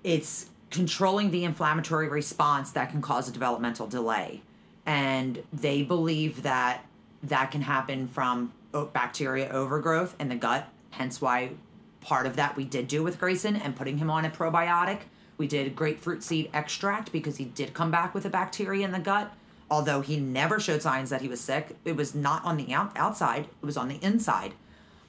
it's 0.03 0.49
controlling 0.71 1.29
the 1.29 1.43
inflammatory 1.43 2.07
response 2.07 2.71
that 2.71 2.89
can 2.89 3.03
cause 3.03 3.29
a 3.29 3.31
developmental 3.31 3.85
delay 3.85 4.41
and 4.85 5.43
they 5.53 5.83
believe 5.83 6.41
that 6.43 6.85
that 7.21 7.51
can 7.51 7.61
happen 7.61 8.07
from 8.07 8.51
bacteria 8.71 9.49
overgrowth 9.49 10.15
in 10.19 10.29
the 10.29 10.35
gut 10.35 10.67
hence 10.91 11.21
why 11.21 11.51
part 12.01 12.25
of 12.25 12.35
that 12.35 12.55
we 12.55 12.63
did 12.63 12.87
do 12.87 13.03
with 13.03 13.19
grayson 13.19 13.55
and 13.55 13.75
putting 13.75 13.97
him 13.97 14.09
on 14.09 14.25
a 14.25 14.29
probiotic 14.29 15.01
we 15.37 15.47
did 15.47 15.75
grapefruit 15.75 16.23
seed 16.23 16.49
extract 16.53 17.11
because 17.11 17.37
he 17.37 17.45
did 17.45 17.73
come 17.73 17.91
back 17.91 18.13
with 18.13 18.25
a 18.25 18.29
bacteria 18.29 18.85
in 18.85 18.91
the 18.91 18.99
gut 18.99 19.33
although 19.71 20.01
he 20.01 20.17
never 20.17 20.59
showed 20.59 20.81
signs 20.81 21.09
that 21.09 21.21
he 21.21 21.27
was 21.27 21.41
sick 21.41 21.75
it 21.85 21.95
was 21.95 22.13
not 22.13 22.43
on 22.45 22.57
the 22.57 22.73
out- 22.73 22.95
outside 22.95 23.47
it 23.61 23.65
was 23.65 23.77
on 23.77 23.87
the 23.87 23.99
inside 24.03 24.53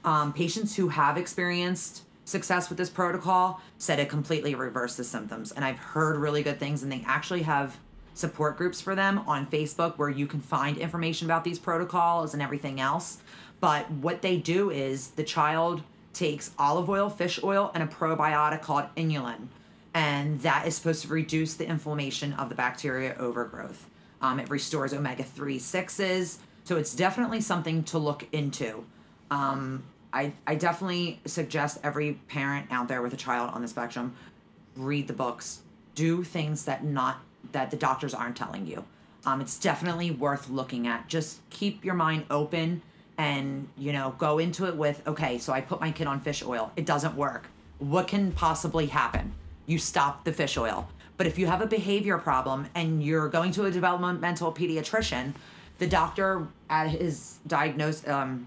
um, 0.03 0.33
patients 0.33 0.75
who 0.75 0.89
have 0.89 1.17
experienced 1.17 2.03
success 2.25 2.69
with 2.69 2.77
this 2.77 2.89
protocol 2.89 3.61
said 3.77 3.99
it 3.99 4.09
completely 4.09 4.55
reversed 4.55 4.97
the 4.97 5.03
symptoms. 5.03 5.51
And 5.51 5.63
I've 5.63 5.77
heard 5.77 6.17
really 6.17 6.43
good 6.43 6.59
things, 6.59 6.83
and 6.83 6.91
they 6.91 7.03
actually 7.05 7.43
have 7.43 7.77
support 8.13 8.57
groups 8.57 8.81
for 8.81 8.95
them 8.95 9.19
on 9.27 9.47
Facebook 9.47 9.97
where 9.97 10.09
you 10.09 10.27
can 10.27 10.41
find 10.41 10.77
information 10.77 11.27
about 11.27 11.43
these 11.43 11.59
protocols 11.59 12.33
and 12.33 12.41
everything 12.41 12.79
else. 12.79 13.19
But 13.61 13.89
what 13.89 14.21
they 14.21 14.37
do 14.37 14.69
is 14.69 15.11
the 15.11 15.23
child 15.23 15.83
takes 16.13 16.51
olive 16.59 16.89
oil, 16.89 17.09
fish 17.09 17.39
oil, 17.41 17.71
and 17.73 17.81
a 17.81 17.87
probiotic 17.87 18.61
called 18.61 18.85
inulin. 18.97 19.47
And 19.93 20.41
that 20.41 20.67
is 20.67 20.75
supposed 20.75 21.03
to 21.03 21.07
reduce 21.07 21.53
the 21.53 21.67
inflammation 21.67 22.33
of 22.33 22.49
the 22.49 22.55
bacteria 22.55 23.15
overgrowth. 23.17 23.87
Um, 24.21 24.39
it 24.39 24.49
restores 24.49 24.93
omega 24.93 25.23
3 25.23 25.59
6s. 25.59 26.37
So 26.63 26.77
it's 26.77 26.93
definitely 26.93 27.41
something 27.41 27.83
to 27.85 27.97
look 27.97 28.27
into. 28.33 28.85
Um, 29.29 29.83
I, 30.13 30.33
I 30.45 30.55
definitely 30.55 31.19
suggest 31.25 31.79
every 31.83 32.13
parent 32.27 32.67
out 32.71 32.87
there 32.87 33.01
with 33.01 33.13
a 33.13 33.17
child 33.17 33.51
on 33.53 33.61
the 33.61 33.67
spectrum 33.67 34.13
read 34.75 35.07
the 35.07 35.13
books 35.13 35.61
do 35.95 36.23
things 36.23 36.65
that 36.65 36.83
not 36.83 37.21
that 37.51 37.71
the 37.71 37.77
doctors 37.77 38.13
aren't 38.13 38.35
telling 38.35 38.65
you 38.65 38.83
um, 39.25 39.41
it's 39.41 39.59
definitely 39.59 40.11
worth 40.11 40.49
looking 40.49 40.87
at 40.87 41.07
just 41.07 41.39
keep 41.49 41.83
your 41.83 41.93
mind 41.93 42.25
open 42.29 42.81
and 43.17 43.67
you 43.77 43.93
know 43.93 44.15
go 44.17 44.39
into 44.39 44.67
it 44.67 44.75
with 44.75 45.05
okay 45.07 45.37
so 45.37 45.53
i 45.53 45.61
put 45.61 45.79
my 45.79 45.91
kid 45.91 46.07
on 46.07 46.19
fish 46.19 46.43
oil 46.43 46.71
it 46.75 46.85
doesn't 46.85 47.15
work 47.15 47.47
what 47.79 48.07
can 48.07 48.31
possibly 48.31 48.87
happen 48.87 49.33
you 49.65 49.77
stop 49.77 50.23
the 50.23 50.33
fish 50.33 50.57
oil 50.57 50.87
but 51.17 51.27
if 51.27 51.37
you 51.37 51.45
have 51.45 51.61
a 51.61 51.67
behavior 51.67 52.17
problem 52.17 52.67
and 52.73 53.03
you're 53.03 53.29
going 53.29 53.51
to 53.51 53.65
a 53.65 53.71
developmental 53.71 54.51
pediatrician 54.51 55.33
the 55.81 55.87
doctor 55.87 56.47
at 56.69 56.89
his 56.89 57.39
diagnose, 57.47 58.07
um, 58.07 58.45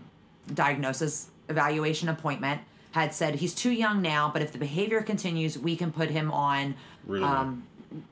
diagnosis 0.55 1.31
evaluation 1.49 2.09
appointment 2.09 2.61
had 2.93 3.13
said 3.13 3.35
he's 3.35 3.53
too 3.53 3.73
young 3.73 4.01
now, 4.01 4.31
but 4.33 4.41
if 4.41 4.53
the 4.53 4.59
behavior 4.59 5.03
continues, 5.03 5.59
we 5.59 5.75
can 5.75 5.91
put 5.91 6.11
him 6.11 6.31
on. 6.31 6.77
Ritalin. 7.09 7.23
Um, 7.25 7.67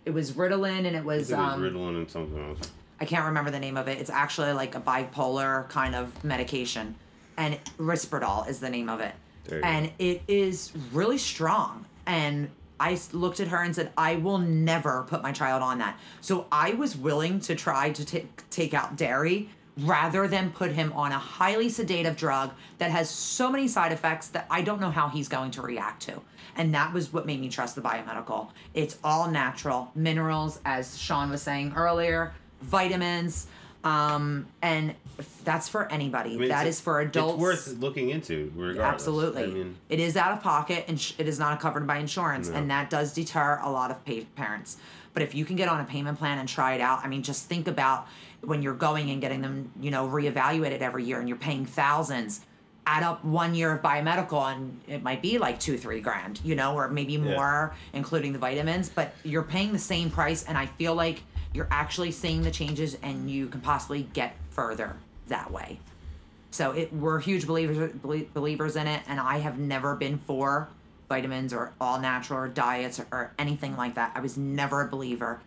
it 0.04 0.10
was 0.10 0.32
Ritalin 0.32 0.86
and 0.86 0.96
it 0.96 1.04
was, 1.04 1.30
it 1.30 1.36
was 1.36 1.54
um, 1.54 1.62
Ritalin 1.62 1.96
and 1.98 2.10
something 2.10 2.48
else. 2.50 2.72
I 3.02 3.04
can't 3.04 3.26
remember 3.26 3.50
the 3.50 3.58
name 3.58 3.76
of 3.76 3.88
it. 3.88 3.98
It's 3.98 4.10
actually 4.10 4.52
like 4.52 4.76
a 4.76 4.80
bipolar 4.80 5.68
kind 5.68 5.96
of 5.96 6.22
medication, 6.22 6.94
and 7.36 7.58
Risperdal 7.76 8.48
is 8.48 8.60
the 8.60 8.70
name 8.70 8.88
of 8.88 9.00
it. 9.00 9.12
You 9.50 9.60
go. 9.60 9.66
And 9.66 9.90
it 9.98 10.22
is 10.28 10.72
really 10.92 11.18
strong. 11.18 11.84
And 12.06 12.48
I 12.78 12.96
looked 13.12 13.40
at 13.40 13.48
her 13.48 13.60
and 13.60 13.74
said, 13.74 13.90
I 13.98 14.16
will 14.16 14.38
never 14.38 15.04
put 15.08 15.20
my 15.20 15.32
child 15.32 15.64
on 15.64 15.78
that. 15.78 15.98
So 16.20 16.46
I 16.52 16.74
was 16.74 16.96
willing 16.96 17.40
to 17.40 17.56
try 17.56 17.90
to 17.90 18.04
take 18.04 18.48
take 18.50 18.72
out 18.72 18.94
dairy 18.94 19.50
rather 19.78 20.28
than 20.28 20.52
put 20.52 20.70
him 20.70 20.92
on 20.92 21.10
a 21.10 21.18
highly 21.18 21.68
sedative 21.70 22.16
drug 22.16 22.52
that 22.78 22.92
has 22.92 23.10
so 23.10 23.50
many 23.50 23.66
side 23.66 23.90
effects 23.90 24.28
that 24.28 24.46
I 24.48 24.62
don't 24.62 24.80
know 24.80 24.90
how 24.92 25.08
he's 25.08 25.26
going 25.26 25.50
to 25.52 25.62
react 25.62 26.02
to. 26.02 26.20
And 26.54 26.72
that 26.74 26.92
was 26.92 27.12
what 27.12 27.26
made 27.26 27.40
me 27.40 27.48
trust 27.48 27.74
the 27.74 27.80
biomedical. 27.80 28.50
It's 28.74 28.98
all 29.02 29.28
natural, 29.28 29.90
minerals, 29.96 30.60
as 30.64 30.98
Sean 30.98 31.30
was 31.30 31.42
saying 31.42 31.72
earlier, 31.74 32.34
vitamins, 32.62 33.46
um, 33.84 34.46
and 34.62 34.94
that's 35.44 35.68
for 35.68 35.90
anybody. 35.90 36.34
I 36.34 36.38
mean, 36.38 36.48
that 36.48 36.66
is 36.66 36.80
for 36.80 37.00
adults. 37.00 37.34
It's 37.34 37.42
worth 37.42 37.78
looking 37.80 38.10
into, 38.10 38.52
regardless. 38.54 38.84
Absolutely. 38.94 39.42
I 39.44 39.46
mean, 39.46 39.76
it 39.88 40.00
is 40.00 40.16
out 40.16 40.32
of 40.32 40.40
pocket 40.42 40.84
and 40.88 41.00
sh- 41.00 41.12
it 41.18 41.28
is 41.28 41.38
not 41.38 41.60
covered 41.60 41.86
by 41.86 41.98
insurance, 41.98 42.48
No. 42.48 42.56
and 42.56 42.70
that 42.70 42.90
does 42.90 43.12
deter 43.12 43.60
a 43.62 43.70
lot 43.70 43.90
of 43.90 44.04
pa- 44.04 44.24
parents. 44.36 44.76
But 45.14 45.22
if 45.22 45.34
you 45.34 45.44
can 45.44 45.56
get 45.56 45.68
on 45.68 45.80
a 45.80 45.84
payment 45.84 46.18
plan 46.18 46.38
and 46.38 46.48
try 46.48 46.74
it 46.74 46.80
out, 46.80 47.00
I 47.04 47.08
mean, 47.08 47.22
just 47.22 47.46
think 47.46 47.68
about 47.68 48.06
when 48.40 48.62
you're 48.62 48.72
going 48.74 49.10
and 49.10 49.20
getting 49.20 49.42
them, 49.42 49.70
you 49.80 49.90
know, 49.90 50.08
reevaluated 50.08 50.80
every 50.80 51.04
year 51.04 51.18
and 51.20 51.28
you're 51.28 51.36
paying 51.38 51.66
thousands. 51.66 52.40
Add 52.86 53.02
up 53.04 53.24
one 53.24 53.54
year 53.54 53.72
of 53.74 53.82
biomedical 53.82 54.42
and 54.52 54.80
it 54.88 55.02
might 55.02 55.22
be 55.22 55.38
like 55.38 55.60
two, 55.60 55.76
three 55.76 56.00
grand, 56.00 56.40
you 56.42 56.54
know, 56.56 56.74
or 56.74 56.88
maybe 56.88 57.12
Yeah. 57.12 57.34
more, 57.34 57.74
including 57.92 58.32
the 58.32 58.38
vitamins, 58.40 58.88
but 58.88 59.14
you're 59.22 59.42
paying 59.44 59.72
the 59.72 59.78
same 59.78 60.10
price. 60.10 60.44
And 60.44 60.56
I 60.58 60.66
feel 60.66 60.94
like 60.94 61.22
you're 61.54 61.68
actually 61.70 62.10
seeing 62.10 62.42
the 62.42 62.50
changes 62.50 62.96
and 63.02 63.30
you 63.30 63.46
can 63.48 63.60
possibly 63.60 64.04
get 64.12 64.34
further 64.50 64.96
that 65.28 65.50
way. 65.50 65.78
So 66.50 66.72
it 66.72 66.92
we're 66.92 67.18
huge 67.20 67.46
believers 67.46 67.92
believers 68.34 68.76
in 68.76 68.86
it, 68.86 69.02
and 69.08 69.18
I 69.18 69.38
have 69.38 69.58
never 69.58 69.94
been 69.96 70.18
for 70.18 70.68
vitamins 71.08 71.52
or 71.52 71.72
all 71.80 71.98
natural 72.00 72.38
or 72.40 72.48
diets 72.48 73.00
or, 73.00 73.06
or 73.10 73.32
anything 73.38 73.76
like 73.76 73.94
that. 73.94 74.12
I 74.14 74.20
was 74.20 74.36
never 74.36 74.82
a 74.82 74.88
believer, 74.88 75.40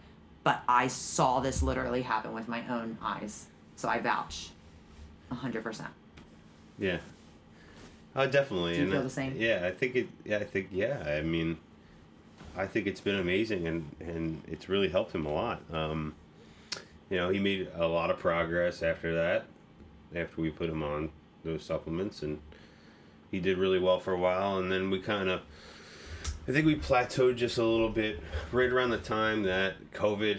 but 0.43 0.61
I 0.67 0.87
saw 0.87 1.39
this 1.41 1.61
literally 1.61 2.01
happen 2.01 2.33
with 2.33 2.47
my 2.47 2.63
own 2.67 2.97
eyes, 3.03 3.45
so 3.75 3.87
I 3.87 3.99
vouch, 3.99 4.49
hundred 5.31 5.63
percent. 5.63 5.89
yeah. 6.79 6.97
Oh, 8.15 8.25
definitely. 8.25 8.73
Do 8.73 8.77
you 8.77 8.83
and 8.85 8.91
feel 8.93 9.01
I- 9.01 9.03
the 9.03 9.09
same? 9.09 9.35
Yeah, 9.37 9.63
I 9.65 9.71
think 9.71 9.95
it. 9.95 10.07
Yeah, 10.23 10.37
I 10.37 10.43
think 10.45 10.69
yeah. 10.71 11.03
I 11.05 11.21
mean, 11.21 11.57
I 12.57 12.67
think 12.67 12.87
it's 12.87 13.01
been 13.01 13.15
amazing, 13.15 13.67
and 13.67 13.95
and 13.99 14.41
it's 14.47 14.69
really 14.69 14.89
helped 14.89 15.13
him 15.13 15.25
a 15.25 15.33
lot. 15.33 15.61
Um, 15.71 16.15
you 17.09 17.17
know, 17.17 17.29
he 17.29 17.39
made 17.39 17.69
a 17.75 17.87
lot 17.87 18.09
of 18.09 18.19
progress 18.19 18.81
after 18.81 19.13
that, 19.15 19.45
after 20.15 20.41
we 20.41 20.49
put 20.49 20.69
him 20.69 20.83
on 20.83 21.09
those 21.43 21.63
supplements, 21.63 22.23
and 22.23 22.39
he 23.31 23.39
did 23.39 23.57
really 23.57 23.79
well 23.79 23.99
for 23.99 24.13
a 24.13 24.17
while, 24.17 24.57
and 24.57 24.71
then 24.71 24.89
we 24.89 24.99
kind 24.99 25.29
of. 25.29 25.41
I 26.47 26.51
think 26.51 26.67
we 26.67 26.75
plateaued 26.75 27.37
just 27.37 27.57
a 27.57 27.63
little 27.63 27.89
bit 27.89 28.19
right 28.51 28.69
around 28.69 28.91
the 28.91 28.99
time 28.99 29.43
that 29.43 29.91
COVID 29.93 30.37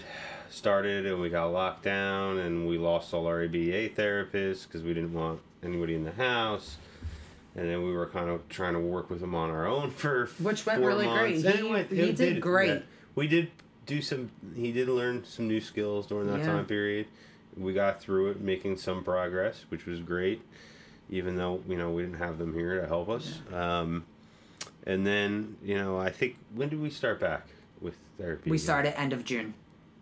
started 0.51 1.05
and 1.05 1.21
we 1.21 1.29
got 1.29 1.47
locked 1.47 1.83
down 1.83 2.39
and 2.39 2.67
we 2.67 2.79
lost 2.79 3.12
all 3.12 3.27
our 3.27 3.45
ABA 3.45 3.91
therapists 3.91 4.67
because 4.67 4.83
we 4.83 4.95
didn't 4.95 5.12
want 5.12 5.41
anybody 5.62 5.95
in 5.95 6.05
the 6.05 6.12
house. 6.12 6.77
And 7.57 7.71
then 7.71 7.83
we 7.85 7.93
were 7.93 8.07
kind 8.07 8.29
of 8.29 8.47
trying 8.49 8.75
to 8.75 8.79
work 8.81 9.09
with 9.09 9.23
him 9.23 9.35
on 9.35 9.51
our 9.51 9.67
own 9.67 9.91
for 9.91 10.27
Which 10.39 10.67
went 10.67 10.81
four 10.81 10.89
really 10.89 11.07
great. 11.07 11.33
months. 11.43 11.45
And 11.47 11.55
He- 11.55 11.67
it 11.67 11.71
went- 11.71 11.91
he 11.91 12.01
it 12.01 12.17
did 12.17 12.41
great. 12.41 12.83
We 13.15 13.27
did 13.27 13.51
do 13.87 14.03
some. 14.03 14.31
He 14.55 14.73
did 14.73 14.89
learn 14.89 15.25
some 15.25 15.49
new 15.49 15.61
skills 15.61 16.07
during 16.07 16.27
that 16.29 16.41
Yeah. 16.41 16.47
time 16.47 16.67
period. 16.67 17.07
We 17.57 17.73
got 17.73 18.01
through 18.01 18.33
it, 18.33 18.41
making 18.43 18.77
some 18.77 19.03
progress, 19.03 19.65
which 19.71 19.87
was 19.87 20.01
great. 20.01 20.43
Even 21.09 21.37
though 21.37 21.63
you 21.67 21.77
know 21.79 21.91
we 21.91 22.03
didn't 22.03 22.19
have 22.19 22.37
them 22.39 22.53
here 22.53 22.79
to 22.81 22.87
help 22.87 23.09
us. 23.09 23.41
Um, 23.55 24.05
and 24.85 25.07
then 25.07 25.57
you 25.65 25.77
know 25.77 25.97
I 25.99 26.11
think 26.11 26.37
when 26.55 26.69
did 26.69 26.81
we 26.83 26.91
start 26.91 27.21
back 27.21 27.47
with 27.81 27.97
therapy? 28.19 28.51
We 28.51 28.57
again? 28.59 28.65
started 28.65 29.01
end 29.01 29.13
of 29.15 29.25
June. 29.25 29.55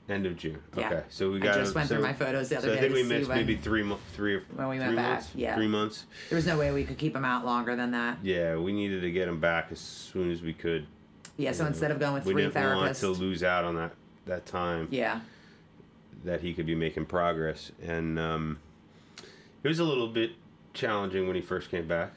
End 0.07 0.27
of 0.27 0.37
June. 0.37 0.59
Yeah. 0.77 0.87
Okay, 0.87 1.03
so 1.09 1.31
we 1.31 1.39
got. 1.41 1.57
I 1.57 1.61
just 1.63 1.75
went 1.75 1.89
through 1.89 2.03
my 2.03 2.13
photos 2.13 2.51
the 2.51 2.59
other 2.59 2.69
so 2.69 2.75
I 2.75 2.81
think 2.81 2.93
we 2.93 3.03
missed 3.05 3.29
maybe 3.31 3.57
three 3.57 3.83
months, 3.83 4.05
three 4.13 4.35
or 4.35 4.43
When 4.55 4.69
we 4.69 4.79
went 4.79 4.97
back, 4.97 5.13
months, 5.21 5.31
yeah. 5.35 5.55
three 5.57 5.67
months. 5.67 6.05
There 6.29 6.37
was 6.37 6.47
no 6.47 6.59
way 6.59 6.71
we 6.73 6.85
could 6.85 6.99
keep 6.99 7.17
him 7.17 7.25
out 7.25 7.47
longer 7.47 7.75
than 7.75 7.91
that. 7.93 8.19
Yeah, 8.23 8.57
we 8.57 8.73
needed 8.73 9.01
to 9.01 9.11
get 9.11 9.29
him 9.29 9.41
back 9.41 9.69
as 9.71 9.81
soon 9.81 10.31
as 10.31 10.43
we 10.43 10.53
could. 10.53 10.87
Yeah. 11.39 11.53
So 11.53 11.63
know, 11.65 11.69
instead 11.69 11.91
of 11.91 11.99
going 11.99 12.13
with 12.13 12.27
we 12.27 12.35
three 12.35 12.43
didn't 12.43 12.77
want 12.77 12.95
to 12.97 13.09
lose 13.09 13.43
out 13.43 13.65
on 13.65 13.77
that 13.77 13.93
that 14.27 14.45
time 14.45 14.89
yeah, 14.91 15.21
that 16.25 16.43
he 16.43 16.53
could 16.53 16.67
be 16.67 16.75
making 16.75 17.07
progress, 17.07 17.73
and 17.83 18.19
um, 18.19 18.59
it 19.63 19.69
was 19.69 19.79
a 19.79 19.85
little 19.85 20.09
bit 20.09 20.33
challenging 20.75 21.27
when 21.27 21.35
he 21.37 21.41
first 21.43 21.71
came 21.71 21.89
back. 21.89 22.13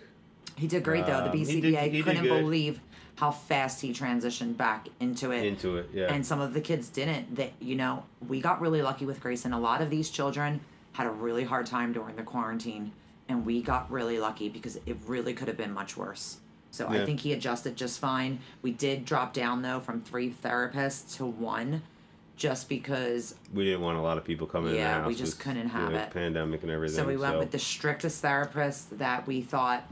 he 0.58 0.68
did 0.68 0.84
great 0.84 1.06
though. 1.06 1.22
The 1.24 1.30
Um, 1.32 1.38
he 1.38 1.46
BCBA 1.46 1.62
did- 1.84 1.94
he 1.94 2.04
couldn't 2.04 2.28
believe 2.28 2.82
how 3.18 3.32
fast 3.32 3.82
he 3.82 3.92
transitioned 3.92 4.56
back 4.58 4.88
into 5.00 5.32
it. 5.32 5.44
Into 5.44 5.78
it, 5.78 5.90
yeah. 5.92 6.14
and 6.14 6.24
some 6.26 6.40
of 6.40 6.54
the 6.54 6.62
kids 6.62 6.88
didn't 6.90 7.36
that 7.36 7.52
you 7.60 7.76
know 7.76 8.04
we 8.28 8.40
got 8.40 8.62
really 8.62 8.82
lucky 8.82 9.06
with 9.06 9.20
grayson 9.20 9.54
a 9.54 9.60
lot 9.60 9.82
of 9.82 9.90
these 9.90 10.10
children 10.10 10.62
had 10.94 11.08
a 11.08 11.12
really 11.12 11.44
hard 11.44 11.66
time 11.66 11.92
during 11.94 12.16
the 12.16 12.24
quarantine 12.24 12.92
and 13.28 13.46
we 13.46 13.62
got 13.62 13.92
really 13.92 14.20
lucky 14.20 14.50
because 14.50 14.78
it 14.86 14.98
really 15.06 15.34
could 15.34 15.48
have 15.48 15.58
been 15.58 15.74
much 15.74 15.98
worse 15.98 16.38
so 16.72 16.88
i 16.88 17.04
think 17.06 17.20
he 17.20 17.34
adjusted 17.34 17.76
just 17.76 18.00
fine 18.00 18.40
we 18.62 18.72
did 18.72 19.04
drop 19.04 19.34
down 19.34 19.62
though 19.62 19.80
from 19.80 20.02
three 20.02 20.32
therapists 20.32 21.18
to 21.18 21.26
one 21.26 21.82
just 22.36 22.70
because 22.70 23.34
we 23.52 23.66
didn't 23.66 23.82
want 23.82 23.98
a 23.98 24.02
lot 24.02 24.18
of 24.18 24.24
people 24.24 24.46
coming 24.46 24.76
Yeah, 24.76 25.08
we 25.08 25.16
just 25.16 25.38
with, 25.38 25.40
couldn't 25.40 25.64
you 25.64 25.70
have 25.70 25.92
know, 25.92 25.98
it. 25.98 26.12
Pandemic 26.12 26.62
and 26.62 26.72
everything. 26.72 26.96
so 26.96 27.04
we 27.04 27.18
went 27.18 27.40
with 27.40 27.50
the 27.50 27.58
strictest 27.58 28.22
therapist 28.22 28.96
that 29.00 29.26
we 29.26 29.42
thought 29.42 29.84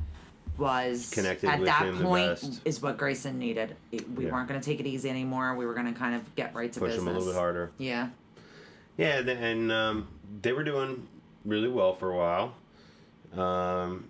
was 0.57 1.09
Connected 1.11 1.49
at 1.49 1.63
that 1.65 1.93
point 2.01 2.61
is 2.65 2.81
what 2.81 2.97
Grayson 2.97 3.37
needed. 3.37 3.75
We 3.91 4.25
Yeah. 4.25 4.31
weren't 4.31 4.47
going 4.47 4.59
to 4.59 4.65
take 4.65 4.79
it 4.79 4.85
easy 4.87 5.09
anymore. 5.09 5.55
We 5.55 5.65
were 5.65 5.73
going 5.73 5.91
to 5.91 5.97
kind 5.97 6.15
of 6.15 6.35
get 6.35 6.53
right 6.55 6.71
to 6.73 6.79
push 6.79 6.91
business. 6.91 7.01
him 7.03 7.07
a 7.09 7.11
little 7.17 7.33
bit 7.33 7.37
harder. 7.37 7.71
Yeah. 7.77 8.09
Yeah, 8.97 9.19
and 9.19 9.71
um, 9.71 10.07
they 10.41 10.53
were 10.53 10.63
doing 10.63 11.07
really 11.43 11.67
well 11.67 11.95
for 11.95 12.11
a 12.11 12.15
while. 12.17 12.53
Um, 13.37 14.05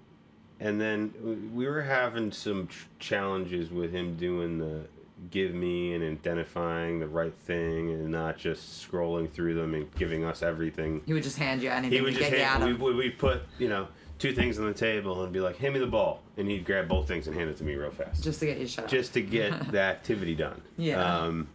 and 0.60 0.80
then 0.80 1.52
we 1.54 1.68
were 1.68 1.82
having 1.82 2.32
some 2.32 2.68
ch- 2.68 2.88
challenges 3.00 3.72
with 3.72 3.91
him 3.91 4.16
doing 4.16 4.60
the 4.60 4.88
give 5.32 5.54
me 5.54 5.93
and 5.93 6.04
identifying 6.04 7.00
the 7.00 7.08
right 7.08 7.34
thing 7.34 7.89
and 7.89 8.10
not 8.10 8.38
just 8.38 8.86
scrolling 8.89 9.32
through 9.32 9.56
them 9.56 9.74
and 9.74 9.93
giving 9.96 10.24
us 10.24 10.43
everything. 10.43 11.02
He 11.06 11.14
would 11.14 11.24
just 11.24 11.38
hand 11.38 11.64
you 11.64 11.70
anything 11.70 11.91
He 11.98 12.02
would 12.02 12.14
just 12.14 12.30
get 12.30 12.38
you 12.38 12.46
out 12.46 12.62
hand, 12.62 12.80
we, 12.80 12.93
we 12.93 13.10
put, 13.10 13.41
you 13.58 13.70
know, 13.70 13.88
two 14.20 14.34
things 14.34 14.57
on 14.59 14.66
the 14.66 14.74
table 14.74 15.24
and 15.24 15.34
be 15.34 15.39
like, 15.39 15.57
hand 15.57 15.74
me 15.74 15.80
the 15.80 15.88
ball. 15.88 16.22
And 16.38 16.47
he'd 16.49 16.66
grab 16.66 16.88
both 16.88 17.07
things 17.07 17.28
and 17.28 17.36
hand 17.36 17.49
it 17.49 17.57
to 17.57 17.63
me 17.63 17.76
real 17.76 17.91
fast 17.91 18.24
just 18.24 18.39
to 18.39 18.45
get 18.45 18.57
you 18.57 18.68
shut 18.68 18.86
up. 18.86 18.91
just 18.91 19.13
to 19.13 19.22
get 19.22 19.72
the 19.72 19.80
activity 19.82 20.36
done. 20.36 20.61
Yeah. 20.78 21.03
Um, 21.24 21.47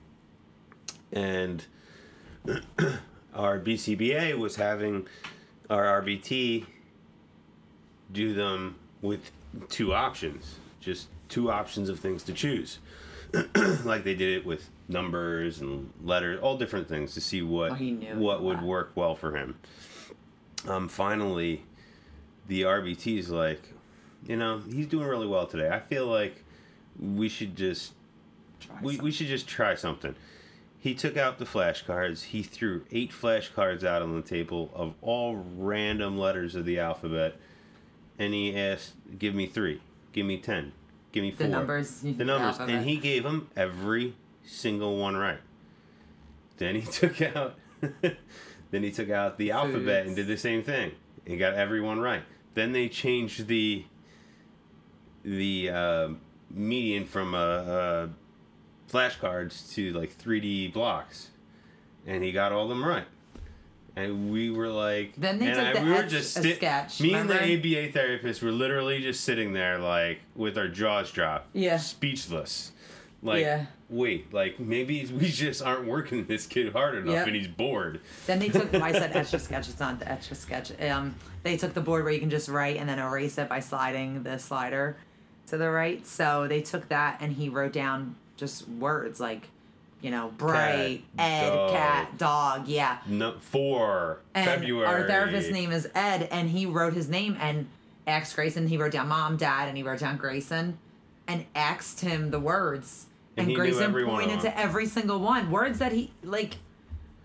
and 1.13 1.65
our 3.35 3.59
BCBA 3.59 4.37
was 4.39 4.57
having 4.57 5.07
our 5.69 6.03
RBT 6.03 6.67
do 8.13 8.35
them 8.35 8.77
with 9.03 9.31
two 9.69 9.93
options, 9.95 10.57
just 10.81 11.09
two 11.29 11.51
options 11.51 11.89
of 11.89 12.01
things 12.01 12.23
to 12.25 12.33
choose. 12.33 12.79
like 13.85 14.03
they 14.03 14.15
did 14.15 14.39
it 14.39 14.45
with 14.47 14.69
numbers 14.89 15.61
and 15.61 15.91
letters, 16.03 16.41
all 16.43 16.57
different 16.59 16.89
things 16.89 17.15
to 17.15 17.21
see 17.21 17.43
what 17.43 17.73
Oh, 17.73 17.75
he 17.75 17.93
knew 17.93 18.17
what 18.19 18.43
would 18.43 18.59
that. 18.59 18.65
work 18.65 18.91
well 18.97 19.15
for 19.15 19.37
him. 19.37 19.57
Um, 20.67 20.89
finally, 20.89 21.63
the 22.51 22.63
RBT 22.63 23.17
is 23.17 23.31
like, 23.31 23.63
you 24.27 24.37
know, 24.37 24.59
he's 24.59 24.89
doing 24.89 25.07
really 25.07 25.29
well 25.29 25.47
today. 25.47 25.71
I 25.71 25.79
feel 25.79 26.07
like 26.09 26.43
we 26.99 27.29
should 27.29 27.55
just 27.57 27.93
Try 28.59 28.77
we, 28.83 28.97
some. 28.97 29.05
we 29.05 29.11
should 29.13 29.29
just 29.29 29.47
try 29.47 29.77
something. 29.77 30.17
He 30.81 30.95
took 30.95 31.17
out 31.17 31.39
the 31.39 31.45
flashcards. 31.45 32.25
He 32.25 32.43
threw 32.43 32.83
eight 32.91 33.13
flashcards 33.13 33.85
out 33.85 34.03
on 34.03 34.17
the 34.17 34.27
table 34.27 34.71
of 34.75 34.95
all 35.01 35.37
random 35.57 36.19
letters 36.19 36.57
of 36.57 36.65
the 36.65 36.81
alphabet, 36.81 37.37
and 38.19 38.35
he 38.35 38.57
asked, 38.57 38.95
"Give 39.19 39.33
me 39.35 39.47
three. 39.47 39.81
Give 40.13 40.27
me 40.27 40.39
ten. 40.39 40.73
Give 41.13 41.23
me 41.23 41.31
four. 41.31 41.47
numbers, 41.47 42.01
The 42.01 42.25
numbers." 42.25 42.59
alphabet. 42.59 42.75
And 42.75 42.85
he 42.85 42.97
gave 42.97 43.25
him 43.25 43.49
every 43.57 44.17
single 44.45 44.97
one 44.97 45.17
right. 45.17 45.39
Then 46.57 46.75
he 46.75 46.81
took 46.91 47.23
out. 47.23 47.55
then 48.71 48.83
he 48.83 48.91
took 48.91 49.09
out 49.11 49.39
the 49.39 49.53
alphabet 49.53 50.07
and 50.07 50.17
did 50.17 50.27
the 50.27 50.37
same 50.37 50.65
thing. 50.65 50.93
He 51.25 51.37
got 51.37 51.55
everyone 51.55 52.01
right. 52.01 52.23
Then 52.55 52.73
they 52.73 52.89
changed 52.89 53.47
the 53.47 53.85
the 55.23 55.71
uh, 55.71 56.09
median 56.51 57.05
from 57.05 57.35
uh, 57.35 57.39
uh, 57.39 58.09
flashcards 58.91 59.73
to 59.75 59.93
like 59.93 60.17
3D 60.17 60.73
blocks, 60.73 61.29
and 62.07 62.25
he 62.25 62.33
got 62.33 62.53
all 62.53 62.69
them 62.69 62.85
right. 62.85 63.05
And 63.97 64.31
we 64.31 64.51
were 64.51 64.69
like, 64.69 65.15
Then 65.17 65.39
they 65.39 65.47
and 65.49 65.55
did 65.57 65.67
I- 65.77 65.81
the 65.81 65.85
we 65.85 65.91
were 65.91 66.07
just 66.07 66.37
sti- 66.37 66.55
sketch, 66.55 67.01
Me 67.01 67.13
and 67.13 67.29
the? 67.29 67.35
ABA 67.35 67.93
therapist 67.93 68.41
were 68.41 68.53
literally 68.53 69.03
just 69.03 69.25
sitting 69.25 69.53
there, 69.53 69.79
like 69.79 70.21
with 70.35 70.57
our 70.57 70.69
jaws 70.69 71.11
dropped, 71.11 71.49
Yeah. 71.55 71.77
speechless, 71.77 72.73
Like, 73.23 73.43
Yeah. 73.43 73.67
wait, 73.91 74.33
like 74.33 74.59
maybe 74.59 75.05
we 75.21 75.29
just 75.29 75.63
aren't 75.63 75.87
working 75.87 76.25
this 76.27 76.47
kid 76.47 76.73
hard 76.73 76.95
enough 76.97 77.13
Yep. 77.15 77.27
and 77.27 77.37
he's 77.37 77.49
bored. 77.49 78.01
Then 78.27 78.39
they 78.39 78.49
took. 78.49 78.73
I 78.75 78.93
said 78.93 79.15
etch 79.15 79.35
a 79.35 79.39
sketch. 79.39 79.69
It's 79.69 79.81
not 79.81 79.99
the 79.99 80.11
etch 80.11 80.31
a 80.31 80.35
sketch. 80.35 80.73
Um, 80.81 81.15
they 81.43 81.57
took 81.57 81.75
the 81.75 81.81
board 81.81 82.05
where 82.05 82.13
you 82.13 82.21
can 82.21 82.31
just 82.31 82.49
write 82.49 82.77
and 82.79 82.89
then 82.89 82.99
erase 82.99 83.37
it 83.39 83.49
by 83.49 83.61
sliding 83.61 84.23
the 84.23 84.39
slider 84.39 84.97
to 85.49 85.57
the 85.59 85.71
right. 85.71 86.07
So 86.07 86.47
they 86.49 86.63
took 86.63 86.89
that 86.89 87.19
and 87.21 87.33
he 87.33 87.49
wrote 87.49 87.73
down 87.73 88.17
just 88.37 88.67
words 88.69 89.21
like, 89.21 89.49
you 90.01 90.11
know, 90.11 90.33
bright, 90.39 91.03
Cat, 91.19 91.43
Ed, 91.45 91.51
dog. 91.51 91.71
cat, 91.73 92.19
dog. 92.19 92.69
Yeah. 92.69 92.99
No, 93.07 93.35
four 93.39 94.21
And 94.35 94.47
February. 94.47 94.87
our 94.87 95.07
therapist's 95.07 95.53
name 95.53 95.73
is 95.73 95.87
Ed, 95.95 96.27
and 96.31 96.49
he 96.49 96.65
wrote 96.65 96.95
his 96.95 97.07
name 97.11 97.37
and 97.39 97.69
asked 98.07 98.35
Grayson. 98.35 98.67
He 98.67 98.79
wrote 98.79 98.93
down 98.93 99.09
mom, 99.09 99.37
dad, 99.37 99.69
and 99.69 99.77
he 99.77 99.83
wrote 99.83 99.99
down 100.01 100.17
Grayson, 100.17 100.79
and 101.29 101.45
asked 101.55 102.01
him 102.01 102.31
the 102.31 102.41
words. 102.41 103.07
And 103.37 103.49
And, 103.49 103.57
Grayson 103.57 103.83
every 103.85 104.05
one 104.05 104.23
of 104.23 104.29
pointed 104.29 104.41
to 104.43 104.59
every 104.59 104.87
single 104.87 105.21
one. 105.21 105.51
Words 105.51 105.79
that 105.79 105.93
he 105.93 106.13
like. 106.23 106.57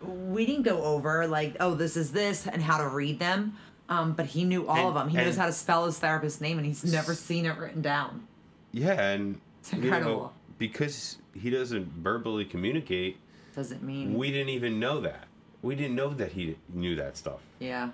We 0.03 0.45
didn't 0.45 0.63
go 0.63 0.83
over 0.83 1.25
like, 1.25 1.55
oh, 1.59 1.73
this 1.73 1.97
is 1.97 2.11
this, 2.11 2.45
and 2.47 2.61
how 2.61 2.77
to 2.77 2.87
read 2.87 3.17
them. 3.19 3.53
Um, 3.89 4.13
but 4.13 4.27
he 4.27 4.43
knew 4.43 4.67
all 4.67 4.75
And- 4.77 4.87
of 4.89 4.93
them. 4.95 5.09
He 5.09 5.17
knows 5.17 5.35
how 5.37 5.45
to 5.47 5.51
spell 5.51 5.85
his 5.85 5.97
therapist's 5.97 6.41
name, 6.41 6.57
and 6.57 6.65
he's 6.65 6.83
never 6.83 7.13
seen 7.15 7.45
it 7.45 7.57
written 7.57 7.81
down. 7.81 8.27
Yeah, 8.71 8.99
and 9.01 9.39
It's 9.61 9.73
you 9.73 9.79
know, 9.79 9.83
incredible. 9.85 10.33
because 10.57 11.17
he 11.33 11.49
doesn't 11.49 11.87
verbally 11.93 12.45
communicate. 12.45 13.17
Doesn't 13.55 13.81
mean 13.83 14.15
We 14.15 14.31
didn't 14.31 14.49
even 14.49 14.79
know 14.79 14.99
that. 15.01 15.27
We 15.61 15.75
didn't 15.75 15.95
know 15.95 16.09
that 16.09 16.33
he 16.33 16.57
knew 16.73 16.95
that 16.97 17.15
stuff. 17.17 17.39
yeah, 17.59 17.89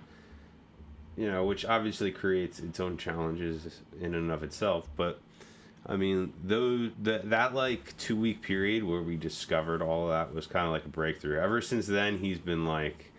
You 1.16 1.30
know, 1.32 1.46
which 1.46 1.64
obviously 1.66 2.12
creates 2.12 2.60
its 2.60 2.80
own 2.80 2.98
challenges 2.98 3.80
in 4.02 4.16
and 4.16 4.32
of 4.32 4.44
itself. 4.44 4.88
But 4.98 5.20
I 5.86 5.96
mean, 5.96 6.34
though 6.44 6.90
that 7.04 7.30
that 7.32 7.54
like 7.56 7.96
two 7.98 8.16
week 8.16 8.42
period 8.42 8.84
where 8.84 9.02
we 9.02 9.18
discovered 9.18 9.82
all 9.82 10.10
that 10.10 10.34
was 10.34 10.46
kind 10.48 10.66
of 10.66 10.72
like 10.72 10.86
a 10.86 10.90
breakthrough. 10.90 11.40
Ever 11.40 11.62
since 11.62 11.88
then, 11.88 12.20
he's 12.20 12.38
been 12.38 12.66
like 12.66 13.12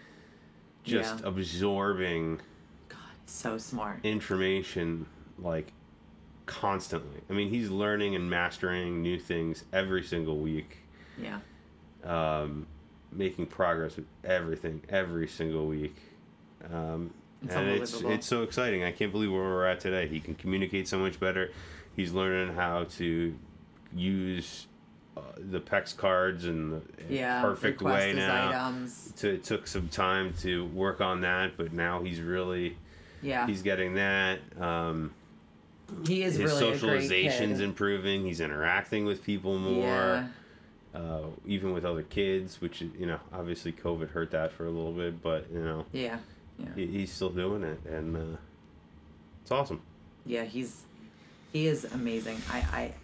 just 0.85 1.21
Yeah. 1.21 1.29
absorbing 1.29 2.41
God, 2.89 2.99
so 3.27 3.59
smart. 3.59 3.99
information 4.05 5.07
like 5.39 5.73
constantly. 6.47 7.21
I 7.29 7.33
mean, 7.33 7.51
he's 7.51 7.71
learning 7.71 8.15
and 8.15 8.29
mastering 8.31 9.03
new 9.03 9.19
things 9.19 9.65
every 9.73 10.03
single 10.05 10.39
week, 10.39 10.79
Yeah, 11.19 11.41
um, 12.05 12.67
making 13.11 13.47
progress 13.47 13.97
with 13.97 14.07
everything 14.25 14.83
every 14.89 15.27
single 15.29 15.67
week. 15.67 15.97
Um, 16.73 17.11
It's 17.43 17.55
and 17.55 17.69
it's 17.69 18.01
it's 18.03 18.27
so 18.27 18.45
exciting. 18.45 18.85
I 18.85 18.93
can't 18.93 19.11
believe 19.11 19.33
where 19.33 19.41
we're 19.43 19.67
at 19.67 19.81
today. 19.81 20.07
He 20.07 20.21
can 20.21 20.37
communicate 20.37 20.87
so 20.87 20.97
much 20.99 21.19
better. 21.19 21.51
He's 21.97 22.13
learning 22.13 22.55
how 22.55 22.85
to 22.99 23.35
use 23.95 24.67
uh, 25.17 25.21
the 25.51 25.61
PECS 25.61 25.97
cards 25.97 26.47
in 26.47 26.71
the 26.71 26.81
yeah. 27.09 27.43
perfect 27.43 27.83
way 27.83 28.13
now. 28.15 28.49
Items. 28.69 29.13
So 29.17 29.29
it 29.29 29.45
took 29.45 29.67
some 29.67 29.89
time 29.89 30.33
to 30.41 30.67
work 30.69 31.01
on 31.01 31.21
that, 31.21 31.57
but 31.57 31.73
now 31.73 32.03
he's 32.03 32.21
really 32.21 32.77
Yeah, 33.21 33.47
he's 33.47 33.63
getting 33.63 33.95
that. 33.95 34.39
Um, 34.59 35.13
he 36.07 36.23
is 36.23 36.37
his 36.37 36.51
really 36.53 36.73
a 36.73 36.79
great 36.79 37.03
socialization's 37.11 37.61
improving. 37.61 38.25
He's 38.25 38.41
interacting 38.41 39.05
with 39.05 39.23
people 39.23 39.59
more, 39.59 39.83
Yeah. 39.85 40.29
uh, 40.95 41.25
even 41.47 41.75
with 41.75 41.85
other 41.85 42.03
kids. 42.05 42.63
Which 42.63 42.81
you 42.81 43.05
know, 43.07 43.21
obviously, 43.35 43.73
COVID 43.73 44.11
hurt 44.11 44.31
that 44.31 44.53
for 44.53 44.65
a 44.65 44.71
little 44.71 44.93
bit, 44.93 45.23
but 45.23 45.47
you 45.53 45.61
know, 45.63 45.85
Yeah, 45.93 46.17
yeah, 46.59 46.69
he, 46.75 46.87
he's 46.87 47.13
still 47.13 47.29
doing 47.29 47.63
it, 47.65 47.81
and 47.85 48.17
uh, 48.17 48.37
it's 49.43 49.51
awesome. 49.51 49.83
yeah. 50.25 50.45
He's 50.45 50.85
he 51.53 51.67
is 51.67 51.85
amazing. 51.93 52.41
I, 52.51 52.59
I 52.59 52.95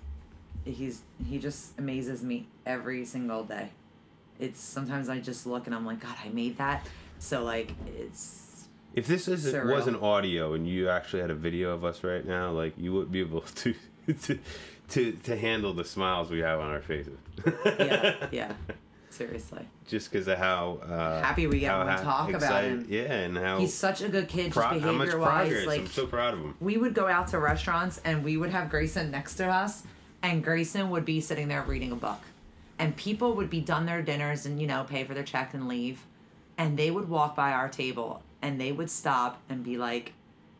he's 0.70 1.02
he 1.26 1.38
just 1.38 1.78
amazes 1.78 2.22
me 2.22 2.46
every 2.66 3.04
single 3.04 3.44
day. 3.44 3.70
It's 4.38 4.60
sometimes 4.60 5.08
I 5.08 5.18
just 5.18 5.46
look 5.46 5.66
and 5.66 5.74
I'm 5.74 5.84
like, 5.86 6.00
God, 6.00 6.14
I 6.24 6.28
made 6.28 6.58
that. 6.58 6.86
So 7.18 7.44
like 7.44 7.72
it's 7.98 8.68
If 8.94 9.06
this 9.06 9.28
is 9.28 9.52
Surreal. 9.52 9.74
was 9.74 9.86
an 9.86 9.96
audio 9.96 10.54
and 10.54 10.66
you 10.68 10.88
actually 10.88 11.20
had 11.22 11.30
a 11.30 11.34
video 11.34 11.72
of 11.72 11.84
us 11.84 12.04
right 12.04 12.24
now, 12.24 12.50
like 12.50 12.74
you 12.78 12.92
wouldn't 12.92 13.12
be 13.12 13.20
able 13.20 13.40
to 13.42 13.74
to 14.22 14.38
to, 14.90 15.12
to 15.12 15.36
handle 15.36 15.74
the 15.74 15.84
smiles 15.84 16.30
we 16.30 16.38
have 16.38 16.60
on 16.60 16.70
our 16.70 16.80
faces. 16.80 17.18
yeah, 17.66 18.26
yeah. 18.32 18.52
Seriously. 19.10 19.66
Just 19.86 20.10
because 20.12 20.28
of 20.28 20.38
how 20.38 20.80
uh, 20.88 21.22
Happy 21.22 21.46
we 21.46 21.60
get 21.60 21.76
when 21.76 21.86
we 21.88 22.02
talk 22.02 22.28
about 22.28 22.42
excited- 22.42 22.70
him. 22.82 22.86
Yeah, 22.88 23.12
and 23.12 23.36
how 23.36 23.58
He's 23.58 23.74
such 23.74 24.02
a 24.02 24.08
good 24.08 24.28
kid, 24.28 24.52
just 24.52 24.54
pro- 24.54 24.78
much 24.78 24.82
behavior 24.82 25.18
wise. 25.18 25.66
Like 25.66 25.80
I'm 25.80 25.86
so 25.86 26.06
proud 26.06 26.34
of 26.34 26.40
him. 26.40 26.54
we 26.60 26.76
would 26.76 26.94
go 26.94 27.06
out 27.06 27.28
to 27.28 27.38
restaurants 27.38 28.00
and 28.04 28.22
we 28.22 28.36
would 28.36 28.50
have 28.50 28.70
Grayson 28.70 29.10
next 29.10 29.34
to 29.36 29.46
us, 29.48 29.84
and 30.22 30.44
Grayson 30.44 30.90
would 30.90 31.04
be 31.04 31.20
sitting 31.20 31.48
there 31.48 31.62
reading 31.62 31.92
a 31.92 31.96
book. 31.96 32.20
And 32.78 32.94
people 32.96 33.34
would 33.34 33.50
be 33.50 33.60
done 33.60 33.86
their 33.86 34.02
dinners 34.02 34.46
and, 34.46 34.60
you 34.60 34.66
know, 34.68 34.84
pay 34.88 35.02
for 35.04 35.12
their 35.14 35.24
check 35.24 35.52
and 35.52 35.66
leave. 35.66 36.06
And 36.56 36.76
they 36.78 36.90
would 36.90 37.08
walk 37.08 37.34
by 37.34 37.52
our 37.52 37.68
table 37.68 38.22
and 38.40 38.60
they 38.60 38.70
would 38.70 38.90
stop 38.90 39.40
and 39.48 39.64
be 39.64 39.76
like, 39.76 40.12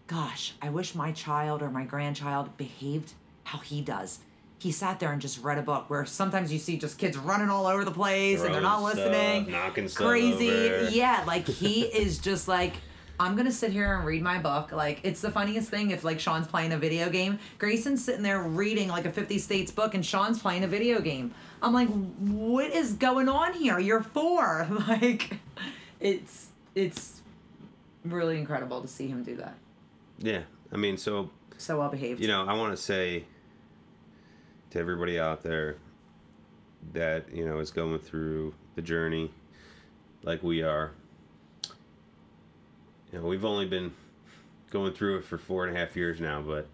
Gosh, 0.08 0.54
I 0.62 0.70
wish 0.70 0.94
my 0.94 1.12
child 1.12 1.62
or 1.62 1.70
my 1.70 1.84
grandchild 1.84 2.56
behaved 2.56 3.12
how 3.44 3.58
he 3.58 3.82
does. 3.82 4.20
He 4.58 4.72
sat 4.72 4.98
there 4.98 5.12
and 5.12 5.20
just 5.22 5.42
read 5.42 5.58
a 5.58 5.62
book 5.62 5.88
where 5.88 6.04
sometimes 6.04 6.52
you 6.52 6.58
see 6.58 6.76
just 6.78 6.98
kids 6.98 7.16
running 7.16 7.48
all 7.48 7.66
over 7.66 7.84
the 7.84 7.92
place 7.92 8.42
and 8.42 8.52
they're 8.52 8.60
not 8.60 8.78
Throwing 8.80 8.94
stuff, 8.94 9.06
listening. 9.12 9.50
knocking 9.52 9.88
stuff 9.88 10.06
Crazy. 10.08 10.50
over. 10.50 10.90
Yeah, 10.90 11.22
like 11.26 11.46
he 11.62 11.82
is 11.82 12.18
just 12.18 12.48
like 12.48 12.74
I'm 13.20 13.34
gonna 13.36 13.52
sit 13.52 13.72
here 13.72 13.94
and 13.96 14.04
read 14.04 14.22
my 14.22 14.38
book. 14.38 14.72
Like 14.72 15.00
it's 15.04 15.20
the 15.20 15.30
funniest 15.30 15.68
thing 15.70 15.90
if 15.92 16.02
like 16.04 16.18
Sean's 16.20 16.46
playing 16.48 16.72
a 16.72 16.78
video 16.78 17.08
game. 17.08 17.38
Grayson's 17.58 18.04
sitting 18.04 18.22
there 18.22 18.42
reading 18.42 18.88
like 18.88 19.04
a 19.06 19.12
50 19.12 19.38
states 19.38 19.70
book 19.70 19.94
and 19.94 20.04
Sean's 20.04 20.40
playing 20.40 20.64
a 20.64 20.68
video 20.68 21.00
game. 21.00 21.32
I'm 21.62 21.72
like, 21.72 21.88
what 21.88 22.70
is 22.72 22.92
going 22.94 23.28
on 23.28 23.52
here? 23.54 23.78
You're 23.78 24.02
four. 24.02 24.68
Like 24.88 25.38
it's 26.00 26.48
it's 26.74 27.20
really 28.04 28.38
incredible 28.38 28.80
to 28.82 28.88
see 28.88 29.06
him 29.08 29.22
do 29.22 29.36
that. 29.36 29.54
Yeah, 30.18 30.42
I 30.72 30.76
mean, 30.76 30.96
so 30.96 31.30
So 31.58 31.78
well 31.78 31.88
behaved. 31.90 32.20
you 32.20 32.28
know, 32.28 32.44
I 32.46 32.54
want 32.54 32.72
to 32.76 32.80
say 32.82 33.24
to 34.70 34.78
everybody 34.78 35.18
out 35.18 35.42
there 35.42 35.76
that 36.92 37.32
you 37.32 37.44
know 37.44 37.58
is 37.58 37.70
going 37.70 37.98
through 37.98 38.54
the 38.74 38.82
journey 38.82 39.30
like 40.22 40.42
we 40.42 40.62
are. 40.62 40.92
You 43.12 43.20
know, 43.20 43.24
we've 43.26 43.44
only 43.44 43.66
been 43.66 43.92
going 44.70 44.92
through 44.92 45.18
it 45.18 45.24
for 45.24 45.38
four 45.38 45.66
and 45.66 45.74
a 45.74 45.78
half 45.80 45.96
years 45.96 46.20
now, 46.20 46.42
but 46.42 46.68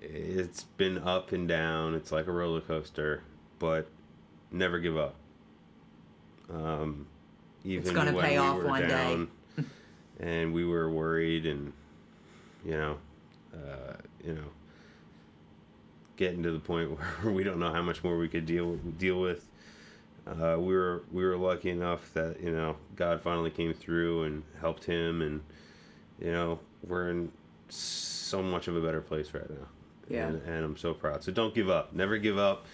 it's 0.00 0.62
been 0.62 0.98
up 0.98 1.32
and 1.32 1.48
down. 1.48 1.94
It's 1.94 2.12
like 2.12 2.26
a 2.28 2.32
roller 2.32 2.60
coaster, 2.60 3.22
but 3.58 3.88
never 4.52 4.78
give 4.78 4.96
up. 4.96 5.14
Um, 6.52 7.06
even 7.64 7.92
gonna 7.92 8.12
when 8.12 8.24
pay 8.24 8.32
we 8.32 8.38
off 8.38 8.56
were 8.58 8.66
one 8.66 8.82
day. 8.82 8.88
down 8.88 9.28
and 10.20 10.54
we 10.54 10.64
were 10.64 10.88
worried 10.88 11.46
and 11.46 11.72
you 12.64 12.72
know, 12.72 12.98
uh, 13.52 13.94
you 14.24 14.34
know, 14.34 14.44
getting 16.16 16.42
to 16.42 16.50
the 16.50 16.58
point 16.58 16.90
where 17.20 17.32
we 17.32 17.44
don't 17.44 17.58
know 17.58 17.72
how 17.72 17.82
much 17.82 18.02
more 18.02 18.16
we 18.16 18.28
could 18.28 18.46
deal 18.46 18.76
deal 18.98 19.20
with. 19.20 19.46
Uh, 20.26 20.56
we 20.58 20.74
were 20.74 21.04
we 21.12 21.24
were 21.24 21.36
lucky 21.36 21.70
enough 21.70 22.12
that 22.14 22.40
you 22.40 22.50
know 22.50 22.76
God 22.96 23.20
finally 23.22 23.50
came 23.50 23.72
through 23.72 24.24
and 24.24 24.42
helped 24.60 24.84
him, 24.84 25.22
and 25.22 25.40
you 26.20 26.32
know 26.32 26.58
we're 26.86 27.10
in 27.10 27.30
so 27.68 28.42
much 28.42 28.68
of 28.68 28.76
a 28.76 28.80
better 28.80 29.00
place 29.00 29.32
right 29.32 29.48
now. 29.48 29.66
Yeah. 30.08 30.28
and, 30.28 30.42
and 30.42 30.64
I'm 30.64 30.76
so 30.76 30.94
proud. 30.94 31.24
So 31.24 31.32
don't 31.32 31.54
give 31.54 31.68
up. 31.68 31.92
Never 31.92 32.16
give 32.18 32.38
up. 32.38 32.66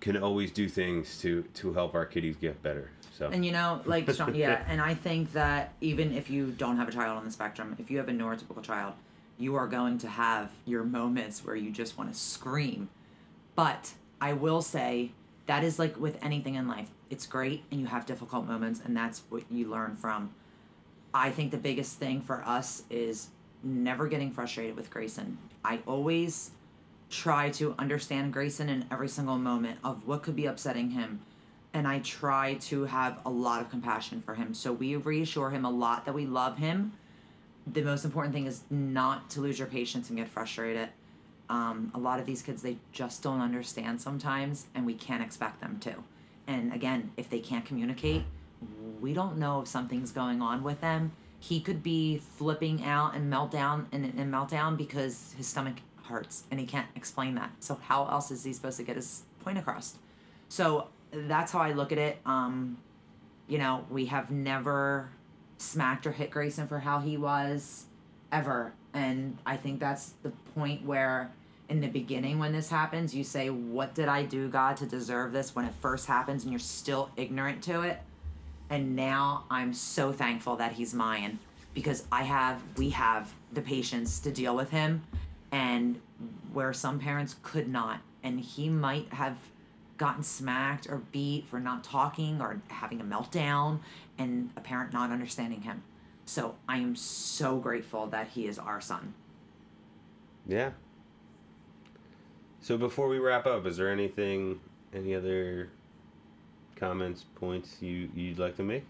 Can 0.00 0.16
always 0.18 0.50
do 0.50 0.68
things 0.68 1.18
to 1.20 1.42
to 1.54 1.72
help 1.72 1.94
our 1.94 2.06
kiddies 2.06 2.36
get 2.36 2.62
better. 2.62 2.90
So 3.16 3.28
And 3.30 3.44
you 3.44 3.52
know, 3.52 3.80
like 3.84 4.10
Sean, 4.12 4.34
yeah, 4.34 4.64
and 4.68 4.80
I 4.80 4.94
think 4.94 5.32
that 5.32 5.74
even 5.80 6.12
if 6.14 6.30
you 6.30 6.50
don't 6.50 6.76
have 6.76 6.88
a 6.88 6.92
child 6.92 7.18
on 7.18 7.24
the 7.24 7.30
spectrum, 7.30 7.76
if 7.78 7.90
you 7.90 7.98
have 7.98 8.08
a 8.08 8.12
neurotypical 8.12 8.62
child, 8.62 8.94
you 9.38 9.56
are 9.56 9.66
going 9.66 9.98
to 9.98 10.08
have 10.08 10.50
your 10.64 10.84
moments 10.84 11.44
where 11.44 11.56
you 11.56 11.70
just 11.70 11.98
want 11.98 12.12
to 12.12 12.18
scream. 12.18 12.88
But 13.54 13.92
I 14.20 14.32
will 14.32 14.62
say 14.62 15.12
that 15.46 15.64
is 15.64 15.78
like 15.78 15.98
with 15.98 16.22
anything 16.22 16.54
in 16.54 16.68
life. 16.68 16.88
It's 17.10 17.26
great 17.26 17.64
and 17.70 17.80
you 17.80 17.86
have 17.86 18.06
difficult 18.06 18.46
moments 18.46 18.80
and 18.84 18.96
that's 18.96 19.22
what 19.28 19.42
you 19.50 19.68
learn 19.68 19.96
from. 19.96 20.34
I 21.12 21.30
think 21.30 21.50
the 21.50 21.58
biggest 21.58 21.98
thing 21.98 22.20
for 22.20 22.42
us 22.44 22.82
is 22.90 23.28
never 23.62 24.08
getting 24.08 24.30
frustrated 24.30 24.76
with 24.76 24.90
Grayson. 24.90 25.38
I 25.64 25.80
always 25.86 26.50
try 27.10 27.50
to 27.50 27.74
understand 27.78 28.32
Grayson 28.32 28.68
in 28.68 28.86
every 28.90 29.08
single 29.08 29.38
moment 29.38 29.78
of 29.84 30.06
what 30.06 30.22
could 30.22 30.36
be 30.36 30.46
upsetting 30.46 30.90
him. 30.90 31.20
And 31.72 31.88
I 31.88 32.00
try 32.00 32.54
to 32.54 32.84
have 32.84 33.18
a 33.24 33.30
lot 33.30 33.60
of 33.60 33.70
compassion 33.70 34.22
for 34.22 34.34
him. 34.34 34.54
So 34.54 34.72
we 34.72 34.96
reassure 34.96 35.50
him 35.50 35.64
a 35.64 35.70
lot 35.70 36.04
that 36.04 36.14
we 36.14 36.26
love 36.26 36.58
him. 36.58 36.92
The 37.66 37.82
most 37.82 38.04
important 38.04 38.34
thing 38.34 38.46
is 38.46 38.62
not 38.70 39.30
to 39.30 39.40
lose 39.40 39.58
your 39.58 39.68
patience 39.68 40.10
and 40.10 40.18
get 40.18 40.28
frustrated. 40.28 40.88
Um, 41.48 41.90
a 41.94 41.98
lot 41.98 42.20
of 42.20 42.26
these 42.26 42.42
kids, 42.42 42.62
they 42.62 42.78
just 42.92 43.22
don't 43.22 43.40
understand 43.40 44.00
sometimes, 44.00 44.66
and 44.74 44.86
we 44.86 44.94
can't 44.94 45.22
expect 45.22 45.60
them 45.60 45.78
to. 45.80 45.94
And 46.46 46.72
again, 46.72 47.10
if 47.16 47.30
they 47.30 47.40
can't 47.40 47.64
communicate, 47.64 48.24
we 49.00 49.12
don't 49.14 49.38
know 49.38 49.60
if 49.60 49.68
something's 49.68 50.12
going 50.12 50.42
on 50.42 50.62
with 50.62 50.80
them. 50.80 51.12
He 51.40 51.60
could 51.60 51.82
be 51.82 52.18
flipping 52.18 52.84
out 52.84 53.14
and 53.14 53.30
meltdown 53.32 53.86
and, 53.92 54.04
and 54.04 54.32
meltdown 54.32 54.76
because 54.76 55.34
his 55.36 55.46
stomach 55.46 55.76
hurts 56.04 56.44
and 56.50 56.60
he 56.60 56.66
can't 56.66 56.86
explain 56.96 57.34
that. 57.34 57.50
So 57.60 57.78
how 57.82 58.06
else 58.06 58.30
is 58.30 58.44
he 58.44 58.52
supposed 58.52 58.78
to 58.78 58.82
get 58.82 58.96
his 58.96 59.24
point 59.44 59.58
across. 59.58 59.98
So 60.48 60.88
that's 61.12 61.52
how 61.52 61.60
I 61.60 61.72
look 61.72 61.92
at 61.92 61.98
it. 61.98 62.18
Um, 62.26 62.78
you 63.46 63.58
know, 63.58 63.84
we 63.90 64.06
have 64.06 64.30
never 64.30 65.10
smacked 65.64 66.06
or 66.06 66.12
hit 66.12 66.30
Grayson 66.30 66.66
for 66.66 66.78
how 66.78 67.00
he 67.00 67.16
was 67.16 67.86
ever. 68.30 68.72
And 68.92 69.38
I 69.44 69.56
think 69.56 69.80
that's 69.80 70.14
the 70.22 70.30
point 70.54 70.84
where 70.84 71.30
in 71.68 71.80
the 71.80 71.88
beginning 71.88 72.38
when 72.38 72.52
this 72.52 72.68
happens, 72.68 73.14
you 73.14 73.24
say, 73.24 73.50
What 73.50 73.94
did 73.94 74.08
I 74.08 74.22
do, 74.24 74.48
God, 74.48 74.76
to 74.78 74.86
deserve 74.86 75.32
this 75.32 75.54
when 75.54 75.64
it 75.64 75.74
first 75.80 76.06
happens 76.06 76.44
and 76.44 76.52
you're 76.52 76.60
still 76.60 77.10
ignorant 77.16 77.62
to 77.64 77.82
it? 77.82 78.00
And 78.70 78.96
now 78.96 79.44
I'm 79.50 79.72
so 79.72 80.12
thankful 80.12 80.56
that 80.56 80.72
he's 80.72 80.94
mine 80.94 81.38
because 81.74 82.04
I 82.10 82.22
have, 82.22 82.62
we 82.76 82.90
have 82.90 83.32
the 83.52 83.60
patience 83.60 84.20
to 84.20 84.30
deal 84.30 84.54
with 84.54 84.70
him 84.70 85.02
and 85.52 86.00
where 86.52 86.72
some 86.72 86.98
parents 86.98 87.36
could 87.42 87.68
not. 87.68 88.00
And 88.22 88.40
he 88.40 88.68
might 88.68 89.12
have 89.12 89.36
gotten 89.96 90.22
smacked 90.22 90.88
or 90.88 90.98
beat 91.12 91.46
for 91.46 91.60
not 91.60 91.84
talking 91.84 92.40
or 92.40 92.60
having 92.68 93.00
a 93.00 93.04
meltdown 93.04 93.80
and 94.18 94.50
a 94.56 94.60
parent 94.60 94.92
not 94.92 95.10
understanding 95.10 95.62
him. 95.62 95.82
So 96.24 96.56
I 96.68 96.78
am 96.78 96.96
so 96.96 97.58
grateful 97.58 98.06
that 98.08 98.28
he 98.28 98.46
is 98.46 98.58
our 98.58 98.80
son. 98.80 99.14
Yeah. 100.46 100.70
So 102.60 102.78
before 102.78 103.08
we 103.08 103.18
wrap 103.18 103.46
up, 103.46 103.66
is 103.66 103.76
there 103.76 103.92
anything, 103.92 104.60
any 104.94 105.14
other 105.14 105.68
comments, 106.76 107.24
points 107.34 107.76
you 107.80 108.08
you'd 108.14 108.38
like 108.38 108.56
to 108.56 108.62
make? 108.62 108.84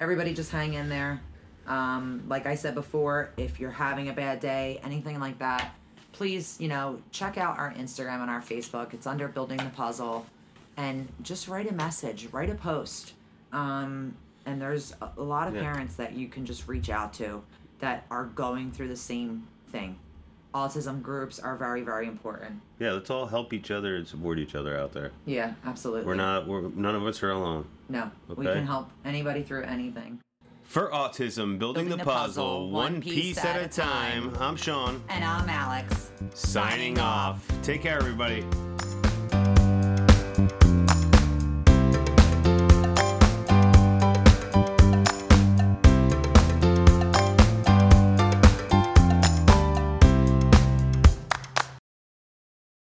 Everybody 0.00 0.32
just 0.32 0.50
hang 0.50 0.74
in 0.74 0.88
there. 0.88 1.20
Um, 1.66 2.24
like 2.26 2.46
I 2.46 2.54
said 2.54 2.74
before, 2.74 3.30
if 3.36 3.60
you're 3.60 3.70
having 3.70 4.08
a 4.08 4.14
bad 4.14 4.40
day, 4.40 4.80
anything 4.82 5.20
like 5.20 5.38
that, 5.40 5.74
please, 6.18 6.56
you 6.58 6.66
know, 6.66 7.00
check 7.12 7.38
out 7.38 7.56
our 7.58 7.72
Instagram 7.74 8.20
and 8.20 8.28
our 8.28 8.42
Facebook. 8.42 8.92
It's 8.92 9.06
under 9.06 9.28
Building 9.28 9.58
the 9.58 9.70
Puzzle. 9.70 10.26
And 10.76 11.08
just 11.22 11.46
write 11.46 11.70
a 11.70 11.74
message, 11.74 12.28
write 12.32 12.50
a 12.50 12.56
post. 12.56 13.12
Um, 13.52 14.16
and 14.44 14.60
there's 14.60 14.94
a, 15.00 15.22
lot 15.22 15.46
of 15.46 15.54
Yeah. 15.54 15.62
parents 15.62 15.94
that 15.94 16.14
you 16.14 16.26
can 16.28 16.44
just 16.44 16.66
reach 16.66 16.90
out 16.90 17.12
to 17.14 17.42
that 17.78 18.04
are 18.10 18.24
going 18.24 18.72
through 18.72 18.88
the 18.88 18.96
same 18.96 19.46
thing. 19.70 19.96
Autism 20.54 21.02
groups 21.02 21.38
are 21.38 21.54
very, 21.54 21.82
very 21.82 22.08
important. 22.08 22.60
Yeah, 22.80 22.92
let's 22.92 23.10
all 23.10 23.26
help 23.26 23.52
each 23.52 23.70
other 23.70 23.94
and 23.94 24.06
support 24.06 24.40
each 24.40 24.56
other 24.56 24.76
out 24.76 24.92
there. 24.92 25.12
Yeah, 25.24 25.52
absolutely. 25.64 26.04
We're 26.04 26.14
not. 26.14 26.48
We're 26.48 26.62
none 26.62 26.96
of 26.96 27.06
us 27.06 27.22
are 27.22 27.30
alone. 27.30 27.66
No, 27.88 28.10
okay? 28.30 28.40
we 28.40 28.46
can 28.46 28.66
help 28.66 28.90
anybody 29.04 29.42
through 29.42 29.64
anything. 29.64 30.20
For 30.64 30.88
autism, 30.90 31.58
building, 31.58 31.88
the, 31.88 31.98
puzzle, 31.98 32.70
one 32.70 33.00
piece, 33.00 33.38
at 33.38 33.62
a 33.62 33.68
time. 33.68 34.34
I'm 34.38 34.56
Sean. 34.56 35.02
And 35.08 35.24
I'm 35.24 35.48
Alex. 35.48 36.07
Signing 36.34 36.98
off. 36.98 37.46
Take 37.62 37.82
care, 37.82 37.98
everybody. 37.98 38.44